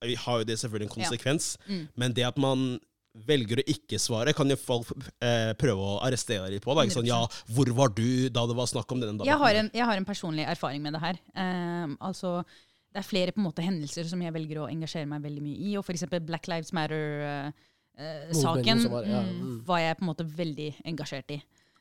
har 0.00 0.40
jo 0.40 0.44
det 0.48 0.56
selvfølgelig 0.56 0.88
en 0.88 0.96
konsekvens. 0.96 1.58
Mm. 1.68 1.88
Men 1.96 2.12
det 2.16 2.24
at 2.24 2.38
man 2.40 2.80
velger 3.26 3.58
å 3.60 3.64
ikke 3.70 3.98
svare, 4.00 4.32
kan 4.36 4.50
jo 4.50 4.56
folk 4.60 4.90
eh, 5.18 5.52
prøve 5.58 5.82
å 5.82 6.00
arrestere 6.06 6.50
litt 6.52 6.64
på. 6.64 6.74
Da. 6.78 6.84
Sånn, 6.92 7.08
ja, 7.08 7.26
hvor 7.50 7.70
var 7.76 7.88
du 7.96 8.28
da 8.30 8.46
det 8.46 8.56
var 8.58 8.66
snakk 8.70 8.92
om 8.94 9.00
denne 9.02 9.26
jeg 9.26 9.38
har, 9.40 9.54
en, 9.62 9.70
jeg 9.74 9.86
har 9.86 9.96
en 9.98 10.06
personlig 10.06 10.44
erfaring 10.48 10.82
med 10.84 10.92
det 10.96 11.02
her. 11.02 11.16
Um, 11.34 11.96
altså, 11.98 12.40
det 12.94 13.02
er 13.02 13.06
flere 13.06 13.32
på 13.34 13.42
en 13.42 13.48
måte 13.48 13.66
hendelser 13.66 14.06
som 14.10 14.22
jeg 14.22 14.34
velger 14.34 14.62
å 14.62 14.70
engasjere 14.70 15.10
meg 15.10 15.24
veldig 15.26 15.42
mye 15.42 15.58
i. 15.58 15.76
Og 15.78 15.86
f.eks. 15.86 16.06
Black 16.26 16.46
Lives 16.50 16.72
Matter-saken 16.76 18.78
uh, 18.78 18.84
som 18.86 18.94
var, 18.94 19.10
ja. 19.10 19.24
Mm. 19.26 19.58
var 19.66 19.82
jeg 19.84 19.98
på 19.98 20.06
en 20.06 20.12
måte 20.12 20.28
veldig 20.42 20.70
engasjert 20.94 21.34
i. 21.34 21.40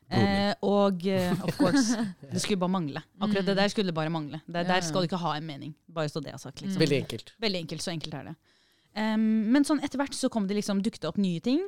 Uh, 0.09 0.53
og 0.65 1.05
uh, 1.05 1.45
of 1.45 1.53
course, 1.59 1.93
det 2.33 2.41
skulle 2.41 2.57
bare 2.57 2.73
mangle. 2.73 3.05
Akkurat 3.21 3.45
det 3.45 3.59
der 3.61 3.69
skulle 3.69 3.93
bare 3.93 4.09
mangle. 4.09 4.41
Det, 4.49 4.65
der 4.65 4.81
skal 4.81 5.05
du 5.05 5.11
ikke 5.11 5.21
ha 5.21 5.37
en 5.37 5.45
mening. 5.45 5.77
Bare 5.85 6.09
så 6.09 6.23
det 6.25 6.33
er 6.33 6.41
sagt. 6.41 6.63
Liksom. 6.63 6.81
Veldig 6.81 7.03
enkelt. 7.03 7.35
Veldig 7.37 7.67
enkelt, 7.67 7.85
så 7.85 7.93
enkelt 7.93 8.17
er 8.17 8.31
det. 8.31 8.39
Ehm, 8.97 9.51
men 9.53 9.65
sånn 9.67 9.81
etter 9.83 9.97
hvert 10.01 10.15
så 10.17 10.29
kom 10.31 10.47
det 10.47 10.55
liksom, 10.59 10.81
dukket 10.85 11.05
opp 11.09 11.17
nye 11.21 11.41
ting. 11.43 11.61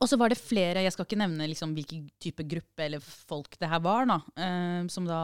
Og 0.00 0.08
så 0.08 0.16
var 0.16 0.32
det 0.32 0.38
flere, 0.40 0.80
jeg 0.80 0.92
skal 0.94 1.04
ikke 1.04 1.18
nevne 1.20 1.44
liksom 1.50 1.74
hvilken 1.76 2.06
type 2.22 2.40
gruppe 2.48 2.86
eller 2.86 3.02
folk 3.04 3.58
det 3.60 3.68
her 3.68 3.82
var, 3.84 4.06
da, 4.08 4.16
ehm, 4.40 4.88
som 4.88 5.04
da 5.04 5.18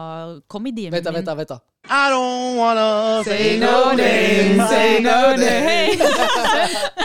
kom 0.47 0.67
i 0.69 0.71
DM-en 0.71 0.93
min. 0.93 1.01
vent 1.01 1.25
da. 1.25 1.33
vent 1.35 1.49
da. 1.49 1.59
I 1.89 2.09
don't 2.13 2.57
wanna 2.59 3.23
Say 3.25 3.57
no 3.57 3.93
name, 3.97 4.61
say 4.69 4.99
no 5.01 5.33
name. 5.35 5.97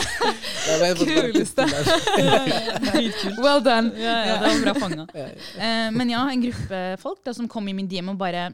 Kuleste. 1.00 1.64
Well 3.42 3.60
done. 3.62 3.92
Ja, 3.96 4.26
ja, 4.26 4.36
det 4.36 4.48
var 4.48 4.62
bra 4.62 4.74
fanga. 4.74 5.06
Ja, 5.14 5.26
Eh, 5.56 5.90
men 5.92 6.10
ja, 6.10 6.30
en 6.30 6.42
gruppe 6.42 6.96
folk 7.00 7.24
da, 7.24 7.34
som 7.34 7.48
kom 7.48 7.68
i 7.68 7.72
min 7.72 7.88
DM 7.88 8.08
og 8.12 8.18
bare 8.20 8.50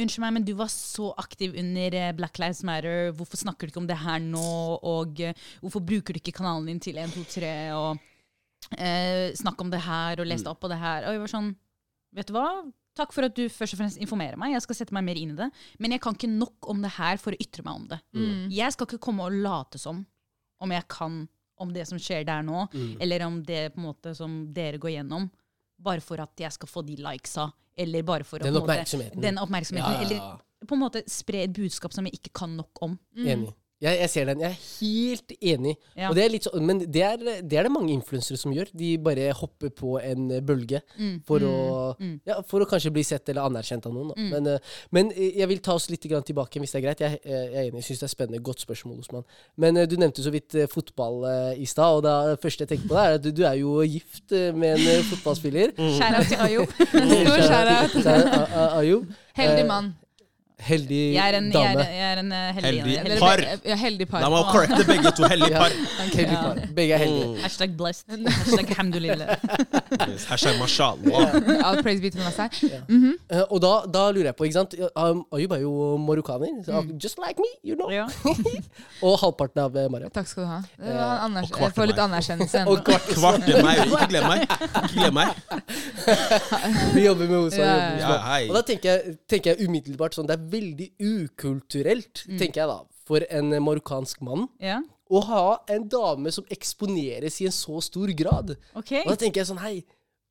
Unnskyld 0.00 0.24
meg, 0.24 0.32
men 0.34 0.44
du 0.46 0.52
var 0.58 0.70
så 0.72 1.12
aktiv 1.22 1.54
under 1.60 1.94
eh, 1.94 2.12
Black 2.18 2.38
Lives 2.42 2.64
Matter. 2.66 3.12
Hvorfor 3.14 3.38
snakker 3.38 3.68
du 3.68 3.70
ikke 3.72 3.82
om 3.84 3.86
det 3.90 3.98
her 4.02 4.18
nå? 4.24 4.46
Og 4.82 5.20
eh, 5.22 5.36
hvorfor 5.62 5.84
bruker 5.86 6.16
du 6.16 6.18
ikke 6.18 6.34
kanalen 6.40 6.66
din 6.66 6.80
til 6.82 6.98
123 6.98 7.52
og 7.78 8.00
eh, 8.78 9.30
snakke 9.38 9.62
om 9.62 9.70
det 9.70 9.82
her 9.86 10.18
og 10.22 10.26
lese 10.26 10.48
opp 10.50 10.58
på 10.64 10.70
det 10.72 10.80
her? 10.82 11.06
Og 11.06 11.14
jeg 11.14 11.22
var 11.22 11.32
sånn, 11.34 11.52
vet 12.18 12.26
du 12.30 12.34
hva? 12.34 12.48
Takk 12.94 13.10
for 13.14 13.26
at 13.26 13.34
du 13.34 13.44
først 13.50 13.74
og 13.74 13.80
fremst 13.80 13.98
informerer 14.02 14.38
meg. 14.38 14.52
Jeg 14.54 14.62
skal 14.66 14.76
sette 14.78 14.94
meg 14.94 15.02
mer 15.06 15.18
inn 15.18 15.32
i 15.34 15.38
det. 15.38 15.48
Men 15.82 15.94
jeg 15.96 16.02
kan 16.02 16.14
ikke 16.18 16.30
nok 16.30 16.68
om 16.70 16.82
det 16.84 16.92
her 16.98 17.18
for 17.22 17.34
å 17.34 17.40
ytre 17.42 17.64
meg 17.66 17.78
om 17.80 17.86
det. 17.90 17.98
Mm. 18.14 18.44
Jeg 18.54 18.74
skal 18.74 18.86
ikke 18.86 19.00
komme 19.02 19.26
og 19.26 19.34
late 19.46 19.80
som 19.82 20.04
om 20.62 20.74
jeg 20.74 20.86
kan 20.94 21.24
om 21.62 21.70
det 21.74 21.84
som 21.86 21.98
skjer 22.02 22.24
der 22.26 22.42
nå, 22.42 22.64
Mm. 22.74 22.96
eller 23.02 23.22
om 23.28 23.36
det 23.46 23.68
på 23.74 23.78
en 23.78 23.84
måte 23.86 24.14
som 24.18 24.32
dere 24.54 24.78
går 24.82 24.90
gjennom, 24.96 25.28
bare 25.84 26.00
for 26.04 26.20
at 26.24 26.40
jeg 26.40 26.52
skal 26.56 26.68
få 26.70 26.82
de 26.86 26.96
likesa, 26.96 27.48
eller 27.76 28.02
bare 28.06 28.24
for 28.24 28.38
Den 28.44 28.54
å, 28.56 28.62
oppmerksomheten. 28.64 29.18
måte- 29.18 29.26
den 29.28 29.38
oppmerksomheten 29.42 29.92
Ja, 29.92 30.00
ja, 30.00 30.08
ja. 30.08 30.30
Eller 30.60 30.66
på 30.68 30.74
en 30.78 30.80
måte 30.80 31.02
spre 31.10 31.42
et 31.44 31.52
budskap 31.52 31.92
som 31.92 32.06
jeg 32.08 32.14
ikke 32.20 32.32
kan 32.40 32.56
nok 32.56 32.80
om. 32.86 32.98
Enig. 33.16 33.52
Jeg, 33.84 33.98
jeg 34.00 34.10
ser 34.10 34.24
den. 34.30 34.40
Jeg 34.40 34.50
er 34.50 34.60
helt 34.80 35.34
enig. 35.52 35.74
Ja. 35.96 36.08
Og 36.08 36.16
det 36.16 36.24
er 36.24 36.32
litt 36.32 36.46
sånn, 36.48 36.64
men 36.64 36.78
det 36.90 37.02
er, 37.04 37.16
det 37.44 37.58
er 37.60 37.68
det 37.68 37.72
mange 37.74 37.92
influensere 37.92 38.38
som 38.40 38.52
gjør. 38.56 38.70
De 38.74 38.90
bare 39.04 39.28
hopper 39.36 39.70
på 39.76 39.98
en 40.00 40.30
eh, 40.32 40.40
bølge 40.40 40.80
Mm. 40.98 41.18
for, 41.28 41.38
å, 41.44 41.96
Mm. 42.00 42.14
ja, 42.26 42.38
for 42.48 42.64
å 42.64 42.68
kanskje 42.70 42.90
bli 42.94 43.02
sett 43.04 43.28
eller 43.28 43.42
anerkjent 43.46 43.84
av 43.86 43.92
noen. 43.92 44.12
Da. 44.14 44.14
Men, 44.32 44.46
eh, 44.54 44.58
men 44.90 45.10
eh, 45.12 45.36
jeg 45.42 45.48
vil 45.52 45.58
ta 45.60 45.74
oss 45.76 45.90
litt 45.92 46.02
grann 46.08 46.22
tilbake, 46.24 46.58
hvis 46.62 46.72
det 46.72 46.80
er 46.80 46.86
greit. 46.88 47.00
Jeg, 47.04 47.20
eh, 47.24 47.44
jeg 47.44 47.54
er 47.54 47.68
enig, 47.70 47.82
jeg 47.82 47.88
syns 47.90 48.00
det 48.04 48.08
er 48.08 48.14
spennende. 48.14 48.42
Godt 48.42 48.60
spørsmål, 48.64 48.98
Osman. 49.04 49.24
Men 49.60 49.76
eh, 49.76 49.86
du 49.86 49.96
nevnte 50.00 50.24
så 50.24 50.32
vidt 50.34 50.54
eh, 50.54 50.66
fotball 50.70 51.24
eh, 51.28 51.60
i 51.62 51.66
stad, 51.68 52.00
og 52.00 52.02
det 52.06 52.40
første 52.42 52.64
jeg 52.64 52.72
tenker 52.74 52.88
på, 52.88 52.96
er 52.96 53.18
at 53.18 53.22
du, 53.22 53.30
du 53.34 53.42
er 53.44 53.58
jo 53.60 53.82
gift 53.84 54.32
eh, 54.32 54.50
med 54.56 54.80
en 54.80 55.04
fotballspiller. 55.12 55.74
Skjæra 55.76 56.24
til 56.28 56.40
Ayub. 56.48 56.72
Stor 56.78 57.44
shout-out. 57.50 57.90
Shout-out, 58.00 58.32
A- 58.32 58.48
A- 58.64 58.72
Ayub. 58.80 59.12
Heldig 59.36 59.64
Eh, 59.64 59.68
mann. 59.68 59.92
Heldig 60.64 61.14
Jeg 61.14 61.28
er 61.32 61.36
en, 61.38 61.48
jeg 61.52 61.62
er, 61.64 61.74
dame. 61.74 61.84
jeg 61.90 62.12
er 62.12 62.18
en 62.22 62.32
eh, 62.32 62.52
heldig, 62.54 62.82
Heldig. 62.82 62.98
heldig. 62.98 63.18
Par. 63.20 63.40
Ja, 63.70 63.76
heldig 63.76 64.06
par. 64.08 64.20
La 64.22 64.28
meg 64.30 64.44
korrekte 64.52 64.84
begge 64.86 65.10
to. 65.18 65.26
Hellig 65.28 65.50
Ja. 65.50 65.58
par. 65.64 65.70
Heldig 66.14 66.36
par. 66.38 66.60
Begge 66.76 66.94
er 66.94 66.98
heldige. 67.02 67.26
Mm. 67.26 67.40
Hashtag 67.42 67.74
blessed. 67.76 68.28
Hashtag 68.38 68.70
hamdulillah. 68.78 69.34
Yes, 70.08 70.24
Hashtag 70.30 70.58
mashallah. 70.58 71.34
All 71.66 71.82
praise 71.82 72.00
be 72.00 72.10
to 72.10 72.18
the 72.18 72.24
Master. 72.24 72.48
Eh, 73.28 73.42
og 73.50 73.60
da, 73.64 73.72
da 73.90 74.04
lurer 74.14 74.30
jeg 74.30 74.36
på, 74.38 74.44
ikke 74.48 74.58
sant 74.60 74.76
um, 74.94 75.24
Ayub 75.34 75.52
er 75.58 75.64
jo 75.64 75.74
marokkaner. 76.06 76.62
Mm. 76.64 76.94
Just 77.02 77.18
like 77.18 77.36
me, 77.42 77.50
you 77.66 77.74
know. 77.76 77.90
Ja. 77.90 78.06
Og 79.02 79.18
halvparten 79.24 79.64
av 79.66 79.76
eh, 79.76 79.90
Mariam. 79.90 80.10
Takk 80.14 80.30
skal 80.30 80.46
du 80.46 80.52
ha. 80.54 80.60
Anders, 81.24 81.50
jeg 81.50 81.74
får 81.76 81.90
litt 81.90 81.98
anerkjennelse 81.98 82.24
anerkjennelse 82.24 82.64
Og 82.68 82.78
ennå. 82.78 82.84
kvart. 82.84 83.06
Kvart 83.14 83.46
meg. 83.64 83.82
Ikke 83.88 84.08
glem 84.12 84.26
meg. 84.28 84.40
Ikke 84.84 84.94
glem 84.94 85.14
meg. 85.14 85.28
Vi 86.94 87.04
jobber 87.06 87.26
med 87.26 87.36
henne. 87.36 87.64
Ja, 87.64 87.74
Ja, 88.04 88.48
Og 88.48 88.54
da 88.58 88.62
tenker 88.66 88.90
jeg, 88.90 89.16
tenker 89.30 89.54
jeg 89.54 89.68
umiddelbart 89.68 90.16
sånn 90.16 90.26
Det 90.28 90.36
er 90.38 90.43
veldig 90.50 90.90
ukulturelt, 91.00 92.24
Mm. 92.28 92.38
tenker 92.38 92.60
jeg 92.62 92.68
da, 92.68 92.78
for 93.04 93.24
en 93.30 93.52
eh, 93.52 93.60
marokkansk 93.60 94.20
mann 94.22 94.48
ja. 94.60 94.80
å 95.10 95.20
ha 95.28 95.58
en 95.68 95.88
dame 95.88 96.32
som 96.32 96.44
eksponeres 96.50 97.40
i 97.40 97.46
en 97.46 97.52
så 97.52 97.80
stor 97.82 98.08
grad. 98.16 98.56
Okay. 98.74 99.02
Og 99.04 99.12
da 99.12 99.16
tenker 99.16 99.42
jeg 99.42 99.50
sånn 99.52 99.60
Hei, 99.60 99.84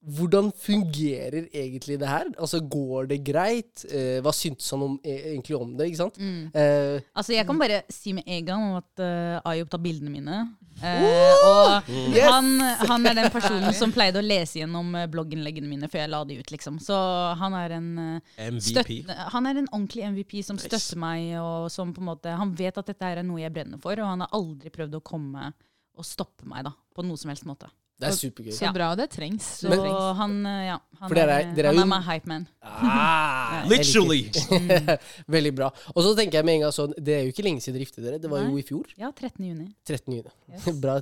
hvordan 0.04 0.50
fungerer 0.60 1.46
egentlig 1.56 1.96
det 2.00 2.08
her? 2.08 2.28
Altså, 2.38 2.60
Går 2.60 3.08
det 3.08 3.22
greit? 3.24 3.86
Eh, 3.88 4.20
hva 4.24 4.34
syntes 4.36 4.70
han 4.74 4.84
om, 4.84 4.98
e 5.04 5.14
egentlig 5.32 5.56
om 5.56 5.72
det? 5.78 5.88
ikke 5.88 6.02
sant? 6.02 6.18
Mm. 6.20 6.52
Eh, 6.54 7.02
Altså, 7.16 7.34
jeg 7.34 7.46
kan 7.48 7.60
bare 7.60 7.82
si 7.90 8.14
med 8.14 8.24
en 8.28 8.46
gang 8.46 8.64
om 8.64 8.76
at 8.82 9.00
uh, 9.00 9.52
Ayub 9.52 9.70
tar 9.70 9.80
bildene 9.80 10.12
mine. 10.12 10.42
Eh, 10.84 11.46
og 11.48 11.88
Yes! 11.88 12.26
han, 12.28 12.50
han 12.92 13.06
er 13.06 13.16
den 13.22 13.30
personen 13.32 13.74
som 13.78 13.94
pleide 13.94 14.20
å 14.20 14.26
lese 14.26 14.60
gjennom 14.60 14.96
eh, 14.98 15.08
blogginnleggene 15.12 15.70
mine 15.70 15.88
før 15.88 16.04
jeg 16.04 16.12
la 16.12 16.24
de 16.28 16.40
ut, 16.42 16.52
liksom. 16.52 16.80
Så 16.84 16.98
han 17.40 17.56
er 17.60 17.78
en 17.78 17.92
uh, 18.00 18.34
MVP. 18.50 18.66
støtt, 18.72 19.14
Han 19.36 19.48
er 19.48 19.62
en 19.62 19.70
ordentlig 19.72 20.10
MVP 20.10 20.42
som 20.44 20.60
støtter 20.60 21.00
meg, 21.00 21.38
og 21.40 21.70
som 21.72 21.94
på 21.94 22.04
en 22.04 22.10
måte 22.12 22.34
Han 22.40 22.52
vet 22.58 22.78
at 22.78 22.90
dette 22.90 23.14
er 23.14 23.24
noe 23.24 23.40
jeg 23.44 23.54
brenner 23.54 23.80
for, 23.80 23.96
og 24.02 24.12
han 24.16 24.26
har 24.26 24.36
aldri 24.36 24.74
prøvd 24.74 25.00
å 25.00 25.06
komme 25.06 25.54
og 25.94 26.06
stoppe 26.08 26.48
meg 26.50 26.66
da, 26.66 26.74
på 26.96 27.06
noe 27.06 27.20
som 27.22 27.30
helst 27.30 27.46
måte. 27.46 27.70
Det 28.02 28.10
er 28.10 28.16
supergøy. 28.18 28.52
Så 28.58 28.72
bra, 28.74 28.90
og 28.92 28.98
det 29.00 29.10
trengs. 29.14 29.46
Så 29.62 29.70
Men, 29.70 29.80
han, 30.18 30.32
eh, 30.50 30.64
ja, 30.66 30.78
han, 31.00 31.12
er- 31.14 31.30
er, 31.30 31.54
dere 31.56 31.72
han 31.72 31.80
er 31.84 31.86
my 31.92 32.00
hype 32.04 32.28
man. 32.28 32.48
Ah, 32.64 33.64
Literally. 33.72 34.32
Veldig 35.36 35.52
bra. 35.56 35.70
Og 35.94 36.04
så 36.04 36.14
tenker 36.18 36.40
jeg 36.40 36.48
med 36.48 36.56
en 36.58 36.62
gang 36.66 36.74
sånn 36.76 36.94
Det 36.96 37.14
er 37.18 37.26
jo 37.28 37.34
ikke 37.34 37.44
lenge 37.46 37.60
siden 37.64 37.76
dere 37.78 37.86
giftet 37.86 38.06
dere. 38.08 38.20
Det 38.24 38.32
var 38.32 38.44
jo 38.48 38.58
i 38.58 38.64
fjor. 38.66 38.88
Ja, 39.00 39.12
13. 39.12 39.46
juni. 39.46 39.68
13. 39.88 40.16
juni. 40.18 40.32
Yes. 40.52 40.68
bra, 40.84 40.98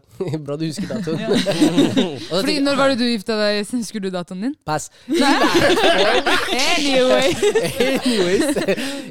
bra 0.46 0.58
du 0.60 0.66
husker 0.68 0.90
datoen. 0.90 1.22
Og 1.22 1.38
da 1.38 2.42
Fordi 2.42 2.58
jeg, 2.58 2.66
Når 2.66 2.76
var 2.82 2.94
det 2.94 2.98
du 3.00 3.06
gifta 3.08 3.38
deg? 3.40 3.62
Husker 3.72 4.04
du 4.04 4.10
datoen 4.14 4.46
din? 4.48 4.56
Pass. 4.68 4.90
Anyways. 6.52 7.38
anyways, 8.02 8.58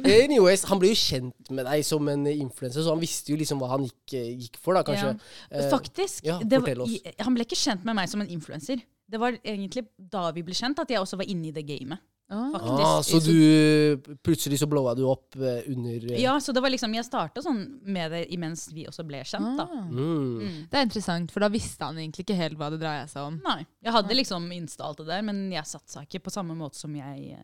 anyways, 0.05 0.63
han 0.69 0.79
ble 0.81 0.91
jo 0.93 0.99
kjent 0.99 1.51
med 1.51 1.65
deg 1.67 1.85
som 1.87 2.07
en 2.11 2.27
influenser, 2.31 2.83
så 2.83 2.93
han 2.93 3.01
visste 3.01 3.33
jo 3.33 3.39
liksom 3.39 3.59
hva 3.61 3.71
han 3.73 3.87
gikk, 3.87 4.15
gikk 4.45 4.59
for, 4.61 4.75
da, 4.77 4.83
kanskje. 4.87 5.15
Ja. 5.49 5.67
Faktisk. 5.71 6.23
ja, 6.27 6.37
det 6.43 6.59
var, 6.59 6.67
fortell 6.67 6.83
oss. 6.85 7.15
han 7.25 7.35
ble 7.37 7.47
ikke 7.47 7.59
kjent 7.59 7.70
med 7.83 7.97
meg 7.97 8.09
som 8.11 8.21
en 8.23 8.31
influenser. 8.31 8.81
Det 9.11 9.19
var 9.19 9.35
egentlig 9.41 9.85
da 9.95 10.29
vi 10.35 10.43
ble 10.45 10.55
kjent, 10.55 10.79
at 10.79 10.91
jeg 10.91 11.01
også 11.01 11.19
var 11.19 11.29
inne 11.31 11.49
i 11.49 11.55
det 11.55 11.65
gamet. 11.67 11.99
Ah. 12.31 12.51
Faktisk. 12.53 12.83
Ah, 12.85 13.01
så 13.03 13.19
du 13.19 14.15
plutselig 14.23 14.59
så 14.61 14.67
blowa 14.71 14.93
du 14.95 15.01
opp 15.03 15.35
eh, 15.35 15.65
under 15.67 16.05
eh, 16.13 16.21
Ja, 16.21 16.37
så 16.39 16.53
det 16.55 16.61
var 16.63 16.71
liksom, 16.71 16.93
Jeg 16.95 17.03
starta 17.03 17.43
sånn 17.43 17.59
med 17.83 18.13
det 18.15 18.21
imens 18.31 18.69
vi 18.71 18.85
også 18.87 19.03
ble 19.03 19.19
kjent. 19.27 19.57
da. 19.59 19.65
Ah. 19.67 19.89
mm. 19.89 20.37
Mm. 20.39 20.61
Det 20.71 20.79
er 20.79 20.87
interessant, 20.87 21.33
for 21.33 21.43
da 21.43 21.49
visste 21.51 21.89
han 21.89 21.99
egentlig 21.99 22.23
ikke 22.23 22.39
helt 22.39 22.55
hva 22.61 22.69
det 22.71 22.79
dreia 22.79 23.03
seg 23.11 23.33
om. 23.33 23.41
Nei, 23.43 23.65
Jeg 23.83 23.95
hadde 23.97 24.15
liksom 24.15 24.47
Insta 24.55 24.87
alt 24.87 25.03
det 25.03 25.09
der, 25.11 25.25
men 25.27 25.43
jeg 25.51 25.67
satsa 25.67 26.05
ikke 26.07 26.23
på 26.29 26.31
samme 26.31 26.55
måte 26.55 26.79
som 26.79 26.95
jeg 26.95 27.35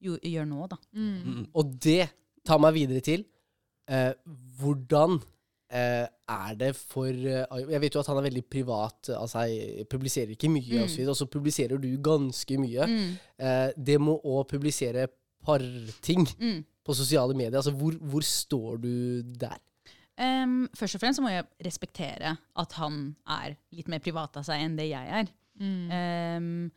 jo, 0.00 0.16
gjør 0.16 0.48
nå. 0.48 0.64
da. 0.72 0.80
Mm. 0.96 1.12
Mm. 1.26 1.44
Og 1.52 1.76
det 1.84 2.08
tar 2.48 2.62
meg 2.62 2.78
videre 2.80 3.04
til 3.04 3.26
eh, 3.92 4.14
hvordan 4.62 5.20
er 5.72 6.54
det 6.60 6.72
for 6.76 7.08
eh, 7.08 7.46
Jeg 7.70 7.80
vet 7.80 7.94
jo 7.96 8.00
at 8.02 8.08
han 8.10 8.18
er 8.20 8.26
veldig 8.28 8.42
privat 8.52 9.08
av 9.16 9.26
seg, 9.30 9.86
publiserer 9.90 10.34
ikke 10.34 10.50
mye, 10.52 10.82
og 10.82 10.90
så 10.90 11.00
videre, 11.00 11.14
og 11.14 11.20
så 11.22 11.26
publiserer 11.32 11.80
du 11.80 11.88
ganske 12.04 12.58
mye. 12.60 12.86
Mm. 12.90 13.10
Eh, 13.38 13.68
det 13.76 13.98
må 14.00 14.18
òg 14.20 14.46
publisere 14.52 15.08
parting 15.44 16.26
Mm. 16.38 16.64
på 16.84 16.94
sosiale 16.94 17.34
medier. 17.34 17.56
Altså, 17.56 17.72
hvor, 17.72 17.92
hvor 17.98 18.20
står 18.22 18.76
du 18.82 19.22
der? 19.38 19.58
Um, 20.22 20.68
først 20.76 20.94
og 20.94 21.00
fremst 21.00 21.16
så 21.18 21.22
må 21.24 21.30
jeg 21.32 21.46
respektere 21.64 22.36
at 22.56 22.72
han 22.76 23.16
er 23.26 23.54
litt 23.72 23.88
mer 23.88 23.98
privat 24.04 24.36
av 24.36 24.44
seg 24.44 24.60
enn 24.60 24.76
det 24.76 24.90
jeg 24.90 25.08
er. 25.22 25.30
Mm. 25.58 26.70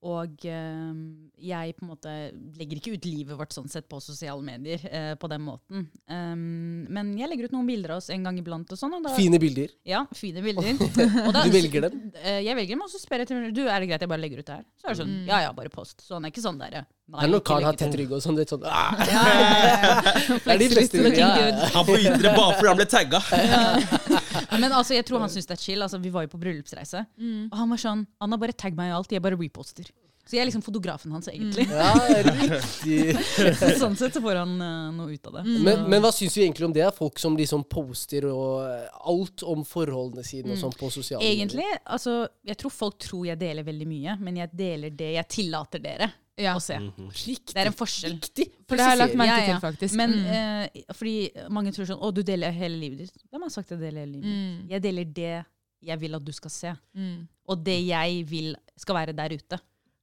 Og 0.00 0.44
em, 0.48 1.00
jeg 1.36 1.74
på 1.76 1.84
en 1.84 1.90
måte 1.90 2.12
legger 2.56 2.78
ikke 2.78 2.94
ut 2.96 3.04
livet 3.04 3.36
vårt 3.36 3.52
sånn 3.52 3.66
sett 3.68 3.84
på 3.90 3.98
sosiale 4.00 4.40
medier 4.40 4.80
eh, 4.88 5.10
på 5.20 5.28
den 5.28 5.42
måten. 5.44 5.82
Um, 6.08 6.86
men 6.88 7.10
jeg 7.18 7.28
legger 7.28 7.50
ut 7.50 7.52
noen 7.52 7.68
bilder 7.68 7.92
av 7.92 8.00
oss 8.00 8.08
en 8.14 8.24
gang 8.24 8.38
iblant. 8.40 8.72
og 8.72 8.80
sånn. 8.80 8.94
Og 8.96 9.04
da, 9.04 9.12
Fine 9.18 9.36
bilder. 9.42 9.74
Ja, 9.84 10.06
fine 10.16 10.40
bilder. 10.40 10.70
Og 11.26 11.34
da- 11.36 11.44
Du 11.44 11.52
velger 11.52 11.84
dem? 11.84 11.98
Eh, 12.22 12.40
jeg 12.46 12.56
velger 12.56 12.72
dem, 12.78 12.86
og 12.86 12.88
så 12.94 13.02
spør 13.02 13.26
jeg 13.26 13.28
til 13.28 13.52
du, 13.52 13.62
er 13.68 13.76
det 13.84 13.90
greit 13.92 14.06
jeg 14.06 14.12
bare 14.14 14.24
legger 14.24 14.40
ut 14.40 14.48
det 14.48 14.56
her. 14.56 14.64
Så 14.80 14.86
er 14.88 14.94
det 14.96 15.02
sånn, 15.02 15.12
Mm. 15.20 15.28
ja 15.28 15.42
ja, 15.44 15.52
bare 15.52 15.68
post. 15.68 16.00
Så 16.00 16.16
han 16.16 16.24
er 16.24 16.32
ikke 16.32 16.46
sånn 16.46 16.58
der, 16.64 16.70
nei, 16.80 17.20
Det 17.20 17.26
er 17.28 17.32
når 17.34 17.44
Karl 17.44 17.64
har 17.68 17.76
tett 17.76 17.94
rygg 18.00 18.12
og 18.16 18.24
sånn. 18.24 18.36
Det 18.40 18.46
er 18.48 18.50
sånn 18.56 18.64
ah, 18.64 18.96
Ja, 19.04 19.22
ja, 19.28 19.44
ja. 19.44 20.40
det 20.46 20.52
er 20.54 20.58
de 20.64 21.18
ja, 21.18 21.30
ja, 21.44 21.70
Han 21.76 21.84
får 21.88 22.08
ytre 22.08 22.32
bare 22.40 22.56
fordi 22.56 22.72
han 22.72 22.80
ble 22.80 22.88
tagga. 22.88 23.20
Men 24.62 24.70
altså, 24.72 24.94
jeg 24.96 25.06
tror 25.08 25.24
han 25.24 25.32
syns 25.32 25.48
det 25.50 25.56
er 25.58 25.64
chill. 25.64 25.82
Altså, 25.86 26.00
vi 26.02 26.12
var 26.14 26.26
jo 26.26 26.34
på 26.34 26.40
bryllupsreise, 26.42 27.06
Mm. 27.20 27.48
og 27.50 27.58
han 27.58 27.72
var 27.74 27.80
sånn 27.82 28.06
Anna, 28.20 28.38
bare 28.40 28.52
tagg 28.56 28.76
meg 28.78 28.90
i 28.90 28.94
alt, 28.96 29.12
jeg 29.12 29.22
bare 29.22 29.38
reposter. 29.40 29.90
Så 30.30 30.36
jeg 30.36 30.44
er 30.44 30.46
liksom 30.46 30.62
fotografen 30.62 31.10
hans, 31.10 31.26
egentlig. 31.32 31.64
Ja, 31.66 31.90
riktig. 32.22 33.16
Så 33.58 33.70
sånn 33.80 33.96
sett 33.98 34.14
så 34.14 34.20
får 34.22 34.38
han 34.38 34.52
uh, 34.62 34.92
noe 34.94 35.16
ut 35.16 35.26
av 35.26 35.40
det. 35.40 35.42
Men, 35.64 35.88
men 35.90 36.04
hva 36.04 36.12
syns 36.14 36.36
du 36.36 36.42
egentlig 36.44 36.68
om 36.68 36.74
det? 36.76 36.84
Folk 36.94 37.18
som 37.18 37.34
liksom 37.38 37.64
poster 37.72 38.28
og 38.30 38.60
eh, 38.68 38.84
alt 39.10 39.42
om 39.50 39.64
forholdene 39.66 40.22
sine 40.26 40.54
og 40.54 40.60
sånn 40.60 40.76
på 40.78 40.92
sosiale 40.94 41.24
Egentlig, 41.26 41.66
altså, 41.82 42.28
jeg 42.46 42.60
tror 42.60 42.74
folk 42.76 43.00
tror 43.02 43.26
jeg 43.32 43.40
deler 43.40 43.66
veldig 43.66 43.88
mye, 43.90 44.14
men 44.22 44.38
jeg 44.44 44.54
deler 44.60 44.94
det 44.94 45.10
jeg 45.16 45.30
tillater 45.40 45.82
dere 45.82 46.12
Ja. 46.42 46.54
å 46.56 46.60
se. 46.62 46.78
medier. 46.78 47.10
Riktig. 47.26 47.54
Det 47.54 47.62
er 47.62 47.66
en 47.70 47.76
forskjell. 47.78 48.16
Riktig. 48.18 48.46
For 48.68 48.76
det 48.76 48.84
har 48.86 48.96
jeg 48.96 48.98
lagt 49.04 49.14
merke 49.20 49.36
Ja, 49.36 49.46
ja. 49.46 49.58
til, 49.58 49.60
faktisk. 49.68 49.94
Men 49.96 50.10
Mm. 50.10 50.26
eh, 50.26 50.82
fordi 50.94 51.30
mange 51.50 51.72
tror 51.72 51.86
sånn 51.86 52.00
Å, 52.02 52.12
du 52.14 52.22
deler 52.22 52.50
hele 52.52 52.78
livet 52.80 52.98
ditt. 52.98 53.22
Hvem 53.32 53.42
har 53.42 53.50
sagt 53.50 53.68
jeg 53.70 53.78
deler 53.80 54.00
hele 54.06 54.12
livet 54.12 54.24
mitt? 54.24 54.64
Mm. 54.64 54.68
Jeg 54.70 54.82
deler 54.82 55.04
det 55.04 55.46
jeg 55.82 55.98
vil 55.98 56.14
at 56.14 56.24
du 56.24 56.32
skal 56.32 56.50
se. 56.50 56.72
Mm. 56.96 57.28
Og 57.48 57.64
det 57.64 57.86
jeg 57.86 58.24
vil 58.28 58.54
skal 58.76 58.94
være 58.96 59.16
der 59.16 59.30
ute. 59.36 59.60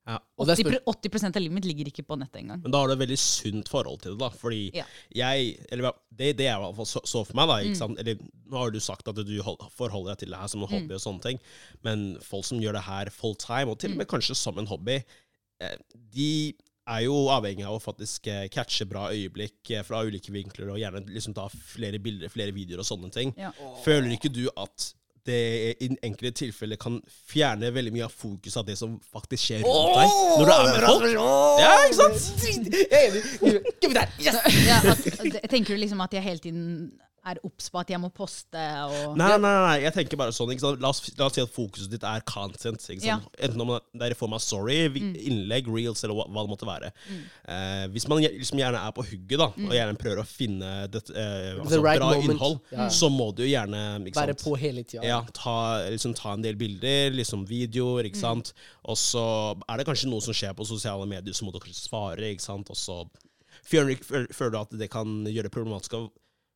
Ja. 0.08 0.20
Og 0.40 0.48
det 0.48 0.58
er 0.60 0.80
80, 0.88 1.10
80 1.12 1.36
av 1.36 1.42
livet 1.42 1.52
mitt 1.52 1.66
ligger 1.66 1.86
ikke 1.92 2.06
på 2.08 2.16
nettet 2.18 2.40
engang. 2.42 2.62
Men 2.64 2.72
da 2.72 2.80
har 2.80 2.88
du 2.88 2.94
et 2.94 3.00
veldig 3.10 3.18
sunt 3.20 3.68
forhold 3.68 4.00
til 4.02 4.12
det, 4.16 4.20
da. 4.20 4.30
Fordi 4.30 4.72
Ja. 4.74 4.86
jeg 5.14 5.60
Eller 5.70 5.92
det, 6.16 6.38
det 6.38 6.46
jeg 6.46 6.56
i 6.56 6.62
hvert 6.64 6.76
fall 6.78 6.86
så, 6.86 7.02
så 7.06 7.26
for 7.28 7.36
meg, 7.36 7.48
da. 7.50 7.58
Mm. 7.70 7.76
Sant? 7.76 8.00
Eller 8.00 8.16
nå 8.50 8.58
har 8.58 8.72
du 8.72 8.80
sagt 8.80 9.06
at 9.08 9.16
du 9.16 9.42
hold, 9.44 9.58
forholder 9.76 10.16
deg 10.16 10.20
til 10.20 10.30
det 10.30 10.40
her 10.40 10.48
som 10.48 10.64
en 10.64 10.70
hobby 10.70 10.94
og 10.94 11.02
sånne 11.02 11.22
ting. 11.22 11.40
Men 11.84 12.18
folk 12.22 12.46
som 12.46 12.58
gjør 12.58 12.74
det 12.80 12.84
her 12.84 13.10
full 13.10 13.36
time, 13.36 13.70
og 13.70 13.80
til 13.80 13.90
Mm. 13.90 13.94
og 13.94 13.98
med 13.98 14.08
kanskje 14.08 14.36
som 14.36 14.58
en 14.58 14.66
hobby, 14.68 15.04
de 16.16 16.32
er 16.88 17.01
jo 17.03 17.16
avhengig 17.34 17.66
av 17.68 17.76
å 17.76 17.82
faktisk 17.84 18.30
eh, 18.32 18.45
catche 18.53 18.86
bra 18.88 19.10
øyeblikk 19.12 19.74
eh, 19.76 19.82
fra 19.84 20.03
ulike 20.08 20.32
vinkler, 20.32 20.70
og 20.72 20.80
gjerne 20.80 21.01
liksom 21.10 21.34
ta 21.36 21.49
flere 21.51 21.99
bilder, 21.99 22.32
flere 22.32 22.53
videoer 22.55 22.80
og 22.84 22.88
sånne 22.88 23.12
ting. 23.12 23.34
Ja. 23.39 23.49
Føler 23.84 24.14
ikke 24.16 24.32
du 24.32 24.45
at 24.55 24.93
det 25.28 25.39
i 25.84 25.89
enkelte 26.08 26.32
tilfeller 26.45 26.80
kan 26.80 27.01
fjerne 27.28 27.68
veldig 27.76 27.91
mye 27.91 28.05
av 28.05 28.14
fokus 28.16 28.55
av 28.55 28.64
det 28.70 28.78
som 28.80 28.93
faktisk 29.12 29.41
skjer 29.49 29.66
rundt 29.66 29.97
deg 29.97 30.14
når 30.39 30.47
du 30.47 30.53
er 30.53 30.70
med 30.70 30.86
folk? 30.88 31.10
Ja, 31.60 31.74
ikke 31.84 31.97
sant? 31.97 32.30
Jeg 32.64 32.88
er 32.88 33.10
enig. 33.10 33.24
Give 33.82 33.91
me 33.91 33.97
that. 33.97 34.16
Yes! 34.24 34.39
Ja, 34.64 34.78
at, 34.93 35.03
at- 35.36 35.49
tenker 35.51 35.76
du 35.76 35.82
liksom 35.84 35.99
at 36.08 36.16
jeg 36.16 36.24
hele 36.30 36.39
tiden 36.45 36.70
er 37.32 37.40
obs 37.48 37.70
på 37.74 37.80
at 37.82 37.90
jeg 37.94 38.00
må 38.02 38.10
poste 38.16 38.62
og 38.88 39.18
Nei, 39.20 39.30
nei, 39.38 39.52
nei, 39.68 39.76
jeg 39.84 39.94
tenker 39.96 40.20
bare 40.20 40.34
sånn 40.36 40.52
ikke 40.54 40.64
sant? 40.64 40.82
La, 40.84 40.90
oss, 40.94 41.02
la 41.20 41.28
oss 41.28 41.36
si 41.38 41.44
at 41.44 41.52
fokuset 41.54 41.92
ditt 41.92 42.04
er 42.08 42.24
content. 42.30 42.80
Ikke 42.94 43.04
sant? 43.04 43.28
Enten 43.44 43.62
om 43.66 43.74
det 43.78 44.08
er 44.08 44.16
i 44.16 44.18
form 44.20 44.34
av 44.38 44.42
sorry, 44.44 44.78
innlegg, 44.98 45.68
reels 45.72 46.04
eller 46.06 46.16
hva, 46.20 46.26
det 46.44 46.52
måtte 46.54 46.68
være. 46.70 46.92
Eh, 47.48 47.86
hvis 47.94 48.08
man 48.10 48.22
liksom 48.24 48.62
gjerne 48.62 48.82
er 48.88 48.96
på 48.98 49.06
hugget 49.08 49.42
da, 49.44 49.50
og 49.52 49.76
gjerne 49.78 50.00
prøver 50.02 50.22
å 50.24 50.28
finne 50.28 50.72
det, 50.94 51.04
eh, 51.14 51.58
altså, 51.60 51.82
right 51.84 52.00
bra 52.02 52.12
moment. 52.14 52.32
innhold, 52.32 52.60
Ja. 52.72 52.88
så 52.90 53.10
må 53.14 53.30
du 53.36 53.44
jo 53.46 53.50
gjerne 53.52 53.82
ikke 54.08 54.20
Være 54.22 54.36
sant? 54.38 54.44
på 54.48 54.58
hele 54.60 54.84
tida. 54.84 55.04
Ja, 55.06 55.22
ta, 55.34 55.58
liksom, 55.90 56.14
ta 56.18 56.34
en 56.34 56.42
del 56.46 56.56
bilder, 56.56 57.12
liksom 57.12 57.46
videoer, 57.48 58.04
Mm. 58.04 58.12
ikke 58.12 58.22
sant. 58.22 58.54
Og 58.86 58.96
så 58.96 59.24
er 59.70 59.78
det 59.78 59.86
kanskje 59.88 60.10
noe 60.10 60.22
som 60.22 60.34
skjer 60.34 60.54
på 60.56 60.66
sosiale 60.66 61.06
medier, 61.08 61.34
så 61.34 61.44
må 61.46 61.52
du 61.52 61.60
kanskje 61.60 61.88
svare, 61.90 62.32
ikke 62.34 62.42
sant. 62.42 62.70
Og 62.70 62.76
så 62.76 63.02
føler, 63.68 64.52
du 64.52 64.58
at 64.60 64.70
det 64.80 64.90
kan 64.90 65.26
gjøre 65.26 65.44
det 65.50 65.52
problematisk 65.52 65.94
å 65.98 66.12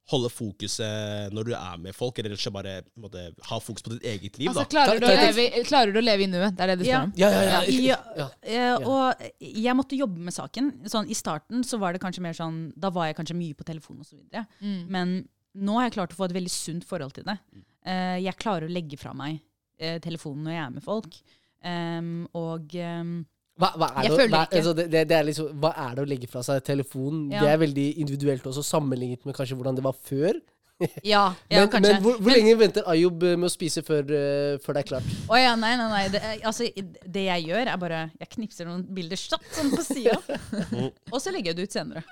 holde 0.09 0.29
fokuset 0.33 1.31
når 1.31 1.45
du 1.45 1.51
er 1.55 1.77
med 1.79 1.93
folk, 1.95 2.17
eller 2.19 2.33
ikke 2.35 2.51
bare 2.51 2.81
måtte, 2.99 3.21
ha 3.47 3.59
fokus 3.63 3.83
på 3.85 3.93
ditt 3.93 4.03
eget 4.03 4.37
liv, 4.39 4.49
Altså, 4.49 4.63
da. 4.65 4.69
klarer, 4.73 4.99
du 4.99 5.05
å 5.05 5.11
leve, 5.15 5.45
klarer 5.69 5.93
du 5.93 5.99
å 5.99 6.03
leve 6.03 6.23
i 6.25 6.27
nuet? 6.27 6.55
Det 6.57 6.61
er 6.65 6.67
det 6.73 6.77
du 6.79 6.83
spør 6.83 6.91
Ja. 6.91 7.03
om? 7.03 7.13
Ja, 7.15 7.29
ja, 7.29 7.41
ja. 7.41 7.61
Ja, 7.71 7.97
Ja. 8.17 8.27
eh, 8.41 8.75
og 8.87 9.15
jeg 9.39 9.75
måtte 9.77 9.95
jobbe 9.97 10.17
med 10.19 10.33
saken. 10.33 10.71
Sånn, 10.89 11.09
I 11.09 11.13
starten 11.13 11.63
så 11.63 11.79
var 11.79 11.93
det 11.93 12.01
kanskje 12.01 12.21
mer 12.21 12.33
sånn 12.33 12.73
Da 12.77 12.89
var 12.89 13.05
jeg 13.07 13.15
kanskje 13.17 13.37
mye 13.37 13.53
på 13.55 13.63
telefonen 13.63 14.01
osv. 14.01 14.19
Mm. 14.61 14.87
Men 14.89 15.27
nå 15.55 15.73
har 15.77 15.89
jeg 15.89 15.93
klart 15.93 16.11
å 16.11 16.15
få 16.19 16.25
et 16.25 16.33
veldig 16.35 16.49
sunt 16.51 16.83
forhold 16.83 17.13
til 17.13 17.23
det. 17.23 17.37
Eh, 17.85 18.17
jeg 18.23 18.35
klarer 18.37 18.67
å 18.67 18.71
legge 18.73 18.97
fra 18.99 19.13
meg 19.13 19.39
eh, 19.79 19.99
telefonen 19.99 20.43
når 20.43 20.51
jeg 20.51 20.65
er 20.65 20.69
med 20.71 20.83
folk. 20.83 21.15
Em, 21.63 22.27
og 22.33 22.73
em, 22.75 23.25
Hva, 23.61 23.69
hva, 23.77 23.91
er 24.01 24.09
det, 24.09 24.25
hva, 24.31 24.45
altså, 24.49 24.73
det, 24.73 25.03
det 25.09 25.15
er 25.17 25.27
liksom, 25.27 25.51
hva 25.61 25.69
er 25.83 25.97
det 25.97 26.01
å 26.01 26.09
legge 26.09 26.29
fra 26.31 26.41
seg 26.45 26.63
telefonen? 26.65 27.27
Ja. 27.29 27.43
Det 27.43 27.51
er 27.51 27.59
veldig 27.61 27.87
individuelt 28.01 28.47
også, 28.49 28.63
sammenlignet 28.65 29.27
med 29.27 29.37
kanskje 29.37 29.57
hvordan 29.59 29.77
det 29.77 29.85
var 29.85 29.97
før. 30.09 30.39
ja, 31.13 31.23
ja, 31.51 31.59
Men, 31.61 31.69
kanskje. 31.73 31.93
men 31.93 32.01
hvor, 32.05 32.17
hvor 32.21 32.33
lenge 32.35 32.55
venter 32.59 32.87
Ayub 32.91 33.23
eh, 33.27 33.35
med 33.37 33.47
å 33.49 33.51
spise 33.53 33.83
før, 33.85 34.03
uh, 34.09 34.55
før 34.63 34.77
det 34.77 34.83
er 34.83 34.87
klart? 34.91 35.11
Å 35.29 35.39
ja, 35.41 35.53
nei, 35.59 35.73
nei, 35.79 35.87
nei. 35.91 36.03
Det, 36.13 36.21
er- 36.25 36.45
altså, 36.49 36.67
det 37.17 37.25
jeg 37.27 37.47
gjør, 37.51 37.69
er 37.73 37.81
bare 37.81 37.99
Jeg 38.19 38.31
knipser 38.35 38.69
noen 38.69 38.81
bilder 38.97 39.19
satt 39.19 39.45
sånn 39.55 39.71
på 39.73 39.83
sida, 39.85 40.17
og 41.13 41.17
så 41.21 41.33
legger 41.33 41.51
jeg 41.53 41.59
det 41.61 41.67
ut 41.69 41.75
senere. 41.77 42.03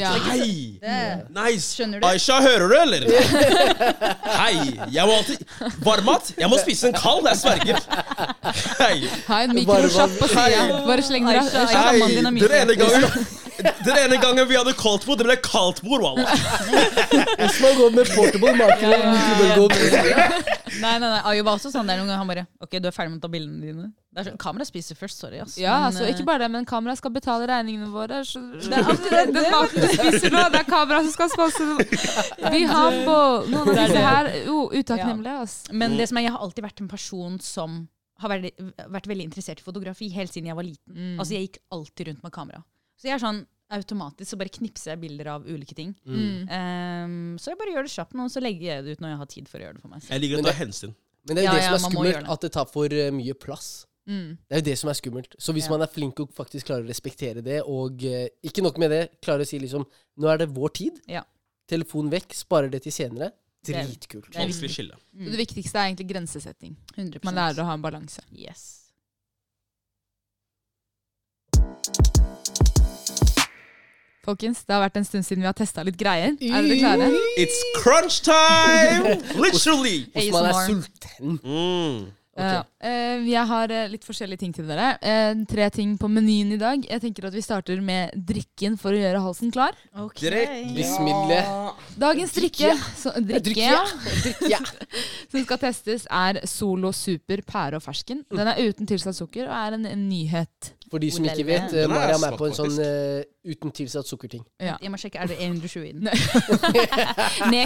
Ja. 0.00 0.10
Hei! 0.28 0.78
Det, 0.82 0.96
Nice! 1.34 1.70
Skjønner 1.78 2.02
du? 2.02 2.06
Aisha, 2.10 2.36
hører 2.44 2.66
du, 2.68 2.76
eller? 2.76 3.06
Hei! 4.40 4.56
Jeg 4.92 5.06
må 5.08 5.14
alltid 5.16 5.44
Varmmat? 5.86 6.32
Jeg 6.40 6.50
må 6.52 6.58
spise 6.60 6.90
en 6.90 6.96
kald, 6.98 7.24
jeg 7.30 7.40
sverger. 7.40 7.80
Hei! 8.80 8.96
Ha 9.30 9.42
en 9.46 9.54
mikrosjapp 9.56 10.16
på 10.20 10.28
sida. 10.34 10.66
Bare 10.84 11.04
sleng 11.06 11.28
dere. 11.30 11.46
Hei! 11.72 12.00
Den 12.40 12.56
ene 12.60 12.76
gangen 12.80 13.06
Den 13.60 13.96
ene 14.00 14.16
gangen 14.20 14.46
vi 14.48 14.56
hadde 14.56 14.72
koldtbord, 14.78 15.18
det 15.20 15.26
ble 15.28 15.34
kaldtbord, 15.44 16.00
wallah. 16.00 16.30
Osman 17.60 17.76
gått 17.76 17.94
med 17.98 18.10
portable 18.16 18.52
marker 18.56 18.94
og 18.96 19.04
mikrobølgeovn. 19.12 20.48
Nei, 20.80 20.92
nei, 21.02 21.08
nei. 21.10 21.18
Ayo 21.28 21.42
var 21.44 21.58
også 21.58 21.68
sånn 21.74 21.88
der 21.90 21.98
noen 21.98 22.08
ganger. 22.08 22.20
Han 22.22 22.28
bare 22.30 22.42
OK, 22.64 22.76
du 22.80 22.86
er 22.88 22.94
ferdig 22.94 23.10
med 23.12 23.18
å 23.20 23.24
ta 23.26 23.28
bildene 23.32 23.58
dine. 23.60 23.88
Det 24.14 24.22
er 24.22 24.26
sånn, 24.30 24.38
Kamera 24.40 24.64
spiser 24.64 24.96
først, 24.96 25.18
sorry. 25.20 25.40
ass. 25.42 25.56
Ja, 25.60 25.74
Men, 25.74 25.86
altså, 25.90 26.04
eh, 26.06 26.12
ikke 26.14 26.24
bare 26.28 26.44
det, 26.44 26.48
men 26.54 26.64
kamera 26.68 26.94
skal 26.96 27.12
betale 27.12 27.48
regningene 27.50 27.90
våre. 27.92 28.20
Så, 28.24 28.40
Det 28.64 28.78
er 28.78 28.86
det. 29.10 29.24
Den 29.34 29.48
maten 29.52 29.82
du 29.84 29.88
spiser 29.92 30.32
nå, 30.32 30.44
det 30.54 30.62
er 30.62 30.68
kamera 30.70 31.02
som 31.04 31.12
skal 31.12 31.32
sponse 31.34 31.66
Vi 32.54 32.62
har 32.70 32.96
på 33.04 33.18
noen 33.50 33.72
av 33.74 33.76
disse 33.82 34.06
her. 34.06 34.30
oh, 34.54 34.72
utakknemlige, 34.72 35.36
ass. 35.44 35.56
Men 35.74 35.98
det 36.00 36.08
som 36.08 36.20
er, 36.22 36.28
jeg 36.30 36.36
har 36.38 36.46
alltid 36.48 36.64
vært 36.70 36.80
en 36.86 36.90
person 36.94 37.36
som 37.44 37.76
har 38.24 38.32
vært, 38.34 38.64
vært 38.96 39.10
veldig 39.10 39.26
interessert 39.28 39.60
i 39.60 39.66
fotografi 39.66 40.08
helt 40.14 40.32
siden 40.32 40.48
jeg 40.52 40.56
var 40.56 40.64
liten. 40.70 40.92
Mm. 40.96 41.14
Altså 41.20 41.34
Jeg 41.36 41.48
gikk 41.50 41.60
alltid 41.76 42.12
rundt 42.12 42.24
med 42.24 42.32
kamera. 42.38 42.62
Så 43.00 43.10
jeg 43.10 43.18
er 43.18 43.22
sånn 43.26 43.44
automatisk 43.70 44.30
så 44.32 44.38
bare 44.40 44.52
knipser 44.54 44.92
jeg 44.94 45.00
bilder 45.04 45.28
av 45.36 45.46
ulike 45.46 45.74
ting. 45.78 45.92
Mm. 46.06 46.48
Um, 46.50 47.38
så 47.38 47.52
jeg 47.52 47.58
bare 47.60 47.74
gjør 47.76 47.86
det 47.88 47.92
kjapt 47.94 48.16
nå, 48.18 48.26
så 48.32 48.42
legger 48.42 48.66
jeg 48.74 48.84
det 48.86 48.96
ut 48.96 49.04
når 49.04 49.14
jeg 49.14 49.20
har 49.22 49.30
tid 49.36 49.48
for 49.52 49.58
å 49.60 49.64
gjøre 49.66 49.78
det 49.78 49.82
for 49.84 49.92
meg 49.94 50.02
Så. 50.02 50.10
Jeg 50.14 50.20
liker 50.24 50.38
å 50.38 50.42
Men 50.42 50.50
ta 50.50 50.56
hensyn. 50.58 50.94
Men 51.28 51.36
det 51.36 51.42
er 51.42 51.44
jo 51.44 51.50
Ja, 51.50 51.54
det 51.54 51.62
ja, 51.64 51.70
som 51.70 51.76
er 51.76 51.94
skummelt, 51.94 52.20
det. 52.24 52.30
at 52.34 52.40
det 52.46 52.52
tar 52.56 52.68
for 52.72 52.96
eh, 52.96 53.10
mye 53.12 53.34
plass. 53.36 53.70
Mm. 54.08 54.30
Det 54.48 54.56
er 54.56 54.62
jo 54.62 54.66
det 54.70 54.78
som 54.80 54.90
er 54.90 54.96
skummelt. 54.98 55.34
Så 55.38 55.52
hvis 55.54 55.66
Ja. 55.68 55.70
man 55.76 55.82
er 55.82 55.90
flink 55.92 56.18
og 56.24 56.32
faktisk 56.34 56.66
klarer 56.66 56.82
å 56.86 56.88
respektere 56.88 57.42
det, 57.44 57.60
og 57.62 58.02
uh, 58.02 58.26
ikke 58.42 58.62
nok 58.64 58.78
med 58.78 58.90
det, 58.90 59.02
klarer 59.22 59.44
å 59.44 59.46
si 59.46 59.58
liksom 59.60 59.84
Nå 60.20 60.28
er 60.32 60.38
det 60.42 60.48
vår 60.48 60.68
tid. 60.74 60.98
Ja. 61.06 61.22
Telefon 61.68 62.10
vekk, 62.10 62.34
sparer 62.34 62.70
det 62.72 62.82
til 62.82 62.92
senere. 62.92 63.30
Det 63.62 63.76
er- 63.76 63.84
Dritkult. 63.86 64.32
det 64.32 64.40
Vanskelig 64.40 64.70
skille. 64.72 64.96
Så 65.12 65.30
det 65.30 65.38
viktigste 65.38 65.76
er 65.78 65.92
egentlig 65.92 66.08
grensesetting. 66.08 66.76
100 66.96 67.20
Man 67.24 67.34
lærer 67.34 67.60
å 67.62 67.66
ha 67.68 67.74
en 67.74 67.82
balanse. 67.82 68.20
Yes. 68.32 68.90
Folkens, 74.30 74.62
det 74.62 74.76
har 74.76 74.84
vært 74.84 75.00
en 75.00 75.08
stund 75.08 75.26
siden 75.26 75.42
vi 75.42 75.50
har 75.50 75.58
testa 75.58 75.82
litt 75.86 75.98
greier. 75.98 76.36
Er 76.38 76.62
dere 76.62 76.78
klare? 76.78 77.10
It's 77.40 77.58
crunch 77.80 78.22
time! 78.26 79.18
Literally! 79.44 80.06
Osman 80.14 80.50
er 80.50 80.64
sulten. 80.68 81.36
Mm. 81.42 82.08
Okay. 82.30 82.56
Ja. 82.56 82.60
Eh, 82.86 83.24
jeg 83.26 83.42
har 83.50 83.72
eh, 83.74 83.88
litt 83.90 84.06
forskjellige 84.06 84.40
ting 84.44 84.52
til 84.54 84.68
dere. 84.70 84.92
Uh, 85.02 85.42
tre 85.50 85.66
ting 85.74 85.96
på 86.00 86.08
menyen 86.08 86.54
i 86.54 86.58
dag. 86.60 86.84
Jeg 86.86 87.02
tenker 87.02 87.26
at 87.26 87.34
Vi 87.34 87.42
starter 87.44 87.82
med 87.84 88.14
drikken 88.14 88.78
for 88.80 88.94
å 88.94 89.00
gjøre 89.00 89.22
halsen 89.24 89.52
klar. 89.52 89.76
Okay. 90.06 90.46
Drikk. 90.70 91.90
Dagens 92.00 92.34
drikke, 92.38 92.72
så, 92.96 93.12
drikke 93.18 93.42
Drikke, 93.50 93.66
ja, 93.66 94.54
ja. 94.54 94.60
som 95.32 95.42
skal 95.42 95.60
testes, 95.66 96.06
er 96.06 96.40
Solo 96.48 96.94
Super 96.96 97.42
pære 97.44 97.80
og 97.80 97.84
fersken. 97.84 98.22
Den 98.30 98.54
er 98.54 98.62
uten 98.62 98.88
tilsatt 98.88 99.18
sukker 99.18 99.50
og 99.50 99.56
er 99.58 99.80
en, 99.80 99.90
en 99.90 100.06
nyhet 100.08 100.74
For 100.90 100.98
de 100.98 101.10
som 101.14 101.24
ikke 101.24 101.44
vet, 101.46 101.72
eh, 101.78 101.86
Mariam 101.88 102.22
er 102.26 102.34
på 102.38 102.46
en 102.48 102.54
sånn 102.56 102.72
eh, 102.82 103.22
uten 103.46 103.70
tilsatt 103.70 104.08
sukkerting. 104.10 104.40
Ja. 104.58 104.72
Jeg 104.82 104.90
må 104.90 104.98
sjekke, 104.98 105.20
er 105.22 105.30
det 105.30 105.36
120 105.38 105.84
i 105.86 105.92
den? 105.94 106.08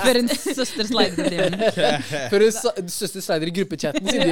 Før 0.04 0.18
en 0.20 0.28
søster 0.28 0.84
slider 0.90 1.28
til 1.30 1.38
den. 1.40 1.56
Før 2.30 2.44
en 2.44 2.52
sa- 2.52 2.74
søster 2.98 3.24
slider 3.24 3.48
i 3.48 3.54
gruppechatten, 3.56 4.08
sin. 4.08 4.20
de. 4.20 4.28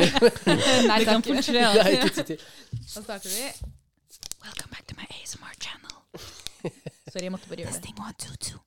Nei 0.90 0.98
Det 1.00 1.08
kan 1.08 1.22
takk. 1.22 1.30
fort. 1.30 1.48
Det 1.56 1.62
er 1.62 1.88
ikke 1.96 2.12
tid 2.18 2.24
til. 2.34 2.44
Da 2.82 3.02
starter 3.06 3.28
vi. 3.32 3.48
Welcome 4.44 4.70
back 4.76 4.84
to 4.92 4.94
my 5.00 5.06
ASMR 5.22 5.54
channel. 5.56 5.96
Sorry, 7.12 7.24
jeg 7.24 7.32
måtte 7.32 7.48
bare 7.48 7.62
gjøre 7.64 7.72
det. 7.72 7.80
Testing 7.80 7.96
one, 7.98 8.14
two, 8.20 8.36
two. 8.36 8.60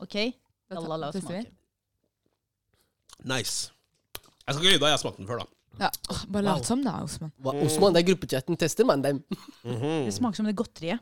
OK? 0.00 0.16
Da 0.70 0.80
La, 0.80 0.86
la, 0.88 0.96
la 0.96 1.06
oss 1.12 1.14
tester 1.20 1.36
vi. 1.36 1.42
smake. 1.44 1.56
Nice. 3.36 3.70
Jeg 4.46 4.54
skal 4.54 4.64
ikke 4.64 4.76
lyve, 4.78 4.86
jeg 4.88 4.96
har 4.96 5.02
smakt 5.04 5.18
den 5.20 5.26
før, 5.28 5.42
da. 5.44 5.59
Ja, 5.80 5.88
oh, 6.12 6.24
bare 6.28 6.44
lat 6.44 6.66
som 6.68 6.82
da, 6.84 6.98
Osman. 7.04 7.30
Hva, 7.40 7.54
Osman, 7.64 7.94
det 7.94 8.02
er 8.02 8.10
gruppechatten. 8.12 8.56
Tester 8.60 8.84
man 8.84 9.00
dem. 9.04 9.22
Det 9.64 10.12
smaker 10.12 10.42
som 10.42 10.50
det 10.50 10.56
godteriet. 10.58 11.00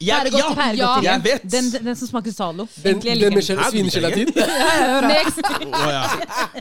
Ja, 0.00 0.18
ja, 0.28 0.72
ja, 0.76 0.88
jeg 1.00 1.20
vet! 1.24 1.44
Den, 1.52 1.70
den 1.72 1.96
som 1.96 2.08
smaker 2.08 2.32
Zalo. 2.32 2.66
Den, 2.84 3.00
den 3.00 3.34
med 3.34 3.42
svinegelatin. 3.42 4.28
Next! 5.12 5.40
Oh, 5.40 5.88
ja. 5.88 6.02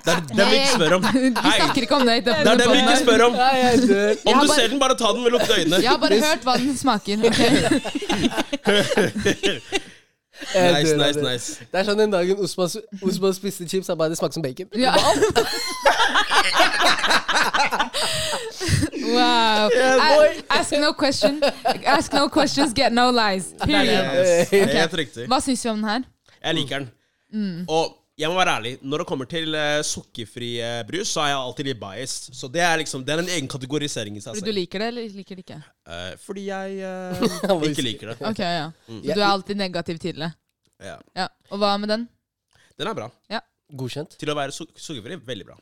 Det 0.05 0.13
er 0.13 0.21
det 0.29 0.45
vi 0.51 0.55
ikke 0.55 0.75
spør 0.75 0.93
om. 0.95 1.03
Vi 1.11 1.31
snakker 1.57 1.81
ikke 1.81 1.95
om 1.95 2.05
det. 2.07 2.15
Det 2.25 2.31
er 2.37 2.61
det 2.61 2.69
vi 2.71 2.77
ikke 2.79 2.97
spør 3.01 3.25
om. 3.25 3.33
Om 3.35 4.39
du 4.39 4.47
ser 4.53 4.67
den, 4.71 4.79
bare 4.79 4.95
ta 4.95 5.11
den 5.11 5.23
med 5.23 5.31
lukkede 5.35 5.59
øyne. 5.59 5.75
Jeg 5.83 5.89
har 5.89 5.99
bare 5.99 6.21
hørt 6.23 6.47
hva 6.47 6.55
den 6.63 6.77
smaker. 6.77 7.17
ok? 7.27 7.41
Nice, 10.53 10.95
nice, 10.97 11.19
nice. 11.21 11.65
Det 11.71 11.79
er 11.79 11.87
sånn 11.87 11.97
den 11.99 12.11
dagen 12.13 12.37
Osman, 12.43 12.69
Osman 13.01 13.33
spiste 13.35 13.67
chips, 13.69 13.87
han 13.91 13.97
bare 13.99 14.09
det 14.13 14.19
smakte 14.19 14.37
som 14.37 14.43
bacon. 14.45 14.67
Ja. 14.77 14.93
wow. 19.15 19.69
I, 19.71 20.41
Ask 20.49 20.71
no 20.79 20.93
question. 20.93 21.41
Ask 21.85 22.13
no 22.13 22.27
questions, 22.29 22.73
get 22.73 22.93
no 22.93 23.09
lies. 23.11 23.53
Period. 23.63 23.87
Yes. 23.89 24.47
Ok. 24.53 24.73
Helt 24.77 24.97
riktig. 25.01 25.27
Hva 25.31 25.39
syns 25.43 25.65
vi 25.65 25.69
om 25.73 25.81
den 25.81 25.89
her? 25.89 26.01
Jeg 26.43 26.53
liker 26.61 26.85
den. 26.85 26.89
Og 27.69 28.04
jeg 28.15 28.31
må 28.31 28.37
være 28.37 28.51
ærlig, 28.57 28.71
når 28.79 29.01
det 29.01 29.07
kommer 29.09 29.27
til 29.27 29.55
uh, 29.57 29.81
sukkerfri 29.83 30.49
uh, 30.63 30.81
brus, 30.87 31.09
så 31.11 31.25
er 31.25 31.33
jeg 31.33 31.39
alltid 31.41 31.67
litt 31.67 31.79
biased. 31.81 32.37
Så 32.39 32.47
det 32.51 32.61
er 32.63 32.77
liksom, 32.79 33.03
det 33.03 33.11
er 33.11 33.23
en 33.25 33.31
egen 33.35 33.49
kategorisering 33.51 34.15
i 34.15 34.23
seg 34.23 34.37
Fordi 34.37 34.53
du 34.53 34.55
liker 34.55 34.83
det, 34.83 34.87
eller 34.93 35.17
liker 35.19 35.39
det 35.39 35.43
ikke? 35.43 35.59
Uh, 35.83 36.13
fordi 36.23 36.45
jeg 36.47 36.77
ikke 37.71 37.87
liker 37.89 38.13
det. 38.13 38.17
Ok, 38.31 38.39
ja. 38.39 38.69
Mm. 38.87 39.01
Så 39.01 39.09
du 39.09 39.19
er 39.19 39.27
alltid 39.27 39.59
negativ 39.59 39.99
til 39.99 40.23
det. 40.23 40.31
Ja. 40.83 40.95
Ja. 41.17 41.27
Og 41.51 41.59
hva 41.59 41.73
med 41.81 41.91
den? 41.91 42.07
Den 42.79 42.91
er 42.91 42.97
bra. 42.97 43.09
Ja. 43.31 43.43
Godkjent. 43.75 44.15
Til 44.21 44.31
å 44.31 44.37
være 44.37 44.55
su 44.55 44.63
sukkerfri, 44.63 45.19
veldig 45.27 45.49
bra. 45.51 45.59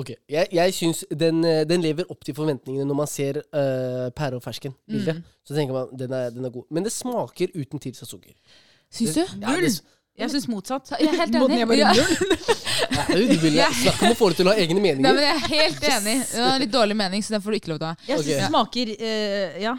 Ok, 0.00 0.14
Jeg, 0.30 0.48
jeg 0.56 0.72
syns 0.72 1.02
den, 1.20 1.42
den 1.68 1.82
lever 1.84 2.08
opp 2.10 2.22
til 2.24 2.34
forventningene 2.34 2.86
når 2.88 2.96
man 2.96 3.10
ser 3.10 3.42
uh, 3.44 4.08
pære 4.16 4.40
og 4.40 4.42
fersken-bildet. 4.42 5.20
Mm. 5.20 5.40
Så 5.46 5.54
tenker 5.54 5.76
man 5.76 5.90
den 6.00 6.14
er, 6.16 6.30
den 6.34 6.48
er 6.48 6.54
god. 6.54 6.66
Men 6.72 6.86
det 6.86 6.94
smaker 6.94 7.52
uten 7.54 7.82
tilsatt 7.82 8.10
sukker. 8.10 8.32
Syns 8.92 9.20
du? 9.20 9.22
Ja, 9.44 9.54
det, 9.60 9.76
Jeg 10.18 10.28
syns 10.30 10.44
motsatt. 10.48 10.90
Jeg 11.00 11.08
er 11.08 11.16
helt 11.22 11.34
enig. 11.34 11.58
jeg 11.58 11.78
Ja. 11.78 11.92
ja, 11.92 13.04
du 13.16 13.38
vil 13.40 13.54
snakke 13.56 14.04
om 14.04 14.12
å 14.12 14.16
få 14.18 14.28
det 14.32 14.36
til 14.42 14.50
å 14.50 14.52
ha 14.52 14.56
egne 14.60 14.80
meninger. 14.82 15.06
Nei, 15.06 15.12
men 15.16 15.24
jeg 15.24 15.36
er 15.38 15.46
helt 15.54 15.86
enig. 15.96 16.16
Det 16.28 16.42
var 16.42 16.50
en 16.52 16.60
litt 16.60 16.74
dårlig 16.74 16.96
mening, 17.00 17.24
så 17.24 17.32
den 17.36 17.42
får 17.44 17.54
du 17.54 17.58
ikke 17.62 17.72
lov 17.72 17.80
til 17.80 17.86
å 17.88 17.92
ha. 17.94 17.96
Jeg 18.10 18.18
synes 18.18 18.28
syns 18.28 18.42
det 18.42 18.50
smaker 18.52 18.92
uh, 19.00 19.56
ja, 19.62 19.74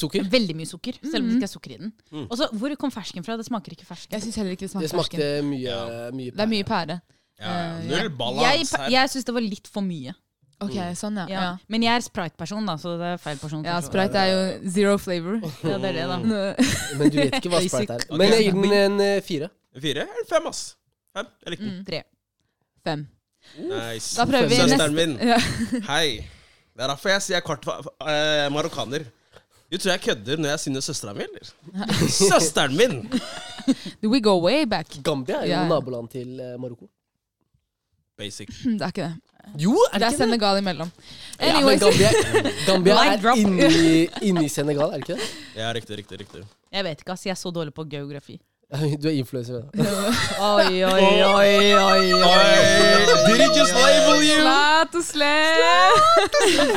Sukker. 0.00 0.24
veldig 0.30 0.54
mye 0.56 0.70
sukker, 0.70 0.96
selv 1.02 1.24
om 1.24 1.28
det 1.32 1.36
ikke 1.40 1.48
er 1.50 1.52
sukker 1.52 1.74
i 1.74 1.78
den. 1.82 1.92
Mm. 2.14 2.26
Og 2.30 2.36
så, 2.38 2.48
Hvor 2.54 2.74
kom 2.78 2.92
fersken 2.94 3.24
fra? 3.26 3.36
Det 3.36 3.44
smaker 3.48 3.74
ikke 3.76 3.86
fersken. 3.88 4.14
Jeg 4.16 4.22
synes 4.22 4.36
heller 4.40 4.54
ikke 4.56 4.64
det 4.68 4.70
Det 4.70 4.90
smaker 4.90 4.94
smakte 4.94 5.18
fersken. 5.18 5.48
mye, 5.50 5.64
Ja. 5.68 6.10
mye 6.14 6.30
Det 6.30 6.44
er 6.46 6.50
mye 6.56 6.64
pære. 6.70 7.00
Ja, 7.40 7.50
Eh, 7.50 7.80
null 7.88 7.98
Jeg, 7.98 8.10
balans 8.16 8.70
her. 8.78 8.90
jeg 8.94 9.10
syns 9.10 9.24
det 9.26 9.34
var 9.34 9.42
litt 9.42 9.66
for 9.66 9.82
mye. 9.82 10.14
Ok, 10.64 10.76
sånn, 10.98 11.18
ja. 11.22 11.26
Ja. 11.30 11.42
Ja, 11.44 11.50
Men 11.70 11.84
jeg 11.86 11.94
er 11.94 12.04
Sprite-person, 12.04 12.66
da, 12.68 12.76
så 12.80 12.94
det 13.00 13.10
er 13.14 13.20
feil 13.22 13.40
person. 13.42 13.64
ja. 13.66 13.80
Sprite 13.84 14.20
er 14.20 14.30
jo 14.32 14.70
zero 14.76 14.96
flavor. 14.98 15.40
Ja, 15.70 15.78
det 15.82 15.92
er 15.92 15.98
det, 16.00 16.06
da. 16.10 16.18
Men 16.98 17.10
du 17.12 17.18
vet 17.20 17.38
ikke 17.40 17.52
hva 17.54 17.62
Sprite 17.64 17.98
er. 17.98 18.06
Men 18.12 18.32
jeg 18.34 18.48
gir 18.48 18.60
den 18.60 18.76
en 18.80 19.04
eh, 19.04 19.18
fire. 19.24 19.50
Fire 19.80 20.06
eller 20.06 20.28
fem, 20.30 20.46
ass. 20.52 20.62
Fem. 21.16 21.28
Jeg 21.44 21.54
likte 21.54 21.66
den. 21.66 21.74
Mm. 21.74 21.84
Tre. 21.90 22.02
Fem. 22.84 23.04
Nice. 23.58 24.14
Da 24.16 24.24
prøver 24.28 24.48
vi 24.48 24.62
Søsteren 24.62 24.96
min. 24.96 25.18
Ja. 25.20 25.38
Hei. 25.92 26.24
Det 26.74 26.82
er 26.82 26.90
derfor 26.90 27.12
jeg 27.12 27.22
sier 27.22 27.44
kvart 27.44 27.66
uh, 27.70 28.48
marokkaner. 28.50 29.04
Du 29.70 29.78
tror 29.78 29.94
jeg 29.94 30.00
kødder 30.04 30.40
når 30.42 30.48
jeg 30.54 30.60
synes 30.60 30.88
søstera 30.90 31.12
mi, 31.16 31.22
eller? 31.26 32.08
Søsteren 32.10 32.76
min! 32.76 32.98
We 34.12 34.20
go 34.20 34.34
way 34.42 34.66
back. 34.70 34.90
Gambia 35.04 35.40
er 35.40 35.46
jo 35.46 35.54
ja. 35.54 35.68
naboland 35.68 36.08
til 36.12 36.40
eh, 36.40 36.60
Marokko. 36.60 36.86
Basic. 38.18 38.50
Det 38.64 38.82
er 38.82 38.92
ikke 38.92 39.02
det. 39.02 39.14
Jo, 39.58 39.74
er 39.92 39.98
Det 39.98 40.02
er 40.02 40.10
det 40.10 40.10
det? 40.10 40.18
Senegal 40.18 40.58
imellom. 40.58 40.90
Ja, 41.40 41.60
men 41.60 41.78
Gambia, 41.78 42.10
Gambia 42.66 42.96
er 43.12 43.36
inni, 43.36 44.08
inni 44.22 44.48
Senegal, 44.48 44.94
er 44.94 44.98
det 44.98 45.08
ikke 45.08 45.16
det? 45.18 45.28
Ja, 45.56 45.72
riktig, 45.72 45.98
riktig. 45.98 46.18
riktig. 46.20 46.44
Jeg 46.72 46.84
vet 46.84 47.00
ikke, 47.00 47.12
ass. 47.12 47.26
Jeg 47.26 47.34
er 47.34 47.40
så 47.40 47.50
dårlig 47.54 47.74
på 47.74 47.84
geografi. 47.90 48.38
Du 49.02 49.08
er 49.08 49.14
influenser. 49.18 49.54
da. 49.54 49.84
Oi, 50.44 50.82
oi, 50.84 51.04
oi, 51.24 51.74
oi, 51.78 52.04
Did 53.26 53.40
he 53.40 53.48
just 53.58 53.74
label 53.74 54.22
you? 54.24 54.40
Slat 54.40 54.94
og 54.94 55.04
slet. 55.04 56.74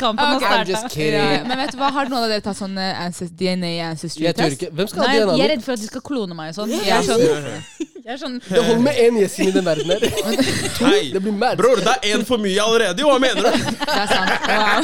Kampen 0.00 0.24
har 0.24 0.34
I'm 0.40 0.66
just 0.66 0.80
starta. 0.80 0.88
kidding. 0.94 1.14
Ja, 1.14 1.44
men 1.46 1.58
vet 1.62 1.72
du 1.72 1.78
hva, 1.80 1.88
har 1.94 2.10
noen 2.10 2.24
av 2.26 2.30
dere 2.32 2.42
tatt 2.44 2.58
sånn 2.58 2.76
eh, 2.80 3.00
ancest 3.04 3.32
DNA 3.38 3.72
ancestry 3.90 4.24
Jeg 4.26 4.34
tør 4.38 4.48
test? 4.50 4.60
ikke. 4.62 4.70
Hvem 4.78 4.88
skal 4.90 5.02
ha 5.02 5.08
Nei, 5.08 5.16
jeg 5.38 5.46
er 5.46 5.50
redd 5.56 5.64
for 5.64 5.72
at 5.76 5.80
de 5.84 5.88
skal 5.90 6.04
klone 6.06 6.34
meg 6.38 6.52
og 6.52 6.56
sånn. 6.60 6.70
Jeg 6.74 6.92
er 6.96 7.04
sånn, 7.06 7.22
jeg 8.02 8.12
er 8.16 8.18
sånn 8.20 8.36
Det 8.48 8.62
holder 8.66 8.82
med 8.86 9.00
én 9.04 9.18
gjest 9.22 9.42
inn 9.44 9.50
i 9.52 9.54
den 9.56 9.66
verden 9.68 9.92
her. 9.94 10.00
Hei. 10.88 11.02
Det 11.14 11.22
blir 11.24 11.36
mad. 11.38 11.56
Bror, 11.60 11.78
det 11.84 11.92
er 11.94 12.16
én 12.16 12.24
for 12.28 12.42
mye 12.42 12.60
allerede, 12.66 12.98
jo! 13.04 13.08
Hva 13.12 13.18
mener 13.22 13.40
du? 13.46 13.50
Det 13.52 13.98
er 13.98 14.08
sant. 14.10 14.30
Wow. 14.48 14.80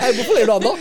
Hei, 0.00 0.10
hvorfor 0.18 0.34
ler 0.38 0.46
du 0.48 0.52
av 0.56 0.62
nå? 0.64 0.72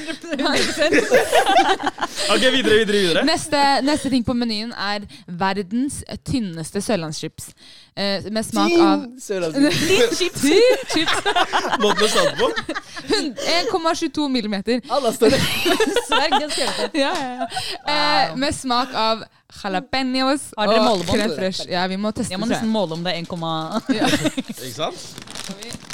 Ok, 2.29 2.41
videre, 2.53 2.75
videre, 2.81 2.97
videre. 2.99 3.21
Neste, 3.27 3.59
neste 3.85 4.09
ting 4.13 4.23
på 4.27 4.33
menyen 4.37 4.48
er 4.51 5.05
verdens 5.27 6.01
tynneste 6.27 6.81
sørlandschips. 6.81 7.51
Eh, 7.95 8.27
med 8.31 8.45
smak 8.45 8.71
av 8.79 9.03
Din 9.05 9.19
Sørlandschips. 9.21 10.17
chips. 10.19 10.45
chips. 10.93 11.17
Måten 11.83 12.05
å 12.05 12.11
stå 12.13 12.25
på? 12.39 12.51
1,22 13.09 14.29
millimeter. 14.29 14.81
Alla 14.89 15.13
står. 15.15 15.35
Sverg, 16.09 16.37
det 16.41 16.49
skal 16.51 16.63
jeg 16.63 16.73
gjøre. 16.77 16.89
Ja, 16.93 17.13
ja, 17.13 17.29
ja. 17.43 17.49
Eh, 17.95 18.35
med 18.39 18.55
smak 18.55 18.93
av 18.93 19.23
jalapeños 19.61 20.49
Har 20.57 20.69
dere 20.69 20.81
og 20.81 20.89
målebånd? 20.89 21.15
crème 21.15 21.37
fresh. 21.37 21.69
Ja, 21.69 21.87
vi 21.89 21.97
må 21.97 22.11
teste 22.13 22.33
Jeg 22.35 22.41
må 22.41 22.49
tror 22.49 22.57
nesten 22.57 22.73
måle 22.73 22.97
om 22.99 23.05
det 23.05 23.15
er 23.15 23.23
1, 23.23 23.31
Ikke 24.59 24.75
sant? 24.77 25.89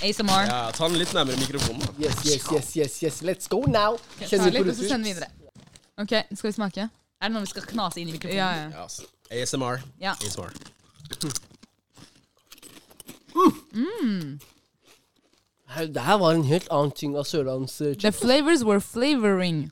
ASMR. 0.00 0.46
Ja, 0.48 0.70
Ta 0.72 0.88
den 0.88 0.96
litt 0.98 1.12
nærmere 1.12 1.36
mikrofonen. 1.36 1.82
da. 1.84 1.92
Yes, 2.06 2.22
yes, 2.24 2.46
yes, 2.52 2.76
yes, 2.76 3.02
yes. 3.02 3.20
Let's 3.22 3.48
go 3.50 3.60
now. 3.68 3.98
Ta 4.18 4.30
Kjenner 4.30 4.54
litt, 4.54 4.70
og 4.72 4.76
så 4.78 4.88
sender 4.88 5.10
vi 5.10 5.14
videre. 5.14 5.28
Ok, 6.00 6.14
skal 6.32 6.48
vi 6.48 6.52
smake? 6.56 6.88
Er 7.20 7.28
det 7.28 7.34
noe 7.36 7.44
vi 7.44 7.50
skal 7.52 7.66
knase 7.68 8.00
inn 8.00 8.08
i 8.08 8.14
mikrofonen? 8.16 8.38
Ja, 8.38 8.50
ja. 8.56 8.68
Ja, 8.72 8.84
ass. 8.84 9.02
ASMR. 9.30 9.82
Ja. 10.00 10.14
ASMR. 10.24 10.54
Mm. 13.74 14.40
Det 15.94 16.02
her 16.02 16.18
var 16.18 16.34
en 16.34 16.44
helt 16.48 16.68
annen 16.74 16.90
ting 16.96 17.12
av 17.16 17.24
sørlandschips. 17.28 18.02
The 18.02 18.12
flavors 18.12 18.64
were 18.66 18.80
flavoring. 18.80 19.70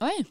Oi. 0.00 0.24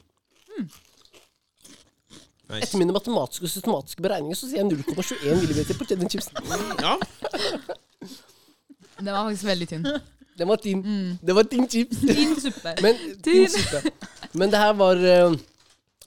Nice. 2.49 2.65
Etter 2.65 2.79
mine 2.81 2.93
matematiske 2.95 3.45
og 3.45 3.51
systematiske 3.53 4.01
beregninger 4.01 4.35
så 4.35 4.49
sier 4.49 4.63
jeg 4.63 4.71
0,21 4.73 5.43
millimeter 5.43 5.77
på 5.77 5.85
cheddar 5.85 6.09
chipsen. 6.09 6.33
Ja, 6.81 6.95
Den 8.97 9.13
var 9.13 9.27
faktisk 9.29 9.45
veldig 9.47 9.67
tynn. 9.69 9.85
Det 10.39 10.47
var 10.47 10.61
din, 10.63 10.81
det 11.21 11.35
var 11.35 11.47
din 11.51 11.67
chips. 11.69 12.01
Din 12.09 12.35
suppe. 12.39 12.75
Men, 12.83 12.99
din 13.25 13.47
suppe. 13.51 13.91
Men 14.39 14.51
det 14.53 14.61
her 14.61 14.73
var 14.79 14.99
uh, 15.03 15.35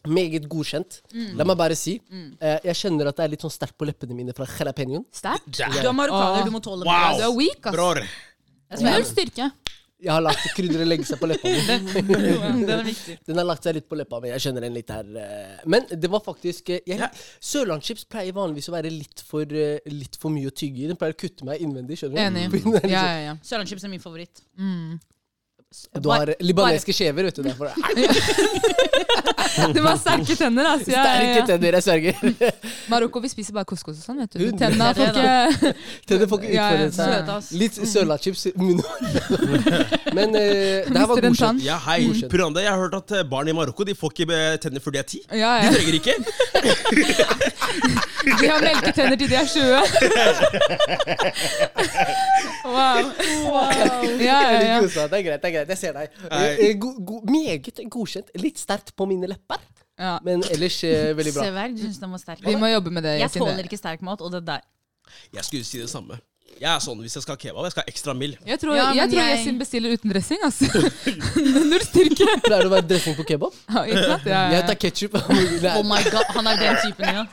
meget 0.08 0.48
godkjent. 0.50 1.00
Mm. 1.12 1.32
La 1.38 1.46
meg 1.46 1.58
bare 1.60 1.76
si, 1.78 1.98
eh, 2.40 2.58
jeg 2.70 2.78
kjenner 2.80 3.10
at 3.12 3.18
det 3.18 3.26
er 3.26 3.32
litt 3.34 3.44
sånn 3.44 3.52
sterkt 3.54 3.76
på 3.78 3.86
leppene 3.88 4.16
mine 4.18 4.34
fra 4.36 4.48
jalapeñoen. 4.48 5.04
Sterkt. 5.14 5.50
Du 5.52 5.62
er 5.62 5.94
marokkaner, 5.96 6.46
du 6.48 6.54
må 6.54 6.62
tåle 6.64 6.82
det. 6.86 6.90
Wow. 6.90 7.18
Du 7.20 7.26
er 7.28 7.34
weak, 7.36 7.60
ass. 7.60 7.76
bror. 7.76 8.02
Null 8.82 9.04
styrke. 9.06 9.50
Jeg 10.02 10.10
har 10.10 10.22
lagt 10.24 10.42
krydderet 10.56 10.88
legge 10.90 11.06
seg 11.06 11.20
på 11.20 11.28
leppa 11.30 11.50
mi. 11.52 11.60
Den. 12.66 12.88
Den 13.28 13.38
har 13.38 13.46
lagt 13.46 13.66
seg 13.68 13.76
litt 13.76 13.86
på 13.90 13.98
leppa 14.00 14.18
mi. 14.22 14.32
Jeg 14.32 14.42
skjønner 14.46 14.64
den 14.66 14.74
litt 14.74 14.90
her. 14.90 15.06
eh. 15.22 15.60
Men 15.70 15.86
det 15.92 16.10
var 16.10 16.24
faktisk 16.24 16.72
eh, 16.74 16.80
jeg, 16.90 17.08
Sørlandschips 17.52 18.04
pleier 18.10 18.34
vanligvis 18.36 18.68
å 18.72 18.74
være 18.74 18.90
litt 18.90 19.22
for, 19.28 19.46
eh, 19.46 19.78
litt 19.94 20.18
for 20.22 20.34
mye 20.34 20.50
å 20.50 20.54
tygge 20.58 20.84
i. 20.84 20.90
Den 20.90 20.98
pleier 20.98 21.14
å 21.14 21.20
kutte 21.22 21.46
meg 21.46 21.62
innvendig. 21.62 22.00
skjønner 22.02 22.18
du? 22.18 22.24
Enig. 22.26 22.48
Er 22.50 22.58
Ja, 22.58 22.82
liksom- 22.82 22.90
ja, 22.90 23.06
ja. 23.28 23.36
Sørlandschips 23.46 23.86
er 23.86 23.92
min 23.94 24.02
favoritt. 24.02 24.42
Mm. 24.58 24.98
Du 26.00 26.10
har 26.12 26.34
libaneske 26.40 26.92
skjever, 26.96 27.28
vet 27.28 27.36
du. 27.36 27.42
Derfor. 27.42 27.72
Du 29.74 29.80
var 29.84 29.96
sterke 30.00 30.36
tenner, 30.36 30.64
altså. 30.64 30.90
Ja, 30.90 30.96
ja, 30.96 31.04
Sterke 31.04 31.38
ja. 31.38 31.46
tenner, 31.46 31.76
jeg 31.76 31.82
sverger. 31.82 32.14
Marokko, 32.92 33.20
vi 33.20 33.28
spiser 33.28 33.52
bare 33.56 33.68
couscous 33.68 33.98
og 33.98 34.04
sånn, 34.06 34.20
vet 34.22 34.32
du. 34.32 34.44
Tennene 34.58 34.92
får 34.96 35.06
ikke 35.10 35.72
Tenner 36.08 36.30
får 36.30 36.46
ikke 36.46 36.52
utfordre 36.56 37.36
seg. 37.42 37.58
Litt 37.60 37.74
sørlandschips 37.92 38.46
i 38.48 38.52
munnen. 38.56 38.86
Men 40.16 40.28
uh, 40.32 40.40
det 40.88 40.96
her 40.96 41.08
var 41.10 41.16
godkjent. 41.26 41.64
Ja, 41.66 41.76
hei, 41.88 42.00
Purande, 42.32 42.64
jeg 42.64 42.72
har 42.72 42.80
hørt 42.80 42.96
at 42.96 43.08
eh, 43.18 43.24
barn 43.28 43.48
i 43.50 43.54
Marokko 43.56 43.82
de 43.88 43.94
får 43.98 44.14
ikke 44.14 44.26
eh, 44.36 44.56
tenner 44.62 44.80
før 44.84 44.96
de 44.96 44.98
er 45.02 45.08
ti. 45.08 45.20
Ja, 45.36 45.52
De 45.62 45.68
trenger 45.76 45.94
ikke. 46.00 46.14
De 48.22 48.46
har 48.48 48.60
melketenner 48.62 49.16
til 49.20 49.28
de 49.28 49.36
er 49.36 49.46
20. 49.52 49.62
Wow. 52.62 52.98
Ja, 54.22 54.38
ja, 54.52 54.60
ja. 54.62 54.80
Det 54.80 55.18
er 55.18 55.24
greit, 55.26 55.42
det 55.42 55.48
er 55.48 55.54
greit. 55.56 55.61
Jeg 55.68 55.78
ser 55.78 55.92
deg. 55.96 56.18
Eh, 56.30 56.48
eh, 56.68 56.74
go, 56.80 56.92
go, 56.98 57.20
meget 57.28 57.70
godkjent. 57.92 58.32
Litt 58.42 58.58
sterkt 58.58 58.94
på 58.96 59.06
mine 59.06 59.30
lepper, 59.30 59.60
ja. 59.98 60.18
men 60.24 60.42
ellers 60.50 60.80
eh, 60.88 61.12
veldig 61.16 61.34
bra. 61.36 61.44
Sevær, 61.48 61.72
du 61.72 61.80
syns 61.84 62.00
den 62.02 62.10
var 62.10 62.18
sterk? 62.22 62.42
Vi 62.46 62.56
må 62.58 62.70
jobbe 62.72 62.90
med 62.90 63.06
det. 63.06 63.18
Jeg 63.22 63.34
tåler 63.38 63.64
ikke 63.68 63.80
sterk 63.80 64.02
mat, 64.02 64.20
og 64.20 64.32
det 64.34 64.44
der. 64.46 64.60
Jeg 65.34 65.44
skulle 65.44 65.64
si 65.64 65.78
det 65.82 65.90
samme. 65.92 66.18
Jeg 66.60 66.68
er 66.68 66.80
sånn 66.84 66.98
hvis 67.00 67.14
jeg 67.16 67.24
skal 67.24 67.34
ha 67.34 67.40
kebab, 67.40 67.64
jeg 67.66 67.72
skal 67.74 67.82
ha 67.86 67.90
ekstra 67.90 68.12
mild. 68.14 68.36
Jeg 68.46 68.60
tror, 68.60 68.76
Ja, 68.76 68.90
jeg 68.94 69.10
tror 69.10 69.22
jeg- 69.22 69.38
Yasin 69.38 69.58
bestiller 69.58 69.94
uten 69.96 70.12
dressing, 70.12 70.42
altså. 70.44 70.68
Null 71.72 71.80
styrke. 71.82 72.26
Pleier 72.44 72.60
det 72.62 72.68
å 72.68 72.74
være 72.74 72.86
dressing 72.90 73.16
på 73.16 73.24
kebab? 73.26 73.56
Ja, 73.72 73.84
ikke 73.88 74.04
sant? 74.04 74.26
Ja, 74.28 74.42
Jeg 74.52 74.66
tar 74.68 74.78
ketsjup. 74.84 75.16
Oh 75.78 75.82
my 75.88 76.02
god, 76.12 76.28
han 76.36 76.46
er 76.52 76.60
den 76.60 76.78
typen, 76.84 77.08
ja. 77.08 77.24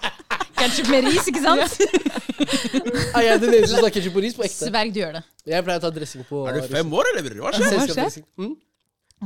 Ketchup 0.60 0.89
med 0.91 1.05
ris, 1.07 1.28
ikke 1.32 1.41
sant? 1.43 1.78
Er 3.20 3.26
jeg 3.26 3.41
den 3.43 3.53
eneste 3.57 3.76
som 3.76 3.84
tar 3.84 3.93
ketsjup 3.95 4.16
på 4.16 4.24
ris 4.24 4.36
på 4.38 4.45
ekte? 4.47 4.70
Sverg, 4.70 4.93
du 4.95 4.99
gjør 5.01 5.20
det. 5.20 5.22
Jeg 5.49 5.66
pleier 5.68 5.82
å 5.82 5.84
ta 5.84 5.91
dressing 5.95 6.26
på 6.30 6.41
Er 6.49 6.57
du 6.60 6.68
fem 6.72 6.93
år, 6.99 7.10
eller? 7.14 7.30
bror? 7.30 7.45
Hva 7.47 7.53
skjer? 7.55 7.72
Selskapsdressing. 7.76 8.26
Mm? 8.39 8.57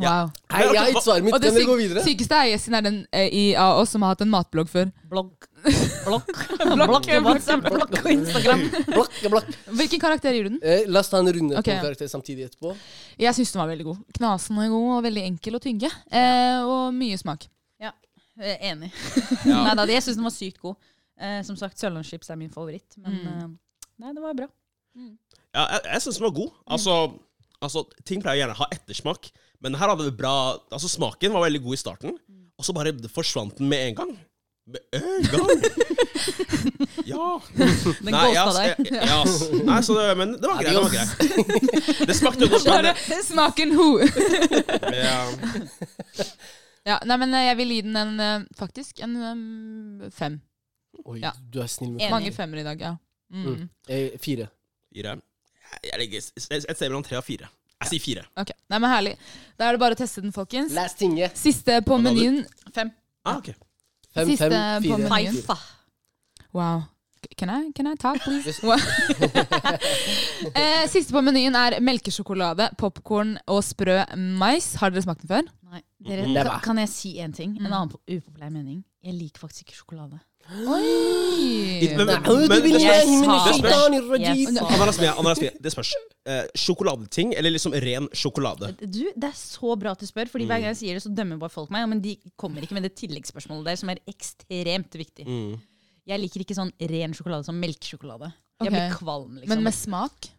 Wow. 0.01 0.31
Hei, 0.49 0.63
jeg 0.65 0.79
har 0.79 0.87
gitt 0.89 1.05
svaret 1.05 1.25
mitt. 1.27 1.35
Og 1.35 1.41
det 1.43 1.49
Kan 1.51 1.57
dere 1.59 1.69
gå 1.69 1.75
videre? 1.77 2.01
sykeste 2.01 2.37
er 2.39 2.47
Jessin 2.49 2.73
er 2.79 2.85
den 2.87 2.95
eh, 3.13 3.27
i, 3.29 3.43
av 3.61 3.77
oss 3.83 3.91
som 3.93 4.01
har 4.01 4.15
hatt 4.15 4.23
en 4.25 4.31
matblogg 4.33 4.71
før. 4.71 4.89
Blogg. 5.11 5.45
Blokk. 6.07 6.31
Blokk, 6.63 7.09
WhatsApp, 7.27 7.67
blogg 7.67 7.93
på 8.01 8.09
Instagram. 8.15 8.63
Blokk, 8.95 9.19
blokk. 9.29 9.51
Hvilken 9.69 10.01
karakter 10.01 10.33
gir 10.33 10.49
du 10.49 10.55
den? 10.55 10.61
Eh, 10.65 10.87
la 10.89 11.03
oss 11.05 11.13
ta 11.13 11.21
en 11.21 11.29
runde 11.29 11.59
Ok. 11.61 11.69
på 11.69 11.75
en 11.77 11.85
karakter 11.85 12.09
samtidig 12.09 12.47
etterpå. 12.49 12.73
Jeg 13.21 13.37
syns 13.37 13.53
den 13.53 13.61
var 13.61 13.69
veldig 13.69 13.85
god. 13.91 14.01
Knasende 14.17 14.65
god 14.73 14.89
og 14.97 15.05
veldig 15.05 15.27
enkel 15.29 15.59
å 15.59 15.61
tygge. 15.69 15.93
Eh, 16.09 16.65
og 16.65 16.89
mye 16.97 17.21
smak. 17.21 17.45
Eh, 18.41 18.57
Enig. 18.71 18.89
Ja. 19.45 19.59
Nei 19.67 19.73
da, 19.77 19.83
jeg 19.93 20.01
syns 20.01 20.17
den 20.17 20.25
var 20.25 20.33
sykt 20.33 20.57
god. 20.63 20.73
Eh, 21.23 21.39
som 21.47 21.55
sagt, 21.59 21.79
sørlandschips 21.79 22.29
er 22.33 22.35
min 22.39 22.51
favoritt. 22.51 22.97
Men 22.99 23.13
Mm. 23.15 23.27
eh, 23.31 23.85
nei, 24.03 24.11
det 24.17 24.21
var 24.23 24.33
bra. 24.35 24.49
Ja, 24.97 25.63
jeg, 25.71 25.81
jeg 25.87 26.01
syns 26.03 26.17
den 26.19 26.25
var 26.27 26.35
god. 26.35 26.51
Altså, 26.75 26.97
altså, 27.63 27.85
ting 28.05 28.21
pleier 28.21 28.41
gjerne 28.43 28.57
å 28.57 28.61
ha 28.63 28.67
ettersmak, 28.75 29.31
men 29.63 29.77
her 29.79 29.89
hadde 29.93 30.05
vi 30.09 30.11
bra 30.19 30.33
Altså, 30.71 30.89
smaken 30.91 31.33
var 31.33 31.45
veldig 31.47 31.61
god 31.63 31.73
i 31.77 31.81
starten, 31.81 32.17
og 32.59 32.67
så 32.67 32.75
bare 32.75 32.91
forsvant 33.09 33.57
den 33.57 33.69
med 33.71 33.87
en 33.87 33.95
gang. 34.01 34.13
Med 34.67 34.83
en 34.93 35.25
gang! 35.31 35.49
ja. 37.13 37.41
Den 37.57 38.13
Nei, 38.13 38.27
ja, 38.33 38.43
ghosta 38.45 38.61
deg. 38.63 38.91
ja. 38.95 39.17
Nei, 39.67 39.79
så 39.83 39.95
det, 39.97 40.05
men 40.19 40.35
det 40.39 40.47
var 40.51 40.61
greit. 40.61 40.75
Det 40.75 40.83
var 40.83 40.93
greit. 40.93 42.07
Det 42.07 42.15
smakte 42.19 42.47
godt. 42.51 42.67
Men, 42.69 42.87
Bare 42.91 43.21
smaken 43.27 43.73
ho. 43.79 43.87
ja. 44.93 45.17
ja, 46.87 46.97
nei, 47.07 47.17
men 47.25 47.33
eh, 47.35 47.47
jeg 47.49 47.59
vil 47.59 47.73
gi 47.75 47.81
den 47.89 47.99
en 48.05 48.13
eh, 48.23 48.45
faktisk 48.59 49.03
en 49.03 49.17
eh, 49.19 50.09
fem. 50.15 50.39
Oi, 51.05 51.19
Ja. 51.19 51.31
du 51.51 51.59
er 51.61 51.67
snill 51.67 51.91
med 51.91 52.01
Enig. 52.01 52.11
Mange 52.11 52.31
femmer 52.31 52.57
i 52.59 52.63
dag, 52.63 52.79
ja. 52.81 52.95
Mm. 53.33 53.45
Mm. 53.45 53.69
Eh, 53.89 54.17
Fire. 54.21 54.47
Fire. 54.93 55.15
Jeg 55.83 55.99
legger 55.99 56.17
et 56.19 56.51
et 56.69 56.77
sted 56.77 56.89
mellom 56.89 57.03
tre 57.03 57.17
og 57.17 57.23
fire. 57.25 57.49
Jeg 57.81 57.89
sier 57.89 57.99
fire. 57.99 58.23
Ok, 58.37 58.51
nei, 58.69 58.77
men 58.79 58.89
Herlig. 58.89 59.17
Da 59.59 59.65
er 59.67 59.71
det 59.75 59.79
bare 59.81 59.95
å 59.95 59.97
teste 59.97 60.21
den, 60.21 60.31
folkens. 60.31 60.71
Last 60.71 60.97
tinge. 60.99 61.31
Siste 61.35 61.81
på 61.83 61.97
Hva 61.97 62.03
da, 62.03 62.09
du? 62.13 62.15
menyen. 62.15 62.45
Fem. 62.73 62.91
Ah, 63.25 63.37
ok. 63.41 63.49
Fem, 64.13 64.27
Siste 64.29 64.49
fem, 64.49 64.83
på 64.83 64.95
fire. 64.97 65.09
menyen. 65.09 65.41
Five. 65.43 65.57
Wow. 66.53 66.83
Can 67.37 67.49
I, 67.49 67.71
can 67.71 67.87
I 67.87 67.95
talk, 67.95 68.19
please? 68.21 68.45
Yes. 68.45 68.61
Wow. 68.61 68.77
eh, 70.55 70.85
siste 70.91 71.11
på 71.15 71.21
menyen 71.23 71.55
er 71.55 71.79
melkesjokolade, 71.83 72.69
popkorn 72.79 73.37
og 73.47 73.61
sprø 73.65 73.97
mais. 74.39 74.73
Har 74.79 74.91
dere 74.93 75.03
smakt 75.05 75.23
den 75.23 75.31
før? 75.31 75.47
Nei, 75.73 75.81
dere, 76.03 76.27
Never. 76.27 76.49
kan, 76.59 76.61
kan 76.69 76.77
jeg 76.83 76.89
si 76.93 77.13
en 77.23 77.33
ting? 77.33 77.55
En 77.57 77.65
Mm. 77.65 77.73
annen 77.73 77.89
po- 77.89 78.01
upopulær 78.07 78.51
mening. 78.51 78.83
Jeg 79.03 79.13
liker 79.15 79.39
faktisk 79.47 79.65
ikke 79.67 79.77
sjokolade. 79.79 80.19
Oi! 80.51 81.87
Men- 81.97 82.07
Nei, 82.07 83.51
men- 83.63 83.71
men- 84.53 85.61
det 85.63 85.71
spørs. 85.73 85.93
Eh, 86.25 86.43
sjokoladeting 86.55 87.33
eller 87.35 87.51
liksom 87.51 87.73
ren 87.73 88.07
sjokolade? 88.13 88.71
Du, 88.79 89.11
Det 89.15 89.23
er 89.29 89.35
så 89.35 89.77
bra 89.79 89.91
at 89.91 89.99
du 89.99 90.05
spør, 90.05 90.27
Fordi 90.29 90.45
hver 90.45 90.59
gang 90.61 90.73
jeg 90.73 90.77
sier 90.77 90.93
det, 90.95 91.03
så 91.03 91.13
dømmer 91.13 91.39
bare 91.39 91.49
folk 91.49 91.69
meg. 91.71 91.87
Men 91.89 92.01
de 92.01 92.17
kommer 92.37 92.61
ikke 92.61 92.73
med 92.73 92.83
det 92.83 92.95
tilleggsspørsmålet 92.95 93.65
der, 93.65 93.75
som 93.75 93.89
er 93.89 93.99
ekstremt 94.07 94.91
viktig. 94.91 95.25
Mm. 95.27 95.59
Jeg 96.07 96.19
liker 96.19 96.39
ikke 96.43 96.55
sånn 96.55 96.71
ren 96.79 97.13
sjokolade 97.13 97.45
som 97.45 97.55
melkesjokolade. 97.59 98.33
Jeg 98.61 98.71
blir 98.71 98.97
kvalm, 98.97 99.35
liksom. 99.39 99.49
Men 99.49 99.63
med 99.63 99.73
smak? 99.73 100.29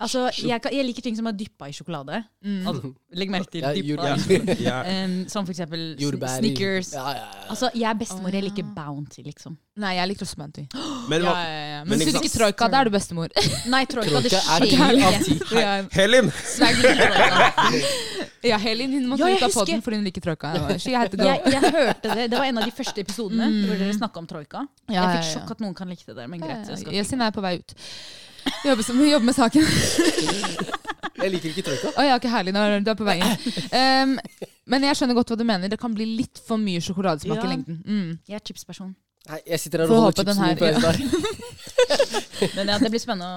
Altså, 0.00 0.26
jeg, 0.42 0.60
kan, 0.62 0.72
jeg 0.74 0.84
liker 0.86 1.04
ting 1.04 1.16
som 1.18 1.26
er 1.30 1.36
dyppa 1.36 1.68
i 1.70 1.74
sjokolade. 1.76 2.22
Mm. 2.44 2.66
Altså, 2.70 2.90
legg 3.16 3.32
merke 3.32 3.50
til 3.54 3.64
dyppa. 3.64 4.10
Ja. 4.12 4.56
Ja. 4.66 5.04
Um, 5.04 5.16
som 5.32 5.46
for 5.46 5.54
eksempel 5.54 5.84
Jordbær. 6.00 6.38
Snickers. 6.40 6.92
Ja, 6.96 7.06
ja, 7.14 7.22
ja. 7.22 7.46
Altså, 7.52 7.70
jeg 7.74 7.88
er 7.90 7.98
bestemor. 8.00 8.34
Jeg 8.34 8.42
Ah. 8.42 8.48
liker 8.50 8.74
Bounty, 8.76 9.22
liksom. 9.24 9.56
Nei, 9.76 9.94
jeg 9.96 10.08
liker 10.12 10.26
også 10.26 10.36
Bounty. 10.40 10.66
Men 11.10 11.22
Ja, 11.22 11.34
ja, 11.42 11.64
ja. 11.76 11.84
Men 11.84 11.98
Men 11.98 12.06
syns 12.08 12.20
ikke? 12.20 12.32
Troika, 12.38 12.68
da 12.72 12.80
er 12.80 12.90
du 12.90 12.90
bestemor. 12.96 13.32
Nei, 13.74 13.84
Troika, 13.86 14.20
det 14.24 14.32
er 14.32 14.40
skjer 14.42 14.66
ikke. 14.66 15.94
Helin! 15.98 16.30
Ja, 18.46 18.58
Helin 18.62 18.92
hun 18.92 19.08
må 19.10 19.18
Ja, 19.18 19.30
ut 19.32 19.42
av 19.48 19.54
poden 19.54 19.82
fordi 19.82 19.98
hun 20.00 20.06
liker 20.06 20.22
Troika. 20.24 20.52
Jeg, 20.76 20.82
jeg 20.86 20.98
hørte 20.98 21.16
det. 22.14 22.28
Det 22.30 22.38
var 22.38 22.46
en 22.46 22.60
av 22.60 22.68
de 22.68 22.74
første 22.74 23.02
episodene 23.02 23.48
hvor 23.66 23.80
dere 23.80 23.96
snakka 23.96 24.22
om 24.22 24.28
Troika. 24.30 24.62
Mm. 24.66 24.94
Ja, 24.94 25.00
jeg 25.00 25.16
fikk 25.16 25.24
ja, 25.24 25.26
ja. 25.26 25.32
sjokk 25.32 25.56
at 25.56 25.64
noen 25.64 25.74
kan 25.78 25.90
like 25.90 26.06
det 26.06 26.16
der, 26.18 26.30
men 26.30 26.42
greit. 26.42 26.70
Jeg 26.92 27.20
er 27.26 27.34
på 27.34 27.44
vei 27.44 27.56
ut. 27.62 27.76
Jobber, 28.64 28.82
som- 28.86 29.00
jobber 29.08 29.26
med 29.30 29.34
saken. 29.36 29.62
Jeg 31.22 31.32
liker 31.32 31.48
ikke 31.48 31.62
troika. 31.64 31.90
Å 31.96 32.04
ja, 32.04 32.16
ikke 32.20 32.28
herlig. 32.30 32.52
Nå 32.52 32.60
er 32.60 32.82
du 32.84 32.90
er 32.92 32.98
på 32.98 33.06
vei 33.06 33.14
inn. 33.24 33.30
Um, 33.72 34.10
men 34.68 34.84
jeg 34.84 34.98
skjønner 34.98 35.16
godt 35.16 35.30
hva 35.32 35.38
du 35.40 35.44
mener. 35.48 35.70
Det 35.72 35.78
kan 35.80 35.94
bli 35.96 36.04
litt 36.18 36.42
for 36.44 36.60
mye 36.60 36.82
sjokoladesmak 36.84 37.40
Ja. 37.40 37.46
i 37.46 37.52
lengden. 37.54 37.78
Mm. 37.86 38.10
Jeg 38.28 38.36
er 38.36 38.44
chipsperson. 38.44 38.90
Nei, 39.30 39.38
jeg 39.48 39.58
sitter 39.62 39.82
her 39.82 39.90
og 39.94 40.02
holder 40.04 40.18
chipsen 40.20 40.44
her- 40.44 40.60
på 40.60 40.68
øynene. 40.68 40.92
Ja. 40.92 42.52
Men 42.58 42.68
ja, 42.74 42.76
det 42.82 42.90
blir 42.92 43.00
spennende 43.02 43.30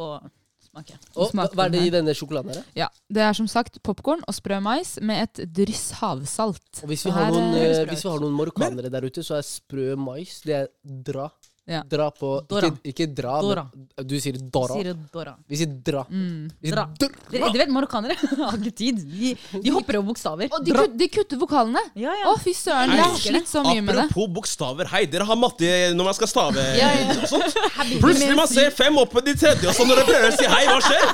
å, 0.00 0.08
å 0.16 0.30
smake. 0.70 0.96
Og 1.14 1.34
hva 1.36 1.46
hva 1.52 1.66
er 1.68 1.74
det 1.76 1.82
i 1.86 1.92
denne 1.92 2.14
sjokoladen 2.16 2.54
her? 2.56 2.64
Ja, 2.78 2.88
Det 3.12 3.22
er 3.28 3.36
som 3.36 3.46
sagt 3.52 3.78
popkorn 3.86 4.24
og 4.26 4.34
sprø 4.34 4.58
mais 4.64 4.96
med 5.04 5.26
et 5.28 5.44
dryss 5.60 5.90
havsalt. 6.00 6.80
Og 6.82 6.88
hvis 6.90 7.04
vi 7.06 7.12
har 7.14 7.30
noen, 7.36 7.52
eh, 7.60 7.84
hvis 7.92 8.06
vi 8.06 8.10
har 8.14 8.24
noen 8.24 8.34
marokkanere 8.38 8.90
der 8.90 9.06
ute, 9.06 9.22
så 9.26 9.36
er 9.38 9.44
sprø 9.46 9.92
mais 10.00 10.40
Det 10.46 10.56
er 10.64 10.70
dra. 11.12 11.28
Ja. 11.66 11.80
Dra 11.82 12.04
på 12.14 12.28
Dora. 12.46 12.68
Ikke, 12.70 12.92
ikke 12.92 13.06
dra, 13.18 13.40
Dora. 13.42 13.64
men 13.74 14.06
du 14.06 14.12
sier 14.22 14.36
dora. 14.38 14.76
Sier 14.78 14.92
Dora. 15.10 15.32
Vi 15.50 15.58
sier 15.58 15.72
dra. 15.88 16.04
Mm. 16.06 16.44
Vi 16.62 16.68
sier 16.70 16.76
Dra. 16.76 16.84
dra. 16.94 17.48
Du 17.50 17.58
vet, 17.58 17.72
Marokkanere 17.74 18.14
har 18.38 18.54
ikke 18.60 18.70
tid. 18.78 19.00
De, 19.02 19.32
de 19.64 19.72
hopper 19.74 19.98
over 19.98 20.12
bokstaver. 20.12 20.46
Og 20.54 20.62
de, 20.62 20.76
kut, 20.76 20.94
de 21.00 21.08
kutter 21.10 21.40
vokalene! 21.40 21.82
Ja, 21.98 22.12
Å, 22.14 22.20
ja. 22.22 22.34
fy 22.44 22.54
søren. 22.54 22.94
Jeg 22.94 23.02
har 23.02 23.18
slitt 23.18 23.50
så 23.50 23.64
mye 23.66 23.82
med 23.82 23.98
det. 23.98 24.04
Apropos 24.06 24.30
bokstaver. 24.38 24.86
Hei, 24.94 25.02
dere 25.10 25.26
har 25.26 25.40
matte 25.42 25.72
når 25.98 26.10
man 26.12 26.18
skal 26.20 26.30
stave. 26.30 26.66
Ja, 26.80 26.92
ja. 26.92 27.18
og 27.18 27.26
sånt. 27.34 27.58
Plutselig 27.98 28.36
man 28.38 28.46
ser 28.50 28.70
fem 28.76 28.96
oppe 29.02 29.24
i 29.24 29.26
de 29.32 29.34
tredje, 29.40 29.66
og 29.66 29.74
så 29.74 29.86
når 29.88 30.04
dere 30.04 30.08
prøver 30.12 30.30
å 30.30 30.36
si 30.38 30.50
hei, 30.54 30.64
hva 30.70 30.78
skjer? 30.86 31.04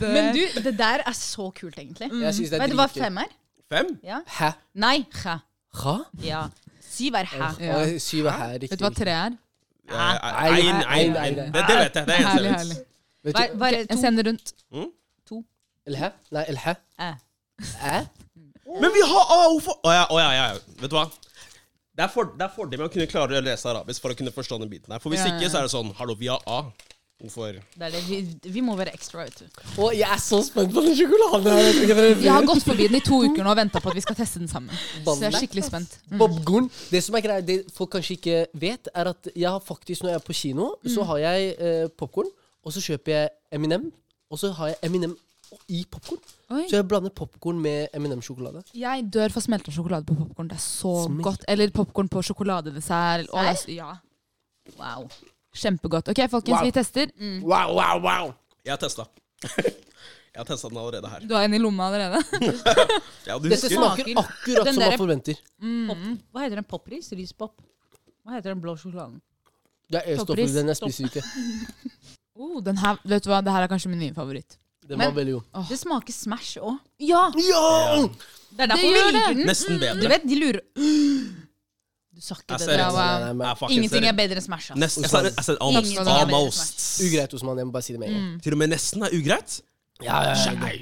Men 0.16 0.30
du, 0.32 0.40
det 0.64 0.72
der 0.78 1.04
er 1.04 1.16
så 1.16 1.50
kult, 1.52 1.76
egentlig. 1.76 2.08
Jeg 2.22 2.34
synes 2.38 2.52
det 2.52 2.58
er 2.58 2.64
Vet 2.64 2.72
du 2.72 2.78
hva 2.80 2.88
fem 2.92 3.20
er? 3.26 3.32
Fem? 3.72 3.92
Ja. 4.06 4.22
Hæ? 4.38 4.52
Nei, 4.78 4.98
hæ. 5.24 5.36
Hæ? 5.82 5.96
Ja. 6.24 6.46
Syv 6.96 7.18
er 7.20 7.28
hæ. 7.32 7.48
Ja. 7.60 7.80
Syv 8.02 8.26
er 8.30 8.36
her, 8.40 8.52
riktig. 8.56 8.70
Vet 8.74 8.80
du 8.80 8.86
hva 8.88 8.92
tre 8.96 9.16
er? 9.16 9.36
Ein, 9.86 10.80
ein, 10.82 11.16
ein. 11.16 11.36
Det, 11.54 11.64
det 11.68 11.76
vet 11.78 11.98
jeg. 12.00 12.06
Det 12.06 12.14
er 12.14 12.22
eneste 12.22 12.54
herlig. 12.56 12.78
Vet 13.26 13.36
Hva, 13.36 13.42
du? 13.46 13.56
hva 13.60 13.68
er 13.68 13.76
Jeg 13.76 13.88
to? 13.90 13.98
sender 14.00 14.28
rundt. 14.30 14.52
El? 15.86 15.98
Nei, 16.34 16.42
elhe. 16.50 16.72
Æ. 16.98 17.10
Æ? 17.86 17.98
Men 18.82 18.90
vi 18.92 19.02
har 19.06 19.28
Å, 19.30 19.36
hvorfor 19.52 19.76
Å 19.86 19.92
ja, 19.94 20.02
å 20.10 20.18
ja, 20.18 20.30
ja. 20.34 20.46
Vet 20.80 20.90
du 20.90 20.96
hva? 20.98 21.04
Det 21.96 22.04
er, 22.04 22.10
for, 22.12 22.32
det 22.36 22.44
er 22.44 22.50
fordel 22.52 22.80
med 22.82 22.90
å 22.90 22.92
kunne 22.92 23.06
klare 23.08 23.38
å 23.38 23.44
lese 23.44 23.70
arabisk 23.70 24.02
for 24.04 24.12
å 24.12 24.16
kunne 24.18 24.32
forstå 24.34 24.58
den 24.60 24.68
biten 24.68 24.92
her. 24.92 25.00
For 25.00 25.14
hvis 25.14 25.22
Ja, 25.22 25.30
ja, 25.30 25.38
ikke, 25.38 25.48
så 25.52 25.62
er 25.62 25.68
det 25.68 25.72
sånn 25.72 25.94
Hallo, 25.96 26.16
vi 26.18 26.28
har 26.28 26.42
A. 26.50 26.58
Hvorfor 27.16 27.46
Det 27.56 27.80
er 27.80 27.90
det. 27.94 28.02
Vi, 28.04 28.16
vi 28.52 28.60
må 28.60 28.74
være 28.76 28.92
ekstra, 28.92 29.24
vet 29.24 29.38
du. 29.40 29.60
Å, 29.80 29.88
jeg 29.96 30.04
er 30.04 30.20
så 30.20 30.42
spent 30.44 30.74
på 30.74 30.82
den 30.84 30.96
sjokoladen. 30.98 31.46
Jeg 32.20 32.28
har 32.28 32.44
gått 32.44 32.64
forbi 32.66 32.88
den 32.90 32.98
i 32.98 33.04
to 33.04 33.22
uker 33.24 33.40
nå 33.40 33.54
og 33.54 33.56
venta 33.56 33.80
på 33.80 33.88
at 33.88 33.96
vi 33.96 34.02
skal 34.04 34.18
teste 34.18 34.42
den 34.42 34.50
sammen. 34.50 34.74
Så 35.00 35.14
jeg 35.22 35.30
er 35.30 35.38
skikkelig 35.38 35.64
spent. 35.64 35.94
Mm. 36.12 36.68
Det 36.90 37.00
som 37.06 37.16
er 37.16 37.24
greia, 37.24 37.44
det 37.44 37.62
folk 37.76 37.94
kanskje 37.96 38.18
ikke 38.18 38.42
vet, 38.60 38.90
er 38.92 39.12
at 39.14 39.30
jeg 39.32 39.48
har 39.48 39.62
faktisk, 39.64 40.04
når 40.04 40.12
jeg 40.12 40.20
er 40.20 40.26
på 40.26 40.36
kino, 40.36 40.66
så 40.84 41.06
har 41.08 41.22
jeg 41.24 41.54
eh, 41.56 41.86
popkorn, 41.96 42.28
og 42.66 42.74
så 42.76 42.82
kjøper 42.84 43.14
jeg 43.14 43.30
Eminem, 43.56 43.86
og 44.28 44.42
så 44.42 44.50
har 44.58 44.74
jeg 44.74 44.82
Eminem 44.90 45.14
i 45.72 45.86
popkorn. 45.90 46.20
Så 46.68 46.76
jeg 46.76 46.88
blander 46.90 47.14
popkorn 47.16 47.62
med 47.62 47.94
Eminem-sjokolade. 47.96 48.60
Jeg 48.76 49.06
dør 49.14 49.32
for 49.32 49.44
smelta 49.46 49.72
sjokolade 49.72 50.04
på 50.04 50.18
popkorn. 50.18 50.50
Det 50.50 50.58
er 50.58 50.64
så 50.66 50.92
Smelt. 51.06 51.24
godt. 51.24 51.48
Eller 51.48 51.72
popkorn 51.72 52.12
på 52.12 52.22
sjokoladedessert. 52.28 53.30
Er 53.32 53.72
Ja. 53.72 53.94
Wow. 54.76 55.08
Kjempegodt. 55.56 56.08
Ok, 56.12 56.20
folkens, 56.30 56.58
Wow. 56.58 56.64
vi 56.68 56.72
tester. 56.76 57.10
Wow, 57.42 57.74
wow, 57.78 58.00
wow! 58.04 58.34
Jeg 58.64 58.72
har 58.76 58.80
testa. 58.82 59.06
Jeg 60.36 60.42
har 60.42 60.48
testa 60.50 60.68
den 60.68 60.76
allerede 60.76 61.08
her. 61.08 61.20
Du 61.24 61.32
har 61.34 61.44
en 61.46 61.54
i 61.56 61.58
lomma 61.58 61.86
allerede. 61.88 62.18
Ja, 63.26 63.38
du 63.38 63.48
Dette 63.48 63.66
husker? 63.66 63.72
smaker 63.72 64.04
Smaker- 64.04 64.18
akkurat 64.20 64.64
Den 64.68 64.74
som 64.74 64.82
man 64.82 64.90
derre- 64.90 64.98
forventer. 65.00 65.38
Mm. 65.62 66.18
Hva 66.32 66.42
heter 66.44 66.60
den? 66.60 66.64
Popris? 66.68 67.08
Rispop? 67.16 67.54
Hva 68.26 68.36
heter 68.36 68.52
den 68.52 68.60
blå 68.60 68.76
sjokoladen? 68.76 69.16
Det 69.88 70.02
er 70.02 70.12
E-stoffer 70.12 70.52
den 70.52 70.68
jeg 70.72 70.76
spiser 70.82 71.08
ikke. 71.08 71.24
Oh, 72.36 72.58
den 72.60 72.76
her, 72.76 72.98
vet 73.08 73.24
du 73.24 73.30
hva, 73.32 73.38
det 73.40 73.48
her 73.54 73.64
er 73.64 73.68
kanskje 73.72 73.88
min 73.88 73.98
nye 74.02 74.12
favoritt. 74.12 74.58
Den 74.84 74.98
Men- 75.00 75.08
var 75.08 75.14
veldig 75.22 75.32
god. 75.38 75.68
Det 75.70 75.78
smaker 75.80 76.12
Smash 76.12 76.58
òg. 76.60 76.76
Ja! 77.00 77.22
Ja! 77.32 78.02
Det 78.56 78.60
er 78.60 78.68
derfor 78.74 78.82
Det 78.82 78.90
vi 78.92 78.98
gjør 79.00 79.08
liker 79.08 79.28
det. 79.32 79.36
den. 79.38 79.46
Nesten 79.48 79.80
Du 80.02 80.08
vet, 80.12 80.26
de 80.28 80.36
lurer 80.42 80.60
Du 82.26 82.34
sa 82.34 82.40
ikke 82.42 82.58
det. 82.58 82.66
det. 82.72 82.88
wow. 82.90 82.98
Nei, 82.98 83.32
nei, 83.32 83.46
nei, 83.46 83.70
Ingenting 83.76 84.08
er 84.10 84.18
bedre 84.18 84.40
enn 84.40 84.46
Smash. 84.46 84.72
ass. 84.74 84.98
Jeg 84.98 85.10
sa, 85.12 85.22
jeg 85.28 85.46
sa 85.46 85.56
almost. 85.60 85.96
Bedre 85.96 86.18
almost. 86.24 86.84
Ugreit 87.06 87.34
Osman. 87.38 87.62
jeg 87.62 87.68
må 87.70 87.74
bare 87.78 87.86
si 87.86 87.96
det 87.96 88.02
med 88.02 88.10
en 88.10 88.20
gang. 88.20 88.36
Til 88.42 88.56
og 88.56 88.62
med 88.62 88.72
nesten 88.74 89.06
er 89.06 89.14
ugreit. 89.14 89.60
Ja, 90.04 90.16
ja, 90.26 90.32
ja. 90.36 90.54
Nei, 90.60 90.74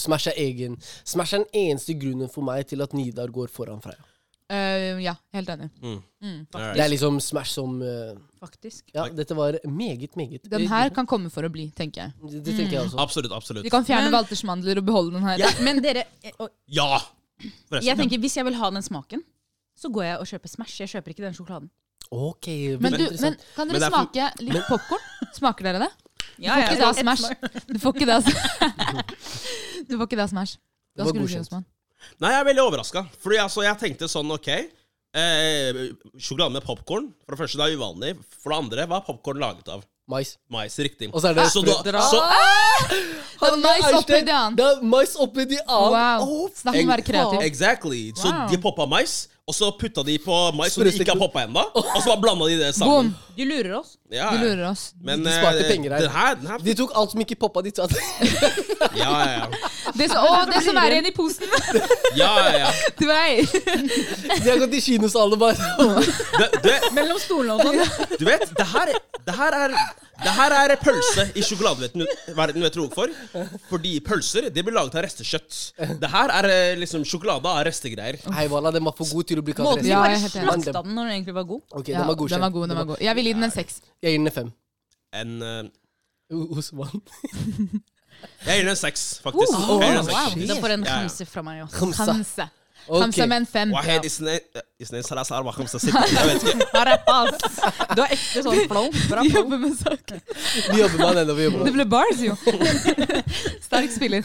Smash 0.00 0.30
er 0.30 0.36
egen. 0.40 0.78
Smash 1.04 1.36
er 1.36 1.42
den 1.44 1.66
eneste 1.66 1.96
grunnen 2.00 2.30
for 2.32 2.46
meg 2.46 2.64
til 2.70 2.80
at 2.84 2.94
Nidar 2.96 3.32
går 3.34 3.50
foran 3.52 3.82
Freya. 3.84 4.00
Uh, 4.46 5.02
ja, 5.02 5.16
helt 5.34 5.48
enig. 5.50 5.66
Alright. 5.82 6.76
Det 6.76 6.82
er 6.84 6.90
liksom 6.92 7.18
Smash 7.20 7.56
som 7.58 7.80
uh, 7.82 8.14
Faktisk. 8.38 8.84
Ja, 8.94 9.08
dette 9.10 9.34
var 9.34 9.58
meget, 9.66 10.14
meget 10.16 10.46
Den 10.50 10.68
her 10.70 10.92
kan 10.94 11.08
komme 11.10 11.32
for 11.34 11.42
å 11.42 11.50
bli, 11.50 11.66
tenker 11.74 12.04
jeg. 12.04 12.14
Det, 12.22 12.44
det 12.46 12.54
tenker 12.54 12.78
jeg 12.78 12.84
også. 12.86 13.00
Absolutt, 13.02 13.34
absolutt. 13.34 13.66
Vi 13.66 13.74
kan 13.74 13.84
fjerne 13.84 14.12
Walters 14.14 14.44
mandler 14.46 14.78
og 14.78 14.86
beholde 14.86 15.16
den 15.18 15.26
her. 15.26 15.42
Ja. 15.42 15.50
Men 15.66 15.82
dere 15.82 16.06
og 16.38 16.52
Ja! 16.70 17.02
Jeg 17.82 17.98
tenker, 17.98 18.16
Hvis 18.22 18.38
jeg 18.38 18.46
vil 18.46 18.54
ha 18.56 18.70
den 18.72 18.84
smaken, 18.86 19.20
så 19.76 19.90
går 19.92 20.04
jeg 20.08 20.16
og 20.22 20.26
kjøper 20.30 20.52
Smash. 20.54 20.80
Jeg 20.82 20.88
kjøper 20.94 21.12
ikke 21.14 21.24
den 21.26 21.36
sjokoladen. 21.36 21.70
Ok, 22.14 22.46
Men, 22.80 22.92
du, 22.94 23.04
men 23.20 23.34
kan 23.56 23.66
Men 23.66 23.74
dere 23.74 23.80
det 23.80 23.86
er 23.86 23.90
for- 23.90 24.06
smake 24.06 24.26
litt 24.46 24.68
popkorn? 24.70 25.06
Smaker 25.34 25.66
dere 25.70 25.80
det? 25.86 25.92
Ja, 26.42 26.54
får 26.54 26.62
ikke 26.66 26.82
det 26.82 26.98
Smash. 27.00 27.24
Du 27.72 27.78
får 27.80 27.94
ikke 27.96 28.06
det, 28.06 28.14
altså. 28.20 28.34
Du 29.88 29.94
får 29.96 30.04
ikke 30.08 30.18
det 30.18 30.24
av 30.26 30.30
Smash. 30.32 30.56
Det 30.56 31.02
Hva 31.02 31.06
var 31.06 31.12
skulle 31.12 31.26
du 31.26 31.28
si, 31.28 31.36
godkjent. 31.36 31.48
Osman? 31.50 31.66
Nei, 32.22 32.30
jeg 32.32 32.40
er 32.42 32.48
veldig 32.50 32.62
overraska. 32.66 33.02
Fordi 33.24 33.38
altså, 33.42 33.62
jeg 33.66 33.78
tenkte 33.82 34.08
sånn, 34.10 34.30
OK 34.34 34.48
eh, 34.52 35.80
Sjokolade 36.20 36.54
med 36.58 36.64
popkorn. 36.66 37.10
For 37.24 37.34
det 37.36 37.40
første, 37.42 37.58
det 37.60 37.66
er 37.70 37.76
uvanlig. 37.80 38.12
For 38.42 38.52
det 38.52 38.58
andre, 38.62 38.86
hva 38.90 39.00
er 39.00 39.06
popkorn 39.08 39.40
laget 39.42 39.70
av? 39.72 39.84
Mais. 40.12 40.36
Mais. 40.52 40.76
Riktig. 40.78 41.08
Og 41.10 41.18
så 41.24 41.32
er 41.32 41.38
det 41.40 41.48
så, 41.50 41.62
da, 41.66 41.72
så, 41.82 42.20
Det 43.40 43.48
er 43.48 43.56
mais 43.62 43.86
oppi 43.98 44.20
det 44.22 44.34
annet. 44.36 44.58
Det 44.60 44.66
er 44.68 44.84
mais 44.86 45.16
oppi 45.24 45.46
de 45.50 45.58
annet. 45.64 45.96
Wow. 46.22 46.44
Snakk 46.54 46.78
om 46.78 46.84
å 46.86 46.92
være 46.94 47.06
kreativ. 47.08 47.40
Exactly. 47.48 48.02
Så 48.14 48.28
Wow. 48.30 48.44
de 48.52 48.60
poppa 48.62 48.86
mais, 48.86 49.16
og 49.46 49.54
så 49.54 49.68
putta 49.78 50.02
de 50.02 50.16
på 50.18 50.36
mais 50.58 50.74
som 50.74 50.82
de 50.82 50.90
ikke 50.90 51.12
har 51.12 51.20
poppa 51.20 51.44
ennå. 51.46 51.62
Og 51.78 52.00
så 52.02 52.08
bare 52.08 52.20
blanda 52.24 52.48
de 52.50 52.56
det 52.58 52.72
sammen. 52.74 53.12
Boom! 53.12 53.26
Du 53.36 53.44
lurer 53.44 53.76
oss. 53.78 53.92
Ja, 54.10 54.30
Du 54.32 54.38
lurer 54.42 54.70
oss. 54.70 54.92
Men 55.00 55.22
De 55.22 55.30
sparte 55.30 55.60
eh, 55.62 55.68
penger 55.70 55.92
her. 55.94 56.00
Den 56.00 56.10
her, 56.10 56.34
den 56.34 56.46
her 56.50 56.58
De 56.58 56.74
tok 56.74 56.90
alt 56.98 57.12
som 57.12 57.20
ikke 57.22 57.36
poppa, 57.38 57.62
de 57.62 57.70
tatt. 57.70 57.94
Ja, 58.96 59.10
ja, 59.12 59.44
ja. 59.44 59.70
Det 59.94 60.08
så, 60.10 60.18
å, 60.18 60.40
det 60.50 60.62
som 60.64 60.78
er 60.80 60.96
igjen 60.96 61.06
i 61.10 61.12
posen! 61.14 61.46
ja, 62.20 62.32
ja, 62.42 62.64
ja. 62.64 62.72
Du 62.98 63.04
vei. 63.06 63.44
De 63.44 64.48
har 64.50 64.58
gått 64.64 64.74
i 64.74 64.82
kinosalen 64.82 65.38
bare 65.38 65.54
det, 66.40 66.48
det, 66.64 66.74
Mellom 66.96 67.20
stolene 67.22 67.54
og 67.54 67.62
sånn. 67.62 68.18
du 68.18 68.26
vet, 68.26 68.50
det 68.56 68.66
her, 68.72 68.92
det 69.28 69.38
her 69.38 69.58
er 69.60 69.78
det 70.16 70.32
her 70.32 70.52
er 70.56 70.72
pølse 70.80 71.26
i 71.36 71.42
sjokoladeverdenen, 71.44 72.62
vet 72.64 72.76
du 72.76 72.80
hvorfor? 72.86 73.10
Fordi 73.68 73.98
pølser 74.04 74.48
det 74.48 74.62
blir 74.64 74.72
laget 74.72 74.96
av 74.96 75.04
restekjøtt. 75.04 75.58
Det 76.00 76.08
her 76.08 76.32
er 76.38 76.48
eh, 76.48 76.76
liksom 76.80 77.04
sjokolade 77.04 77.50
av 77.50 77.66
restegreier. 77.68 78.16
Nei, 78.32 78.46
Walla, 78.48 78.72
den 78.72 78.86
var 78.86 78.96
for 78.96 79.08
god 79.12 79.28
til 79.28 79.35
ønsker 79.36 79.42
å 79.42 79.46
bli 79.46 79.54
kalt 79.56 79.68
rasist. 79.70 79.88
Ja, 79.90 80.02
jeg 80.10 80.16
er. 80.16 80.28
Slakta 80.34 80.82
den 80.82 80.94
når 80.96 81.08
den 81.08 81.14
egentlig 81.16 81.34
var 81.36 81.46
god. 81.48 81.62
Ok, 81.70 81.86
den 81.86 82.06
var 82.06 82.14
godkjent. 82.14 82.36
Den 82.36 82.44
var 82.44 82.50
god, 82.56 82.68
den 82.68 82.76
var 82.80 82.84
god. 82.90 83.00
Jeg 83.06 83.16
vil 83.16 83.24
gi 83.28 83.32
den 83.36 83.44
en 83.44 83.54
seks. 83.54 83.80
Jeg 84.02 84.12
gir 84.12 84.18
den 84.18 84.26
en 84.26 84.36
fem. 84.36 84.52
En 85.16 85.30
uh, 85.42 86.58
Osman. 86.58 86.94
jeg 88.46 88.54
gir 88.56 88.62
den 88.64 88.74
en 88.74 88.80
seks, 88.80 89.08
faktisk. 89.24 89.56
Uh, 89.56 89.70
oh, 89.70 89.82
jeg 89.82 89.88
gir 89.88 89.96
den 89.96 90.04
en 90.04 90.08
seks. 90.10 90.16
Wow. 90.16 90.46
Den 90.52 90.62
får 90.62 90.76
en 90.76 90.86
hamse 90.92 91.28
fra 91.30 91.44
meg 91.46 91.66
også. 91.66 91.90
Hamse. 92.04 92.48
Hamse 92.86 93.26
med 93.26 93.36
en 93.36 93.46
fem. 93.50 93.72
Jeg 93.74 93.82
vet 93.86 94.04
ikke. 94.06 94.20
Du 97.96 98.02
har 98.02 98.12
ekte 98.14 98.44
sånn 98.46 98.60
flow. 98.70 98.92
Bra. 99.10 99.24
Vi 99.26 99.32
jobber 99.34 99.58
med 99.58 99.74
saken. 99.80 100.20
Vi 100.70 100.78
jobber 100.84 101.00
med 101.02 101.16
den, 101.18 101.32
og 101.32 101.40
vi 101.40 101.48
jobber 101.48 101.58
med 101.58 101.66
Det 101.66 101.74
ble 101.74 101.86
bars, 101.90 102.22
jo. 102.22 102.36
Sterk 103.66 103.90
spiller. 103.90 104.22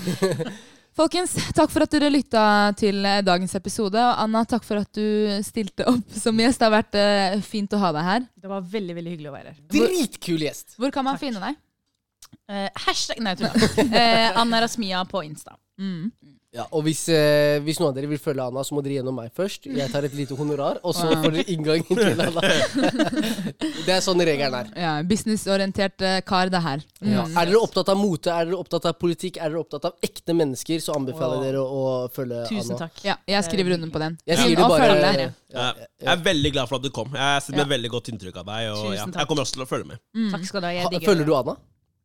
Folkens, 1.01 1.31
takk 1.57 1.71
for 1.73 1.81
at 1.81 1.93
dere 1.95 2.11
lytta 2.13 2.41
til 2.77 2.99
eh, 3.07 3.23
dagens 3.25 3.55
episode. 3.57 3.97
Og 3.97 4.19
Anna, 4.21 4.43
takk 4.45 4.65
for 4.67 4.83
at 4.83 4.89
du 4.93 5.31
stilte 5.41 5.87
opp 5.89 6.13
som 6.13 6.37
gjest. 6.37 6.61
Det 6.61 6.67
har 6.67 6.73
vært 6.75 6.97
uh, 6.99 7.39
fint 7.41 7.73
å 7.73 7.79
ha 7.81 7.89
deg 7.95 8.05
her. 8.05 8.27
Det 8.43 8.51
var 8.51 8.67
veldig 8.75 8.95
veldig 8.99 9.13
hyggelig 9.15 9.31
å 9.31 9.33
være 9.33 9.53
her. 9.53 9.63
Dritkul 9.73 10.45
gjest. 10.45 10.75
Hvor 10.77 10.93
kan 10.93 11.07
man 11.07 11.17
finne 11.21 11.41
deg? 11.41 11.57
Uh, 12.45 12.67
hashtag 12.85 13.23
Nei, 13.25 13.33
tulla. 13.39 13.49
Uh, 13.81 14.27
Anna 14.43 14.61
Rasmia 14.61 15.01
på 15.09 15.23
Insta. 15.25 15.57
Mm. 15.81 16.11
Ja, 16.51 16.65
og 16.75 16.81
hvis, 16.83 17.05
eh, 17.07 17.61
hvis 17.63 17.77
noen 17.79 17.93
av 17.93 17.95
dere 17.95 18.09
vil 18.11 18.19
følge 18.19 18.43
Anna, 18.43 18.59
så 18.67 18.75
må 18.75 18.81
dere 18.83 18.97
gjennom 18.97 19.15
meg 19.15 19.29
først. 19.31 19.69
Jeg 19.71 19.87
tar 19.93 20.03
et 20.03 20.15
lite 20.17 20.35
honorar, 20.35 20.81
og 20.83 20.91
så 20.97 21.07
får 21.23 21.31
dere 21.37 21.45
inngang 21.53 21.85
til 21.87 22.19
Anna. 22.25 22.43
Det 23.87 23.93
er 23.95 24.01
sånn 24.03 24.19
regelen 24.19 24.57
er. 24.59 24.71
Ja, 24.75 24.91
Businessorientert 25.07 26.03
eh, 26.03 26.17
kar, 26.27 26.51
det 26.51 26.59
her. 26.65 26.83
Mm. 26.99 27.13
Ja. 27.13 27.23
Er 27.39 27.47
dere 27.53 27.61
opptatt 27.63 27.93
av 27.93 28.01
mote, 28.01 28.35
er 28.35 28.49
dere 28.51 28.59
opptatt 28.59 28.89
av 28.91 28.97
politikk, 28.99 29.39
er 29.39 29.47
dere 29.55 29.63
opptatt 29.63 29.87
av 29.93 30.03
ekte 30.03 30.35
mennesker, 30.35 30.83
så 30.83 30.97
anbefaler 30.99 31.39
jeg 31.39 31.53
dere 31.53 31.63
å 31.63 31.87
følge 32.11 32.43
Tusen 32.51 32.75
Anna. 32.75 32.81
takk. 32.83 32.99
Ja, 33.07 33.15
jeg 33.31 33.47
skriver 33.47 33.77
under 33.79 33.95
på 33.95 34.03
den. 34.03 34.19
Jeg 34.27 34.37
Inn 34.41 34.51
sier 34.51 34.67
bare 34.67 34.91
ja, 35.55 35.71
Jeg 36.03 36.13
er 36.17 36.23
veldig 36.27 36.55
glad 36.57 36.67
for 36.67 36.81
at 36.81 36.83
du 36.83 36.91
kom. 36.91 37.15
Jeg 37.15 37.47
sitter 37.47 37.61
med 37.63 37.67
Ja. 37.69 37.73
veldig 37.77 37.95
godt 37.95 38.11
inntrykk 38.11 38.43
av 38.43 38.51
deg. 38.51 38.71
Og 38.75 38.91
ja, 38.91 39.07
jeg 39.07 39.27
kommer 39.31 39.47
også 39.47 39.55
til 39.55 39.63
å 39.63 39.71
følge 39.71 39.93
med. 39.95 40.03
Takk 40.35 40.47
skal 40.51 40.59
du 40.59 40.67
ha. 40.67 40.75
Jeg 40.81 40.91
digger 40.97 41.13
Følger 41.13 41.31
du 41.31 41.35
Anna? 41.39 41.55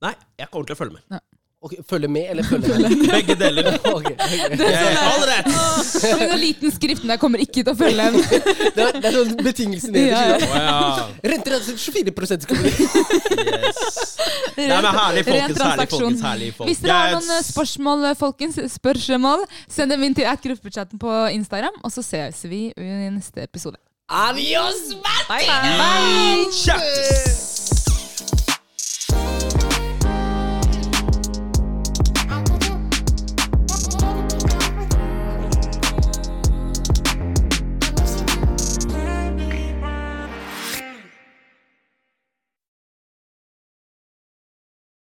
Nei, 0.07 0.13
jeg 0.39 0.51
kommer 0.53 0.69
til 0.71 0.77
å 0.77 0.79
følge 0.79 1.01
med. 1.01 1.21
Ok, 1.67 1.75
følge 1.91 2.09
med, 2.09 2.29
eller 2.31 2.47
følge 2.47 2.79
med? 2.79 3.09
Begge 3.11 3.35
deler. 3.41 3.73
Ok, 3.97 4.05
ok. 4.05 4.21
Jeg, 4.61 4.99
all 5.01 5.23
rett. 5.27 5.47
Med 6.21 6.31
den 6.31 6.41
liten 6.41 6.73
skriften 6.75 7.11
der 7.11 7.19
kommer 7.21 7.41
ikke 7.43 7.63
til 7.65 7.73
å 7.73 7.77
følge 7.79 8.07
en. 8.11 8.19
Det 8.21 8.85
er, 8.85 8.99
det 8.99 9.09
er 9.09 9.17
sånn 9.17 9.33
betingelsen 9.41 9.95
nederst. 9.97 10.45
Ja. 10.53 11.07
Renter 11.33 11.57
er 11.57 11.65
24 11.67 12.39
skal 12.45 12.61
bli 12.61 12.73
Yes. 12.77 13.81
Nei, 14.57 14.69
men 14.69 14.89
herlig, 14.91 15.25
folkens. 15.27 15.61
Herlig, 15.63 15.89
folkens. 15.91 16.23
Herlig, 16.27 16.53
folkens. 16.57 16.71
Hvis 16.71 16.85
dere 16.85 17.01
har 17.01 17.17
noen 17.17 17.35
eh, 17.37 17.43
spørsmål, 17.51 18.07
eh, 18.11 18.17
folkens, 18.21 18.61
spørsmål, 18.77 19.45
send 19.79 19.95
dem 19.95 20.07
inn 20.07 20.17
til 20.17 20.31
gruppechat 20.47 20.95
på 21.01 21.19
Instagram, 21.37 21.83
og 21.83 21.95
så 21.95 22.05
ses 22.07 22.45
vi 22.49 22.69
i 22.71 23.11
neste 23.11 23.47
episode. 23.47 23.81
Adios! 24.09 24.95
Bye, 25.29 25.47
bye. 25.51 26.47
Kjeftes! 26.55 27.66